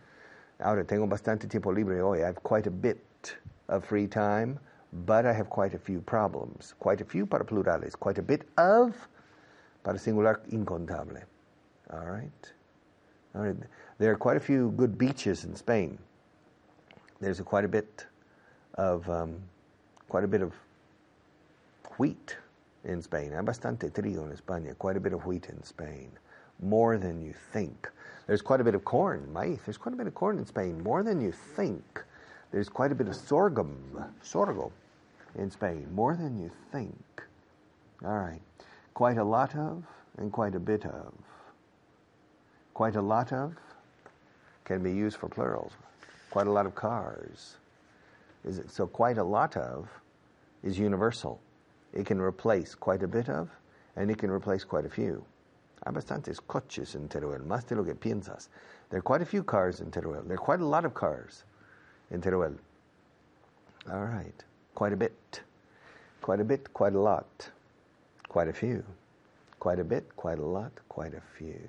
Ahora 0.60 0.84
tengo 0.84 1.06
bastante 1.06 1.48
tiempo 1.48 1.72
libre 1.72 2.02
hoy. 2.02 2.24
I 2.24 2.28
have 2.28 2.42
quite 2.42 2.68
a 2.68 2.72
bit 2.72 2.98
of 3.70 3.86
free 3.86 4.08
time, 4.08 4.60
but 5.06 5.26
I 5.26 5.34
have 5.34 5.50
quite 5.50 5.74
a 5.74 5.80
few 5.80 6.02
problems. 6.02 6.74
Quite 6.80 7.02
a 7.02 7.06
few 7.06 7.26
para 7.26 7.44
plurales. 7.44 7.94
Quite 7.98 8.18
a 8.18 8.22
bit 8.22 8.48
of 8.58 8.96
para 9.84 9.98
singular 9.98 10.42
incontable. 10.52 11.18
All 11.92 12.06
right? 12.06 12.54
All 13.36 13.42
right. 13.42 13.56
There 13.98 14.12
are 14.12 14.18
quite 14.18 14.38
a 14.38 14.40
few 14.40 14.72
good 14.72 14.98
beaches 14.98 15.44
in 15.44 15.56
Spain. 15.56 15.98
There's 17.20 17.40
a 17.40 17.44
quite 17.44 17.66
a 17.66 17.68
bit 17.68 18.06
of 18.76 19.10
um, 19.10 19.36
quite 20.10 20.24
a 20.24 20.28
bit 20.28 20.42
of 20.42 20.54
wheat 21.98 22.38
in 22.84 23.02
Spain. 23.02 23.32
Hay 23.32 23.42
bastante 23.42 23.90
trigo 23.92 24.24
en 24.24 24.36
España. 24.36 24.78
Quite 24.78 24.98
a 24.98 25.00
bit 25.00 25.14
of 25.14 25.26
wheat 25.26 25.48
in 25.50 25.64
Spain. 25.64 26.12
More 26.62 26.98
than 26.98 27.22
you 27.22 27.34
think. 27.52 27.90
There's 28.28 28.42
quite 28.42 28.62
a 28.62 28.64
bit 28.64 28.76
of 28.76 28.86
corn, 28.86 29.28
maíz. 29.34 29.60
There's 29.66 29.78
quite 29.78 29.94
a 29.94 29.98
bit 29.98 30.08
of 30.08 30.14
corn 30.14 30.38
in 30.38 30.46
Spain. 30.46 30.82
More 30.84 31.04
than 31.04 31.20
you 31.20 31.32
think. 31.32 32.04
There's 32.54 32.70
quite 32.70 32.92
a 32.92 32.96
bit 32.96 33.08
of 33.08 33.16
sorghum, 33.16 33.76
sorgo, 34.24 34.72
in 35.34 35.50
Spain. 35.50 35.88
More 35.92 36.16
than 36.16 36.40
you 36.40 36.52
think. 36.72 37.24
All 38.06 38.16
right. 38.16 38.42
Quite 38.94 39.18
a 39.18 39.24
lot 39.24 39.56
of 39.56 39.84
and 40.20 40.32
quite 40.32 40.54
a 40.54 40.60
bit 40.60 40.86
of. 40.86 41.14
Quite 42.76 42.96
a 42.96 43.02
lot 43.02 43.34
of 43.34 43.56
can 44.66 44.84
be 44.84 44.92
used 44.92 45.18
for 45.18 45.28
plurals. 45.28 45.72
Quite 46.30 46.46
a 46.46 46.52
lot 46.52 46.68
of 46.68 46.76
cars. 46.76 47.58
Is 48.46 48.60
it 48.60 48.70
so? 48.70 48.86
Quite 48.86 49.18
a 49.18 49.24
lot 49.24 49.58
of 49.58 49.90
is 50.62 50.78
universal. 50.78 51.42
It 51.92 52.06
can 52.06 52.22
replace 52.22 52.76
quite 52.76 53.02
a 53.02 53.08
bit 53.08 53.30
of, 53.30 53.50
and 53.96 54.12
it 54.12 54.20
can 54.20 54.30
replace 54.30 54.64
quite 54.64 54.86
a 54.86 54.90
few. 54.90 55.26
Hay 55.86 55.92
bastantes 55.92 56.40
coches 56.40 56.94
en 56.94 57.08
Teruel, 57.08 57.44
más 57.48 57.66
de 57.66 57.76
lo 57.76 57.84
que 57.84 57.96
piensas. 57.96 58.50
There 58.90 59.00
are 59.00 59.02
quite 59.02 59.24
a 59.24 59.26
few 59.26 59.44
cars 59.44 59.80
in 59.80 59.90
Teruel. 59.90 60.28
There 60.28 60.36
are 60.36 60.38
quite 60.38 60.60
a 60.60 60.66
lot 60.66 60.86
of 60.86 60.94
cars 60.94 61.44
in 62.14 62.22
Teruel. 62.22 62.56
All 63.92 64.06
right, 64.06 64.44
quite 64.76 64.94
a 64.94 64.96
bit. 64.96 65.42
Quite 66.22 66.40
a 66.40 66.44
bit, 66.46 66.74
quite 66.74 66.94
a 66.94 67.00
lot. 67.00 67.50
Quite 68.30 68.48
a 68.48 68.54
few. 68.54 68.84
Quite 69.60 69.80
a 69.80 69.84
bit, 69.84 70.16
quite 70.16 70.40
a 70.40 70.46
lot, 70.46 70.72
quite 70.88 71.14
a 71.14 71.22
few. 71.38 71.60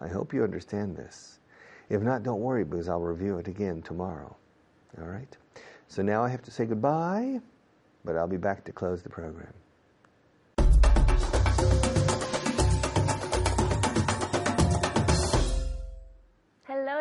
I 0.00 0.08
hope 0.08 0.32
you 0.32 0.44
understand 0.44 0.96
this. 0.96 1.38
If 1.88 2.02
not, 2.02 2.22
don't 2.22 2.40
worry 2.40 2.64
because 2.64 2.88
I'll 2.88 3.00
review 3.00 3.38
it 3.38 3.48
again 3.48 3.82
tomorrow. 3.82 4.36
All 5.00 5.06
right? 5.06 5.36
So 5.88 6.02
now 6.02 6.22
I 6.22 6.28
have 6.28 6.42
to 6.42 6.50
say 6.50 6.66
goodbye, 6.66 7.40
but 8.04 8.16
I'll 8.16 8.28
be 8.28 8.36
back 8.36 8.64
to 8.64 8.72
close 8.72 9.02
the 9.02 9.10
program. 9.10 9.52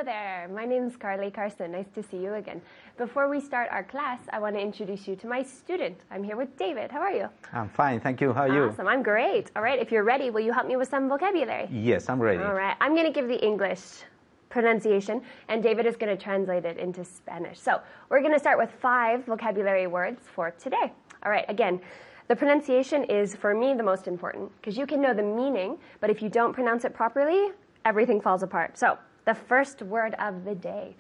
Hello 0.02 0.14
there. 0.14 0.48
My 0.48 0.66
name 0.66 0.88
is 0.88 0.98
Carly 0.98 1.30
Carson. 1.30 1.74
Nice 1.74 1.86
to 1.94 2.02
see 2.02 2.18
you 2.18 2.34
again. 2.34 2.60
Before 2.98 3.30
we 3.30 3.40
start 3.40 3.70
our 3.70 3.84
class, 3.84 4.20
I 4.34 4.40
want 4.40 4.56
to 4.56 4.60
introduce 4.60 5.08
you 5.08 5.16
to 5.18 5.28
my 5.28 5.44
student. 5.44 5.96
I'm 6.10 6.24
here 6.24 6.36
with 6.36 6.58
David. 6.58 6.90
How 6.92 7.02
are 7.02 7.12
you? 7.12 7.30
I'm 7.54 7.70
fine, 7.70 8.00
thank 8.00 8.20
you. 8.20 8.34
How 8.34 8.48
are 8.48 8.52
you? 8.52 8.64
Awesome. 8.64 8.88
I'm 8.88 9.04
great. 9.04 9.52
All 9.56 9.62
right. 9.62 9.78
If 9.78 9.92
you're 9.92 10.04
ready, 10.04 10.32
will 10.32 10.40
you 10.42 10.54
help 10.54 10.66
me 10.66 10.76
with 10.76 10.90
some 10.90 11.08
vocabulary? 11.08 11.68
Yes, 11.70 12.10
I'm 12.10 12.20
ready. 12.20 12.42
All 12.42 12.56
right. 12.56 12.76
I'm 12.82 12.96
going 12.96 13.06
to 13.06 13.12
give 13.12 13.28
the 13.28 13.46
English 13.46 14.02
pronunciation, 14.50 15.22
and 15.50 15.62
David 15.62 15.86
is 15.86 15.98
going 15.98 16.18
to 16.18 16.24
translate 16.24 16.66
it 16.66 16.78
into 16.78 17.06
Spanish. 17.06 17.60
So 17.60 17.80
we're 18.10 18.22
going 18.22 18.34
to 18.34 18.40
start 18.40 18.58
with 18.58 18.72
five 18.82 19.24
vocabulary 19.28 19.86
words 19.86 20.24
for 20.34 20.50
today. 20.50 20.92
All 21.24 21.32
right. 21.32 21.46
Again, 21.48 21.80
the 22.28 22.36
pronunciation 22.36 23.04
is, 23.04 23.36
for 23.36 23.54
me, 23.54 23.76
the 23.76 23.84
most 23.84 24.08
important 24.08 24.52
because 24.60 24.76
you 24.76 24.88
can 24.88 25.00
know 25.00 25.14
the 25.14 25.22
meaning, 25.22 25.78
but 26.00 26.10
if 26.10 26.24
you 26.24 26.30
don't 26.30 26.54
pronounce 26.54 26.86
it 26.86 26.96
properly, 26.96 27.52
everything 27.86 28.20
falls 28.20 28.42
apart. 28.42 28.80
So 28.80 28.98
the 29.32 29.36
first 29.36 29.82
word 29.82 30.14
of 30.20 30.44
the 30.44 30.56
day. 30.56 30.94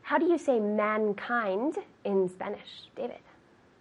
How 0.00 0.16
do 0.16 0.24
you 0.24 0.38
say 0.38 0.58
mankind 0.58 1.76
in 2.04 2.26
Spanish, 2.26 2.88
David? 2.96 3.18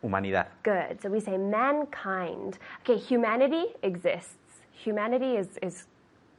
Humanidad. 0.01 0.47
Good. 0.63 1.01
So 1.01 1.09
we 1.09 1.21
say 1.21 1.37
mankind. 1.37 2.57
Okay, 2.81 2.97
humanity 2.97 3.67
exists. 3.83 4.35
Humanity 4.73 5.37
is, 5.37 5.57
is 5.61 5.87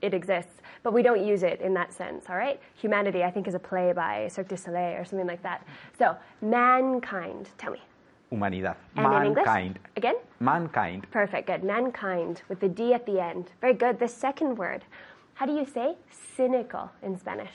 it 0.02 0.12
exists, 0.12 0.61
but 0.82 0.92
we 0.92 1.02
don't 1.02 1.24
use 1.24 1.42
it 1.42 1.62
in 1.62 1.72
that 1.72 1.94
sense, 1.94 2.26
all 2.28 2.36
right? 2.36 2.61
Humanity, 2.74 3.24
I 3.24 3.30
think, 3.30 3.48
is 3.48 3.54
a 3.54 3.59
play 3.59 3.94
by 3.94 4.28
Cirque 4.28 4.48
du 4.48 4.57
Soleil 4.59 5.00
or 5.00 5.04
something 5.07 5.26
like 5.26 5.42
that. 5.42 5.66
So, 5.98 6.14
mankind, 6.42 7.48
tell 7.57 7.72
me. 7.72 7.80
Humanidad. 8.30 8.76
And? 8.96 9.34
Mankind. 9.34 9.78
Again? 9.96 10.16
Mankind. 10.40 11.07
Perfect, 11.11 11.46
good. 11.46 11.64
Mankind 11.64 12.42
with 12.50 12.61
the 12.61 12.68
D 12.68 12.92
at 12.92 13.07
the 13.07 13.18
end. 13.18 13.52
Very 13.62 13.72
good. 13.72 13.98
The 13.98 14.09
second 14.09 14.59
word. 14.59 14.84
How 15.37 15.45
do 15.47 15.53
you 15.53 15.66
say 15.66 15.97
cynical 16.37 16.91
in 17.03 17.16
Spanish? 17.18 17.53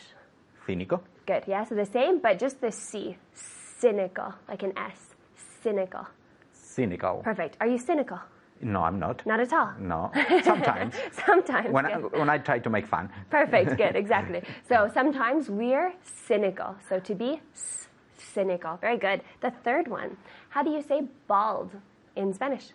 Cínico. 0.68 1.02
Good, 1.26 1.44
yeah, 1.48 1.64
so 1.66 1.74
the 1.76 1.86
same, 1.86 2.20
but 2.20 2.38
just 2.40 2.62
the 2.62 2.72
C. 2.72 3.18
Cynical, 3.34 4.34
like 4.48 4.62
an 4.64 4.74
S. 4.78 5.16
Cynical. 5.64 6.08
Cynical. 6.54 7.22
Perfect. 7.24 7.58
Are 7.60 7.68
you 7.68 7.78
cynical? 7.80 8.20
No, 8.62 8.84
I'm 8.84 9.00
not. 9.00 9.26
Not 9.26 9.40
at 9.40 9.52
all. 9.52 9.72
No. 9.80 10.12
Sometimes. 10.44 10.94
Sometimes. 11.26 11.72
when, 11.72 11.86
I, 11.88 11.96
when 11.98 12.30
I 12.30 12.38
try 12.38 12.60
to 12.60 12.70
make 12.70 12.86
fun. 12.86 13.10
Perfect, 13.32 13.76
good, 13.78 13.96
exactly. 14.04 14.44
So 14.70 14.90
sometimes 14.94 15.50
we're 15.50 15.94
cynical. 16.28 16.76
So 16.88 17.00
to 17.00 17.16
be 17.16 17.42
s- 17.56 17.88
cynical. 18.20 18.78
Very 18.80 18.98
good. 18.98 19.22
The 19.42 19.50
third 19.64 19.88
one. 19.88 20.16
How 20.50 20.62
do 20.62 20.70
you 20.70 20.84
say 20.84 21.02
bald 21.28 21.72
in 22.16 22.32
Spanish? 22.34 22.70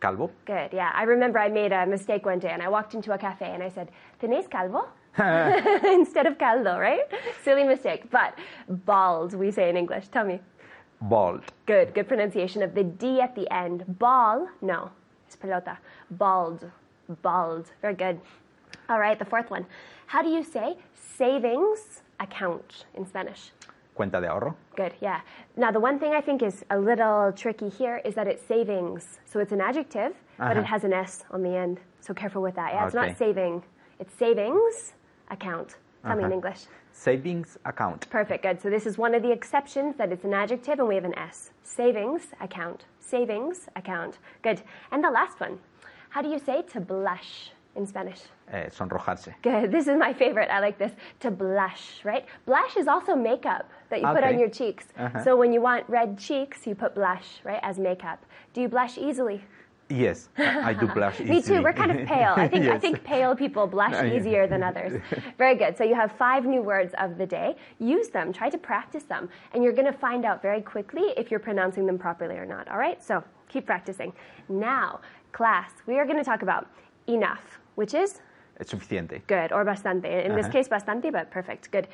Calvo. 0.00 0.30
Good, 0.44 0.70
yeah. 0.72 0.90
I 0.94 1.04
remember 1.04 1.38
I 1.38 1.48
made 1.48 1.72
a 1.72 1.86
mistake 1.86 2.26
one 2.26 2.38
day 2.38 2.50
and 2.50 2.62
I 2.62 2.68
walked 2.68 2.94
into 2.94 3.12
a 3.12 3.18
cafe 3.18 3.46
and 3.46 3.62
I 3.62 3.68
said, 3.68 3.90
¿Tenéis 4.20 4.48
calvo? 4.50 4.88
Instead 5.92 6.26
of 6.26 6.38
caldo, 6.38 6.78
right? 6.78 7.00
Silly 7.44 7.64
mistake. 7.64 8.10
But 8.10 8.34
bald, 8.68 9.34
we 9.34 9.50
say 9.50 9.68
in 9.68 9.76
English. 9.76 10.08
Tell 10.08 10.24
me. 10.24 10.40
Bald. 11.00 11.42
Good, 11.66 11.94
good 11.94 12.08
pronunciation 12.08 12.62
of 12.62 12.74
the 12.74 12.84
D 12.84 13.20
at 13.20 13.34
the 13.34 13.52
end. 13.52 13.84
Ball, 13.98 14.48
no, 14.60 14.90
it's 15.26 15.36
pelota. 15.36 15.78
Bald, 16.10 16.70
bald. 17.22 17.70
Very 17.82 17.94
good. 17.94 18.20
All 18.88 18.98
right, 18.98 19.18
the 19.18 19.24
fourth 19.24 19.50
one. 19.50 19.66
How 20.06 20.22
do 20.22 20.28
you 20.28 20.42
say 20.42 20.76
savings 20.94 22.02
account 22.18 22.86
in 22.94 23.06
Spanish? 23.06 23.52
Cuenta 23.98 24.20
de 24.20 24.28
ahorro. 24.28 24.54
Good, 24.76 24.92
yeah. 25.00 25.20
Now, 25.56 25.72
the 25.72 25.80
one 25.80 25.98
thing 25.98 26.12
I 26.14 26.20
think 26.20 26.40
is 26.40 26.64
a 26.70 26.78
little 26.78 27.32
tricky 27.32 27.68
here 27.68 28.00
is 28.04 28.14
that 28.14 28.28
it's 28.28 28.46
savings. 28.46 29.18
So 29.24 29.40
it's 29.40 29.50
an 29.50 29.60
adjective, 29.60 30.14
but 30.38 30.52
Uh-huh. 30.52 30.60
it 30.60 30.66
has 30.66 30.84
an 30.84 30.92
S 30.92 31.24
on 31.32 31.42
the 31.42 31.56
end. 31.56 31.80
So 32.00 32.14
careful 32.14 32.40
with 32.40 32.54
that. 32.54 32.72
Yeah, 32.74 32.86
it's 32.86 32.94
Okay. 32.94 33.08
not 33.08 33.16
saving, 33.18 33.64
it's 33.98 34.14
savings 34.14 34.94
account. 35.30 35.78
Tell 36.04 36.14
me 36.14 36.18
in 36.22 36.26
Uh-huh. 36.26 36.34
English. 36.34 36.66
Savings 36.92 37.58
account. 37.64 38.08
Perfect, 38.08 38.44
good. 38.44 38.60
So 38.60 38.70
this 38.70 38.86
is 38.86 38.98
one 38.98 39.16
of 39.16 39.22
the 39.22 39.32
exceptions 39.32 39.96
that 39.96 40.12
it's 40.12 40.24
an 40.24 40.32
adjective 40.32 40.78
and 40.78 40.86
we 40.88 40.94
have 40.94 41.04
an 41.04 41.18
S. 41.18 41.50
Savings 41.64 42.32
account. 42.40 42.84
Savings 43.00 43.68
account. 43.74 44.18
Good. 44.42 44.62
And 44.92 45.02
the 45.02 45.10
last 45.10 45.40
one. 45.40 45.58
How 46.10 46.22
do 46.22 46.28
you 46.28 46.38
say 46.38 46.62
to 46.72 46.80
blush 46.80 47.50
in 47.74 47.84
Spanish? 47.84 48.22
Eh, 48.52 48.68
sonrojarse. 48.70 49.34
Good. 49.42 49.70
This 49.76 49.88
is 49.88 49.96
my 49.98 50.12
favorite. 50.12 50.50
I 50.50 50.60
like 50.60 50.78
this. 50.78 50.92
To 51.20 51.30
blush, 51.32 52.04
right? 52.04 52.24
Blush 52.46 52.76
is 52.76 52.86
also 52.88 53.14
makeup 53.16 53.66
that 53.90 54.00
you 54.00 54.06
put 54.08 54.24
on 54.24 54.38
your 54.38 54.48
cheeks. 54.50 54.86
Uh-huh. 54.96 55.24
So 55.24 55.36
when 55.36 55.52
you 55.52 55.60
want 55.60 55.84
red 55.88 56.18
cheeks, 56.18 56.66
you 56.66 56.74
put 56.74 56.94
blush, 56.94 57.40
right, 57.44 57.60
as 57.62 57.78
makeup. 57.78 58.24
Do 58.52 58.60
you 58.60 58.68
blush 58.68 58.98
easily? 58.98 59.42
Yes, 59.90 60.28
I 60.36 60.70
I 60.70 60.72
do 60.74 60.86
blush 60.86 61.18
Me 61.34 61.40
too. 61.40 61.62
We're 61.62 61.72
kind 61.72 61.90
of 61.90 62.06
pale. 62.06 62.34
I 62.36 62.46
think 62.52 62.66
I 62.66 62.78
think 62.78 63.02
pale 63.04 63.34
people 63.34 63.66
blush 63.66 63.94
Uh, 63.94 64.04
easier 64.04 64.46
than 64.46 64.62
others. 64.62 65.00
Very 65.38 65.54
good. 65.54 65.78
So 65.78 65.84
you 65.84 65.94
have 65.94 66.12
five 66.12 66.44
new 66.44 66.60
words 66.60 66.92
of 66.98 67.16
the 67.16 67.24
day. 67.26 67.56
Use 67.78 68.08
them. 68.10 68.30
Try 68.32 68.50
to 68.50 68.58
practice 68.58 69.04
them, 69.04 69.30
and 69.54 69.64
you're 69.64 69.72
going 69.80 69.90
to 69.94 69.98
find 69.98 70.26
out 70.26 70.42
very 70.42 70.60
quickly 70.60 71.14
if 71.16 71.30
you're 71.30 71.40
pronouncing 71.40 71.86
them 71.86 71.98
properly 71.98 72.36
or 72.36 72.44
not. 72.44 72.68
All 72.68 72.76
right. 72.78 73.02
So 73.02 73.24
keep 73.48 73.64
practicing. 73.64 74.12
Now, 74.50 75.00
class, 75.32 75.70
we 75.86 75.98
are 75.98 76.04
going 76.04 76.18
to 76.18 76.24
talk 76.32 76.42
about 76.42 76.66
enough, 77.06 77.58
which 77.76 77.94
is 77.94 78.20
Es 78.60 78.68
suficiente. 78.68 79.22
good 79.26 79.52
or 79.52 79.64
bastante. 79.64 80.12
In 80.26 80.34
this 80.34 80.44
Uh-huh. 80.46 80.52
case, 80.52 80.68
bastante, 80.68 81.10
but 81.10 81.30
perfect. 81.30 81.70
Good. 81.70 81.88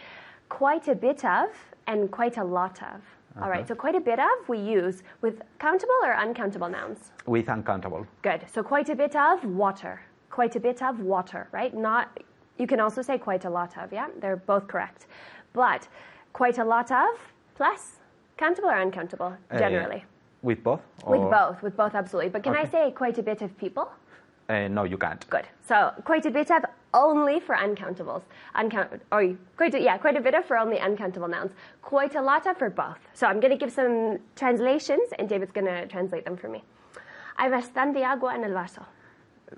Quite 0.48 0.88
a 0.88 0.96
bit 0.96 1.24
of 1.24 1.46
and 1.86 2.10
quite 2.10 2.36
a 2.38 2.44
lot 2.44 2.82
of. 2.82 3.00
All 3.42 3.50
right. 3.50 3.66
So 3.66 3.74
quite 3.74 3.96
a 3.96 4.00
bit 4.00 4.20
of 4.20 4.48
we 4.48 4.58
use 4.58 5.02
with 5.20 5.42
countable 5.58 5.98
or 6.04 6.14
uncountable 6.14 6.68
nouns. 6.68 7.10
With 7.26 7.48
uncountable. 7.48 8.06
Good. 8.22 8.44
So 8.52 8.62
quite 8.62 8.88
a 8.90 8.94
bit 8.94 9.16
of 9.16 9.44
water. 9.44 10.00
Quite 10.30 10.54
a 10.56 10.60
bit 10.60 10.82
of 10.82 11.00
water, 11.00 11.48
right? 11.52 11.74
Not 11.74 12.20
you 12.58 12.66
can 12.68 12.78
also 12.78 13.02
say 13.02 13.18
quite 13.18 13.44
a 13.44 13.50
lot 13.50 13.76
of, 13.76 13.92
yeah? 13.92 14.06
They're 14.20 14.36
both 14.36 14.68
correct. 14.68 15.06
But 15.52 15.88
quite 16.32 16.58
a 16.58 16.64
lot 16.64 16.92
of 16.92 17.08
plus 17.56 17.96
countable 18.36 18.68
or 18.70 18.80
uncountable 18.80 19.36
Eh, 19.50 19.58
generally. 19.58 20.04
with 20.42 20.62
both? 20.62 20.80
with 21.06 21.28
both, 21.30 21.62
with 21.62 21.76
both 21.76 21.94
absolutely. 21.96 22.30
But 22.30 22.44
can 22.44 22.54
I 22.54 22.64
say 22.64 22.92
quite 22.92 23.18
a 23.18 23.22
bit 23.22 23.42
of 23.42 23.56
people? 23.58 23.90
Eh, 24.48 24.68
no, 24.68 24.84
you 24.84 24.98
can't. 24.98 25.28
Good. 25.30 25.46
So 25.66 25.92
quite 26.04 26.26
a 26.26 26.30
bit 26.30 26.50
of 26.50 26.64
only 26.92 27.40
for 27.40 27.54
uncountables. 27.56 28.22
Uncount 28.54 29.00
or 29.10 29.34
quite 29.56 29.74
a, 29.74 29.80
yeah, 29.80 29.96
quite 29.98 30.16
a 30.16 30.20
bit 30.20 30.34
of 30.34 30.44
for 30.44 30.58
only 30.58 30.78
uncountable 30.78 31.28
nouns. 31.28 31.52
Quite 31.82 32.14
a 32.14 32.20
lot 32.22 32.46
of 32.46 32.58
for 32.58 32.68
both. 32.70 32.98
So 33.14 33.26
I'm 33.26 33.40
going 33.40 33.50
to 33.52 33.56
give 33.56 33.72
some 33.72 34.18
translations, 34.36 35.08
and 35.18 35.28
David's 35.28 35.52
going 35.52 35.66
to 35.66 35.86
translate 35.86 36.24
them 36.24 36.36
for 36.36 36.48
me. 36.48 36.62
Hay 37.38 37.48
bastante 37.48 38.02
agua 38.04 38.34
en 38.34 38.44
el 38.44 38.52
vaso. 38.52 38.84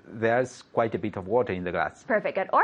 There's 0.07 0.61
quite 0.73 0.95
a 0.95 0.99
bit 0.99 1.17
of 1.17 1.27
water 1.27 1.53
in 1.53 1.63
the 1.63 1.71
glass. 1.71 2.03
Perfect. 2.03 2.35
Good. 2.37 2.49
Or 2.53 2.63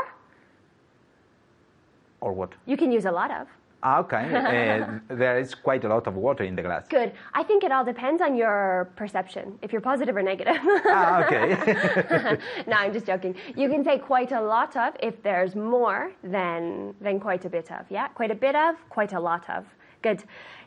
Or 2.22 2.32
what? 2.32 2.54
you 2.66 2.78
can 2.78 2.92
use 2.92 3.06
a 3.06 3.12
lot 3.12 3.32
of. 3.32 3.48
Ah, 3.86 4.00
okay. 4.00 4.24
Eh, 4.34 4.86
there 5.16 5.38
is 5.38 5.54
quite 5.54 5.84
a 5.84 5.90
lot 5.90 6.08
of 6.08 6.16
water 6.16 6.46
in 6.46 6.56
the 6.56 6.62
glass. 6.62 6.88
Good. 6.88 7.12
I 7.34 7.44
think 7.44 7.66
it 7.66 7.72
all 7.72 7.84
depends 7.84 8.22
on 8.22 8.38
your 8.38 8.90
perception, 8.96 9.60
if 9.62 9.74
you're 9.74 9.82
positive 9.82 10.16
or 10.16 10.22
negative. 10.24 10.56
Ah, 10.86 11.26
okay. 11.26 12.38
no, 12.68 12.78
I'm 12.78 12.94
just 12.94 13.06
joking. 13.06 13.36
You 13.58 13.70
can 13.70 13.84
say 13.84 14.00
quite 14.00 14.32
a 14.32 14.42
lot 14.42 14.78
of 14.78 14.96
if 15.02 15.22
there's 15.22 15.54
more 15.56 16.14
than, 16.24 16.96
than 17.02 17.20
quite 17.20 17.44
a 17.44 17.50
bit 17.50 17.72
of. 17.72 17.86
Yeah? 17.90 18.08
Quite 18.08 18.32
a 18.32 18.36
bit 18.36 18.56
of, 18.56 18.76
quite 18.90 19.12
a 19.12 19.20
lot 19.20 19.50
of. 19.50 19.66
Good. 20.02 20.24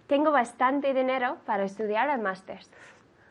Tengo 0.08 0.30
bastante 0.30 0.92
dinero 0.92 1.38
para 1.46 1.64
estudiar 1.64 2.08
el 2.10 2.20
máster. 2.20 2.58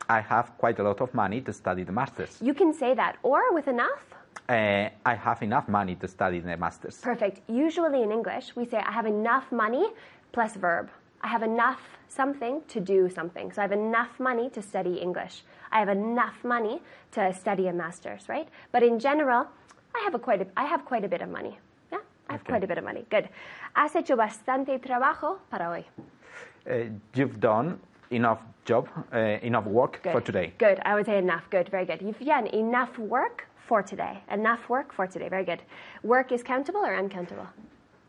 I 0.09 0.19
have 0.19 0.57
quite 0.57 0.79
a 0.79 0.83
lot 0.83 0.99
of 1.01 1.13
money 1.13 1.41
to 1.41 1.53
study 1.53 1.83
the 1.83 1.91
masters. 1.91 2.37
You 2.41 2.53
can 2.53 2.73
say 2.73 2.95
that. 2.95 3.17
Or 3.23 3.53
with 3.53 3.67
enough. 3.67 4.15
Eh, 4.47 4.89
I 5.05 5.15
have 5.15 5.41
enough 5.41 5.67
money 5.67 5.95
to 5.95 6.07
study 6.07 6.39
the 6.39 6.55
masters. 6.57 6.97
Perfect. 7.01 7.41
Usually 7.49 8.03
in 8.03 8.11
English, 8.11 8.55
we 8.55 8.65
say 8.65 8.77
I 8.77 8.91
have 8.91 9.07
enough 9.07 9.51
money 9.51 9.87
plus 10.31 10.55
verb. 10.55 10.89
I 11.21 11.27
have 11.27 11.41
enough 11.41 11.81
something 12.07 12.61
to 12.67 12.79
do 12.79 13.09
something. 13.09 13.51
So 13.51 13.61
I 13.61 13.63
have 13.63 13.71
enough 13.71 14.19
money 14.19 14.49
to 14.51 14.61
study 14.61 14.97
English. 15.01 15.43
I 15.71 15.79
have 15.79 15.89
enough 15.89 16.43
money 16.43 16.81
to 17.13 17.33
study 17.33 17.67
a 17.67 17.73
master's, 17.73 18.29
right? 18.29 18.47
But 18.71 18.83
in 18.83 18.99
general, 18.99 19.47
I 19.95 19.99
have 20.03 20.13
a 20.13 20.19
quite 20.19 20.41
a, 20.41 20.47
I 20.55 20.65
have 20.65 20.85
quite 20.85 21.03
a 21.03 21.07
bit 21.07 21.21
of 21.21 21.29
money. 21.29 21.57
Yeah, 21.91 21.99
I 22.29 22.33
have 22.33 22.41
Okay. 22.41 22.51
quite 22.53 22.63
a 22.63 22.67
bit 22.67 22.77
of 22.77 22.83
money. 22.83 23.05
Good. 23.09 23.29
Has 23.73 23.93
hecho 23.93 24.15
bastante 24.15 24.79
trabajo 24.79 25.39
para 25.49 25.69
hoy. 25.69 25.85
Eh, 26.67 26.89
you've 27.15 27.39
done 27.39 27.79
enough 28.11 28.39
job, 28.65 28.87
uh, 29.11 29.17
enough 29.41 29.65
work 29.65 30.01
Good. 30.03 30.11
for 30.11 30.21
today. 30.21 30.53
Good. 30.59 30.79
I 30.85 30.93
would 30.93 31.07
say 31.07 31.17
enough. 31.17 31.49
Good. 31.49 31.69
Very 31.69 31.85
good. 31.85 32.01
You've, 32.03 32.19
done 32.19 32.47
enough 32.47 32.97
work 32.99 33.47
for 33.65 33.81
today. 33.81 34.19
Enough 34.31 34.69
work 34.69 34.93
for 34.93 35.07
today. 35.07 35.29
Very 35.29 35.43
good. 35.43 35.61
Work 36.03 36.31
is 36.31 36.43
countable 36.43 36.81
or 36.81 36.95
uncountable? 36.95 37.47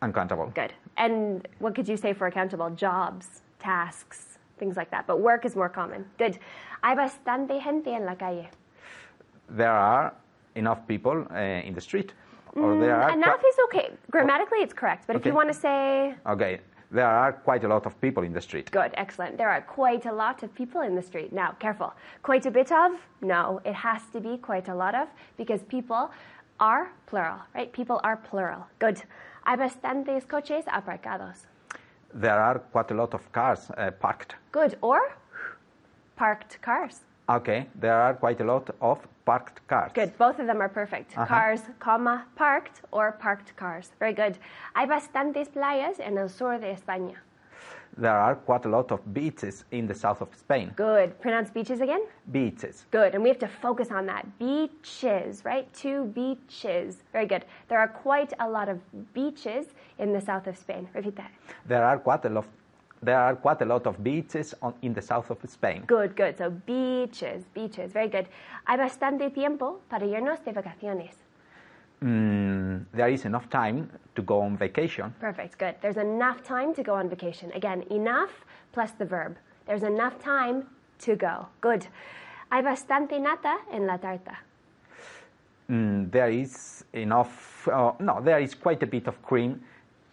Uncountable. 0.01 0.51
Good. 0.53 0.73
And 0.97 1.47
what 1.59 1.75
could 1.75 1.87
you 1.87 1.97
say 1.97 2.13
for 2.13 2.27
accountable? 2.27 2.69
Jobs, 2.69 3.41
tasks, 3.59 4.37
things 4.59 4.77
like 4.77 4.91
that. 4.91 5.07
But 5.07 5.19
work 5.19 5.45
is 5.45 5.55
more 5.55 5.69
common. 5.69 6.05
Good. 6.17 6.39
Hay 6.83 6.95
bastante 6.95 7.59
gente 7.61 7.87
en 7.89 8.05
la 8.05 8.15
calle. 8.15 8.47
There 9.49 9.71
are 9.71 10.13
enough 10.55 10.87
people 10.87 11.25
uh, 11.31 11.37
in 11.37 11.73
the 11.73 11.81
street. 11.81 12.13
Or 12.53 12.79
there 12.79 12.95
are 12.95 13.11
Enough 13.11 13.41
is 13.47 13.55
okay. 13.65 13.89
Grammatically, 14.11 14.59
it's 14.59 14.73
correct. 14.73 15.05
But 15.07 15.15
if 15.15 15.25
you 15.25 15.33
want 15.33 15.49
to 15.49 15.53
say 15.53 16.15
Okay, 16.25 16.59
there 16.91 17.07
are 17.07 17.33
quite 17.33 17.63
a 17.63 17.67
lot 17.67 17.85
of 17.85 17.99
people 17.99 18.23
in 18.23 18.33
the 18.33 18.41
street. 18.41 18.71
Good, 18.71 18.91
excellent. 18.93 19.37
There 19.37 19.49
are 19.49 19.61
quite 19.61 20.05
a 20.05 20.11
lot 20.11 20.43
of 20.43 20.53
people 20.55 20.81
in 20.81 20.95
the 20.95 21.01
street. 21.01 21.33
Now, 21.33 21.51
careful. 21.59 21.93
Quite 22.23 22.45
a 22.45 22.51
bit 22.51 22.71
of? 22.71 22.91
No, 23.21 23.61
it 23.65 23.75
has 23.75 24.01
to 24.13 24.21
be 24.21 24.37
quite 24.37 24.69
a 24.69 24.75
lot 24.75 24.95
of 24.95 25.07
because 25.37 25.63
people 25.63 26.11
are 26.59 26.91
plural, 27.05 27.39
right? 27.53 27.71
People 27.71 27.99
are 28.03 28.17
plural. 28.17 28.65
Good. 28.79 29.01
Hay 29.45 29.55
bastantes 29.57 30.25
coches 30.27 30.65
aparcados. 30.65 31.45
There 32.13 32.39
are 32.39 32.59
quite 32.59 32.91
a 32.91 32.95
lot 32.95 33.13
of 33.13 33.31
cars 33.31 33.69
uh, 33.77 33.91
parked. 33.91 34.35
Good. 34.51 34.77
Or 34.81 34.99
parked 36.15 36.61
cars. 36.61 37.01
Okay, 37.29 37.67
there 37.75 38.01
are 38.01 38.13
quite 38.13 38.39
a 38.39 38.45
lot 38.45 38.69
of 38.81 39.05
parked 39.27 39.59
cars. 39.67 39.91
Good. 39.93 40.17
Both 40.17 40.39
of 40.39 40.47
them 40.47 40.61
are 40.61 40.69
perfect. 40.69 41.09
Uh-huh. 41.11 41.25
Cars, 41.25 41.61
comma, 41.79 42.25
parked 42.35 42.81
or 42.91 43.11
parked 43.11 43.55
cars. 43.57 43.91
Very 43.99 44.13
good. 44.13 44.37
Hay 44.75 44.87
bastantes 44.87 45.49
playas 45.49 45.99
en 45.99 46.17
el 46.17 46.29
sur 46.29 46.57
de 46.57 46.73
España. 46.73 47.17
There 47.97 48.17
are 48.17 48.35
quite 48.35 48.65
a 48.65 48.69
lot 48.69 48.91
of 48.91 48.99
beaches 49.13 49.65
in 49.71 49.87
the 49.87 49.93
south 49.95 50.21
of 50.21 50.29
Spain. 50.35 50.71
Good. 50.75 51.19
Pronounce 51.19 51.49
beaches 51.49 51.81
again? 51.81 52.03
Beaches. 52.31 52.85
Good, 52.91 53.15
and 53.15 53.23
we 53.23 53.29
have 53.29 53.39
to 53.39 53.47
focus 53.47 53.89
on 53.91 54.05
that. 54.05 54.23
Beaches, 54.37 55.43
right? 55.43 55.65
Two 55.73 56.05
beaches. 56.05 57.03
Very 57.11 57.25
good. 57.25 57.43
There 57.69 57.79
are 57.79 57.87
quite 57.87 58.33
a 58.39 58.47
lot 58.47 58.69
of 58.69 58.77
beaches 59.13 59.65
in 59.97 60.13
the 60.13 60.21
south 60.21 60.45
of 60.47 60.55
Spain. 60.57 60.87
Repeat 60.93 61.15
that. 61.15 61.31
There 61.65 61.83
are 61.83 61.97
quite 61.97 62.23
a 62.25 62.29
lot. 62.29 62.45
There 63.01 63.19
are 63.19 63.35
quite 63.35 63.61
a 63.61 63.65
lot 63.65 63.85
of 63.85 64.03
beaches 64.03 64.55
on, 64.61 64.73
in 64.81 64.93
the 64.93 65.01
south 65.01 65.29
of 65.29 65.37
Spain. 65.47 65.83
Good, 65.85 66.15
good. 66.15 66.37
So 66.37 66.49
beaches, 66.49 67.43
beaches. 67.53 67.91
Very 67.91 68.07
good. 68.07 68.27
Hay 68.65 68.77
bastante 68.77 69.33
tiempo 69.33 69.79
para 69.89 70.05
irnos 70.05 70.43
de 70.43 70.51
vacaciones. 70.51 71.13
Mm, 72.03 72.85
there 72.93 73.09
is 73.09 73.25
enough 73.25 73.49
time 73.49 73.89
to 74.15 74.21
go 74.21 74.41
on 74.41 74.57
vacation. 74.57 75.13
Perfect, 75.19 75.57
good. 75.57 75.75
There's 75.81 75.97
enough 75.97 76.43
time 76.43 76.73
to 76.75 76.83
go 76.83 76.93
on 76.95 77.09
vacation. 77.09 77.51
Again, 77.53 77.83
enough 77.89 78.45
plus 78.71 78.91
the 78.91 79.05
verb. 79.05 79.37
There's 79.65 79.83
enough 79.83 80.19
time 80.19 80.67
to 80.99 81.15
go. 81.15 81.47
Good. 81.61 81.87
Hay 82.51 82.61
bastante 82.61 83.19
nata 83.19 83.57
en 83.71 83.87
la 83.87 83.97
tarta. 83.97 84.37
Mm, 85.69 86.11
there 86.11 86.29
is 86.29 86.85
enough. 86.93 87.67
Uh, 87.67 87.91
no, 87.99 88.21
there 88.21 88.39
is 88.39 88.55
quite 88.55 88.81
a 88.83 88.87
bit 88.87 89.07
of 89.07 89.21
cream 89.21 89.61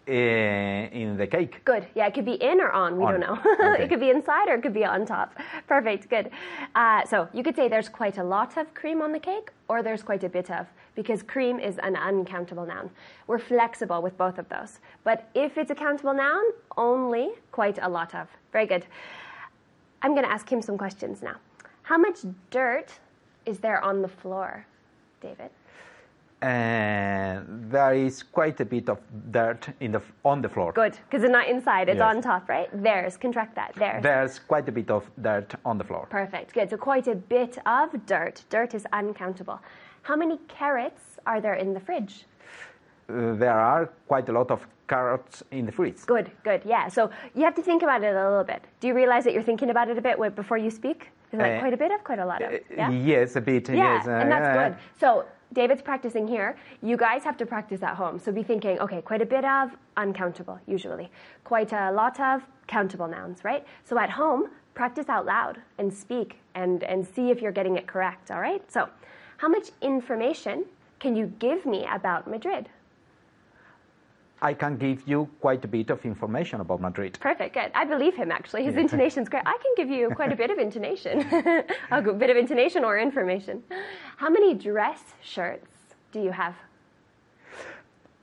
uh, 0.07 0.13
in 0.13 1.17
the 1.17 1.27
cake. 1.27 1.65
Good. 1.65 1.87
Yeah, 1.95 2.07
it 2.07 2.15
could 2.15 2.25
be 2.25 2.35
in 2.35 2.61
or 2.61 2.71
on. 2.71 2.99
We 2.99 3.05
On. 3.05 3.13
don't 3.13 3.21
know. 3.21 3.39
Okay. 3.75 3.85
it 3.85 3.89
could 3.89 4.01
be 4.01 4.11
inside 4.11 4.49
or 4.49 4.55
it 4.55 4.63
could 4.63 4.75
be 4.75 4.85
on 4.85 5.07
top. 5.07 5.35
Perfect. 5.67 6.09
Good. 6.11 6.31
Uh, 6.75 7.05
so 7.05 7.29
you 7.33 7.43
could 7.43 7.57
say 7.57 7.69
there's 7.69 7.89
quite 7.89 8.19
a 8.19 8.25
lot 8.25 8.57
of 8.57 8.73
cream 8.75 9.01
on 9.03 9.13
the 9.13 9.19
cake 9.19 9.51
or 9.69 9.83
there's 9.83 10.03
quite 10.03 10.23
a 10.25 10.29
bit 10.29 10.51
of 10.51 10.67
because 10.95 11.23
cream 11.23 11.59
is 11.59 11.79
an 11.79 11.97
uncountable 11.97 12.67
noun. 12.67 12.91
We're 13.27 13.39
flexible 13.39 14.03
with 14.03 14.17
both 14.19 14.39
of 14.39 14.49
those. 14.49 14.81
But 15.05 15.29
if 15.35 15.57
it's 15.59 15.71
a 15.71 15.75
countable 15.75 16.15
noun, 16.15 16.45
only 16.77 17.31
quite 17.51 17.79
a 17.81 17.89
lot 17.89 18.15
of. 18.15 18.29
Very 18.53 18.67
good. 18.67 18.87
I'm 20.03 20.13
going 20.15 20.25
to 20.25 20.31
ask 20.31 20.51
him 20.51 20.61
some 20.61 20.77
questions 20.77 21.23
now. 21.23 21.37
How 21.83 21.97
much 21.99 22.19
dirt 22.51 22.93
is 23.47 23.59
there 23.59 23.83
on 23.83 24.03
the 24.03 24.09
floor, 24.09 24.67
David? 25.21 25.51
And 26.45 27.71
there 27.71 27.95
is 27.95 28.23
quite 28.23 28.61
a 28.61 28.65
bit 28.67 28.89
of 28.91 28.99
dirt 29.31 29.67
in 29.81 29.93
the, 29.93 30.03
on 30.25 30.43
the 30.43 30.49
floor. 30.49 30.73
Good, 30.73 30.93
because 31.09 31.25
it's 31.25 31.33
not 31.33 31.49
inside, 31.49 31.89
it's 31.89 31.99
Yes. 31.99 32.15
on 32.17 32.21
top, 32.21 32.49
right? 32.51 32.69
There's, 32.73 33.17
contract 33.17 33.55
that. 33.55 33.73
There's. 33.77 34.03
There's 34.03 34.39
quite 34.41 34.69
a 34.69 34.73
bit 34.73 34.91
of 34.91 35.11
dirt 35.23 35.55
on 35.65 35.79
the 35.79 35.85
floor. 35.85 36.07
Perfect. 36.11 36.53
Good. 36.53 36.69
So 36.69 36.77
quite 36.77 37.07
a 37.09 37.15
bit 37.15 37.57
of 37.65 37.89
dirt. 38.05 38.45
Dirt 38.51 38.75
is 38.75 38.87
uncountable. 38.93 39.59
How 40.03 40.17
many 40.17 40.37
carrots 40.49 41.03
are 41.27 41.41
there 41.41 41.55
in 41.55 41.73
the 41.73 41.81
fridge? 41.81 42.27
Uh, 43.09 43.35
there 43.37 43.59
are 43.59 43.87
quite 44.07 44.29
a 44.29 44.33
lot 44.33 44.51
of 44.51 44.67
carrots 44.87 45.43
in 45.51 45.65
the 45.65 45.73
fridge. 45.73 46.05
Good. 46.05 46.31
Good. 46.43 46.61
Yeah. 46.67 46.89
So 46.89 47.11
you 47.35 47.43
have 47.45 47.55
to 47.55 47.63
think 47.63 47.83
about 47.83 48.03
it 48.05 48.15
a 48.15 48.29
little 48.31 48.45
bit. 48.45 48.63
Do 48.81 48.87
you 48.89 48.95
realize 48.95 49.25
that 49.25 49.33
you're 49.33 49.43
thinking 49.51 49.71
about 49.71 49.89
it 49.89 49.97
a 49.97 50.03
bit 50.03 50.17
before 50.37 50.59
you 50.59 50.71
speak? 50.71 51.11
Is 51.33 51.39
like 51.41 51.57
Uh, 51.57 51.61
quite 51.61 51.73
a 51.73 51.77
bit 51.79 51.91
of, 51.91 52.05
quite 52.05 52.19
a 52.19 52.27
lot 52.27 52.43
of? 52.43 52.53
Uh, 52.53 52.59
Yeah. 52.77 52.91
Yes, 52.91 53.37
a 53.37 53.41
bit. 53.41 53.69
Yeah, 53.71 53.77
yes, 53.77 54.07
uh, 54.07 54.11
and 54.11 54.31
that's 54.31 54.51
good. 54.59 54.75
So 55.01 55.25
David's 55.55 55.83
practicing 55.83 56.27
here. 56.29 56.57
You 56.83 56.97
guys 56.97 57.25
have 57.25 57.37
to 57.39 57.47
practice 57.47 57.83
at 57.83 57.95
home. 57.95 58.19
So 58.19 58.33
be 58.33 58.43
thinking, 58.43 58.79
okay, 58.81 59.01
quite 59.01 59.23
a 59.23 59.27
bit 59.27 59.45
of 59.45 59.71
uncountable, 59.97 60.61
usually. 60.67 61.11
Quite 61.45 61.73
a 61.73 61.91
lot 61.93 62.21
of 62.21 62.43
countable 62.67 63.09
nouns, 63.09 63.45
right? 63.45 63.65
So 63.85 63.99
at 63.99 64.11
home, 64.11 64.51
practice 64.75 65.09
out 65.09 65.25
loud 65.25 65.59
and 65.79 65.93
speak 65.93 66.41
and, 66.55 66.83
and 66.85 67.07
see 67.07 67.31
if 67.31 67.41
you're 67.41 67.53
getting 67.53 67.77
it 67.77 67.87
correct, 67.87 68.31
all 68.31 68.41
right? 68.41 68.71
So, 68.71 68.89
how 69.39 69.49
much 69.49 69.71
information 69.83 70.65
can 71.01 71.17
you 71.17 71.33
give 71.39 71.67
me 71.67 71.87
about 71.93 72.29
Madrid? 72.29 72.69
I 74.45 74.53
can 74.53 74.77
give 74.77 75.09
you 75.09 75.27
quite 75.41 75.65
a 75.65 75.69
bit 75.69 75.89
of 75.89 76.05
information 76.05 76.61
about 76.61 76.81
Madrid. 76.83 77.19
Perfect, 77.19 77.55
good. 77.55 77.71
I 77.75 77.87
believe 77.87 78.15
him 78.15 78.31
actually. 78.31 78.63
His 78.65 78.77
intonation's 78.85 79.29
great. 79.31 79.43
I 79.47 79.57
can 79.65 79.73
give 79.75 79.89
you 79.89 80.11
quite 80.11 80.33
a 80.33 80.37
bit 80.37 80.51
of 80.51 80.59
intonation. 80.59 81.21
a 81.91 82.03
good 82.03 82.19
bit 82.19 82.29
of 82.29 82.37
intonation 82.37 82.85
or 82.85 82.99
information. 82.99 83.63
How 84.19 84.29
many 84.29 84.53
dress 84.53 85.01
shirts 85.23 85.71
do 86.13 86.21
you 86.21 86.31
have? 86.31 86.55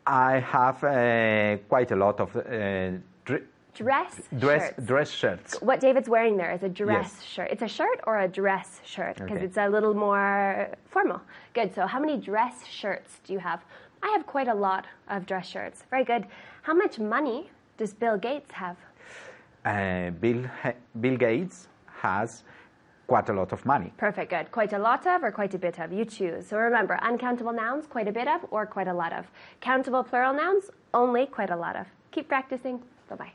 I 0.06 0.40
have 0.40 0.84
uh, 0.84 1.58
quite 1.68 1.90
a 1.92 1.96
lot 1.96 2.20
of 2.20 2.36
uh, 2.36 2.42
Dress 3.74 4.22
dress 4.38 4.62
shirts. 4.68 4.86
dress 4.86 5.10
shirts. 5.12 5.62
What 5.62 5.80
David's 5.80 6.10
wearing 6.10 6.36
there 6.38 6.52
is 6.52 6.62
a 6.64 6.70
dress 6.70 7.14
Yes. 7.18 7.24
shirt. 7.24 7.48
It's 7.52 7.62
a 7.62 7.68
shirt 7.68 8.02
or 8.06 8.20
a 8.20 8.28
dress 8.28 8.82
shirt 8.84 9.16
because 9.18 9.38
Okay. 9.38 9.46
it's 9.46 9.58
a 9.58 9.68
little 9.70 9.94
more 9.94 10.68
formal. 10.90 11.22
Good. 11.54 11.74
So, 11.74 11.88
how 11.88 12.00
many 12.00 12.18
dress 12.18 12.66
shirts 12.66 13.20
do 13.24 13.32
you 13.34 13.40
have? 13.40 13.64
I 14.04 14.10
have 14.10 14.26
quite 14.26 14.48
a 14.50 14.54
lot 14.54 14.88
of 15.08 15.26
dress 15.26 15.48
shirts. 15.48 15.84
Very 15.90 16.04
good. 16.04 16.26
How 16.64 16.74
much 16.74 17.00
money 17.00 17.50
does 17.78 17.94
Bill 17.94 18.18
Gates 18.18 18.52
have? 18.52 18.78
Uh, 19.66 20.10
Bill 20.20 20.44
ha- 20.62 20.74
Bill 21.00 21.16
Gates 21.18 21.68
has 22.02 22.44
quite 23.08 23.30
a 23.30 23.34
lot 23.34 23.52
of 23.54 23.66
money. 23.66 23.94
Perfect, 23.98 24.30
good. 24.32 24.52
Quite 24.52 24.74
a 24.74 24.80
lot 24.80 25.06
of 25.08 25.24
or 25.24 25.32
quite 25.32 25.54
a 25.54 25.58
bit 25.60 25.80
of? 25.80 25.92
You 25.94 26.04
choose. 26.06 26.48
So 26.48 26.58
remember, 26.58 26.96
uncountable 27.02 27.54
nouns, 27.54 27.88
quite 27.88 28.08
a 28.08 28.12
bit 28.12 28.28
of 28.28 28.46
or 28.52 28.66
quite 28.66 28.88
a 28.88 28.94
lot 28.94 29.14
of. 29.14 29.32
Countable 29.62 30.04
plural 30.04 30.34
nouns, 30.34 30.72
only 30.94 31.26
quite 31.26 31.50
a 31.52 31.56
lot 31.56 31.76
of. 31.76 31.88
Keep 32.12 32.28
practicing. 32.28 32.84
Bye 33.10 33.16
bye. 33.16 33.32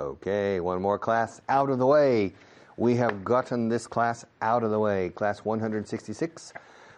Okay, 0.00 0.60
one 0.60 0.80
more 0.80 0.98
class 0.98 1.42
out 1.50 1.68
of 1.68 1.78
the 1.78 1.86
way. 1.86 2.32
We 2.78 2.96
have 2.96 3.22
gotten 3.22 3.68
this 3.68 3.86
class 3.86 4.24
out 4.40 4.62
of 4.62 4.70
the 4.70 4.78
way, 4.78 5.10
class 5.10 5.44
166, 5.44 6.54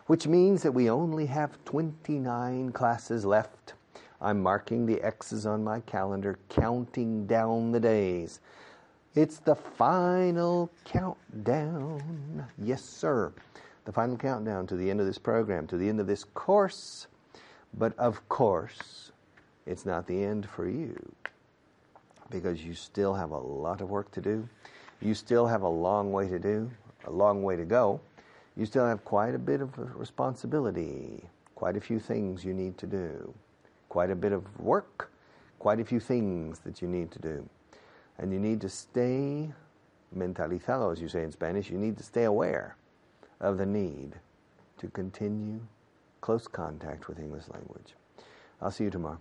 which 0.06 0.28
means 0.28 0.62
that 0.62 0.70
we 0.70 0.88
only 0.88 1.26
have 1.26 1.58
29 1.64 2.70
classes 2.70 3.24
left. 3.24 3.74
I'm 4.20 4.40
marking 4.40 4.86
the 4.86 5.02
X's 5.02 5.46
on 5.46 5.64
my 5.64 5.80
calendar, 5.80 6.38
counting 6.48 7.26
down 7.26 7.72
the 7.72 7.80
days. 7.80 8.38
It's 9.16 9.40
the 9.40 9.56
final 9.56 10.70
countdown. 10.84 12.46
Yes, 12.56 12.84
sir. 12.84 13.32
The 13.84 13.90
final 13.90 14.16
countdown 14.16 14.68
to 14.68 14.76
the 14.76 14.88
end 14.88 15.00
of 15.00 15.06
this 15.06 15.18
program, 15.18 15.66
to 15.66 15.76
the 15.76 15.88
end 15.88 15.98
of 15.98 16.06
this 16.06 16.22
course. 16.22 17.08
But 17.74 17.98
of 17.98 18.28
course, 18.28 19.10
it's 19.66 19.84
not 19.84 20.06
the 20.06 20.22
end 20.22 20.48
for 20.48 20.68
you 20.68 21.12
because 22.32 22.64
you 22.64 22.74
still 22.74 23.14
have 23.14 23.30
a 23.30 23.38
lot 23.38 23.80
of 23.80 23.90
work 23.90 24.10
to 24.12 24.20
do. 24.20 24.48
You 25.00 25.14
still 25.14 25.46
have 25.46 25.62
a 25.62 25.68
long 25.68 26.10
way 26.10 26.28
to 26.28 26.38
do, 26.38 26.70
a 27.04 27.10
long 27.10 27.42
way 27.42 27.54
to 27.56 27.64
go. 27.64 28.00
You 28.56 28.66
still 28.66 28.86
have 28.86 29.04
quite 29.04 29.34
a 29.34 29.38
bit 29.38 29.60
of 29.60 29.70
responsibility, 29.96 31.22
quite 31.54 31.76
a 31.76 31.80
few 31.80 32.00
things 32.00 32.44
you 32.44 32.54
need 32.54 32.78
to 32.78 32.86
do, 32.86 33.32
quite 33.88 34.10
a 34.10 34.16
bit 34.16 34.32
of 34.32 34.58
work, 34.58 35.10
quite 35.58 35.78
a 35.78 35.84
few 35.84 36.00
things 36.00 36.58
that 36.60 36.82
you 36.82 36.88
need 36.88 37.10
to 37.12 37.18
do. 37.18 37.48
And 38.18 38.32
you 38.32 38.40
need 38.40 38.60
to 38.62 38.68
stay 38.68 39.52
mentalizado, 40.16 40.92
as 40.92 41.00
you 41.00 41.08
say 41.08 41.22
in 41.22 41.32
Spanish, 41.32 41.70
you 41.70 41.78
need 41.78 41.96
to 41.98 42.02
stay 42.02 42.24
aware 42.24 42.76
of 43.40 43.58
the 43.58 43.66
need 43.66 44.14
to 44.78 44.88
continue 44.88 45.60
close 46.20 46.46
contact 46.46 47.08
with 47.08 47.18
English 47.18 47.44
language. 47.48 47.94
I'll 48.60 48.70
see 48.70 48.84
you 48.84 48.90
tomorrow. 48.90 49.18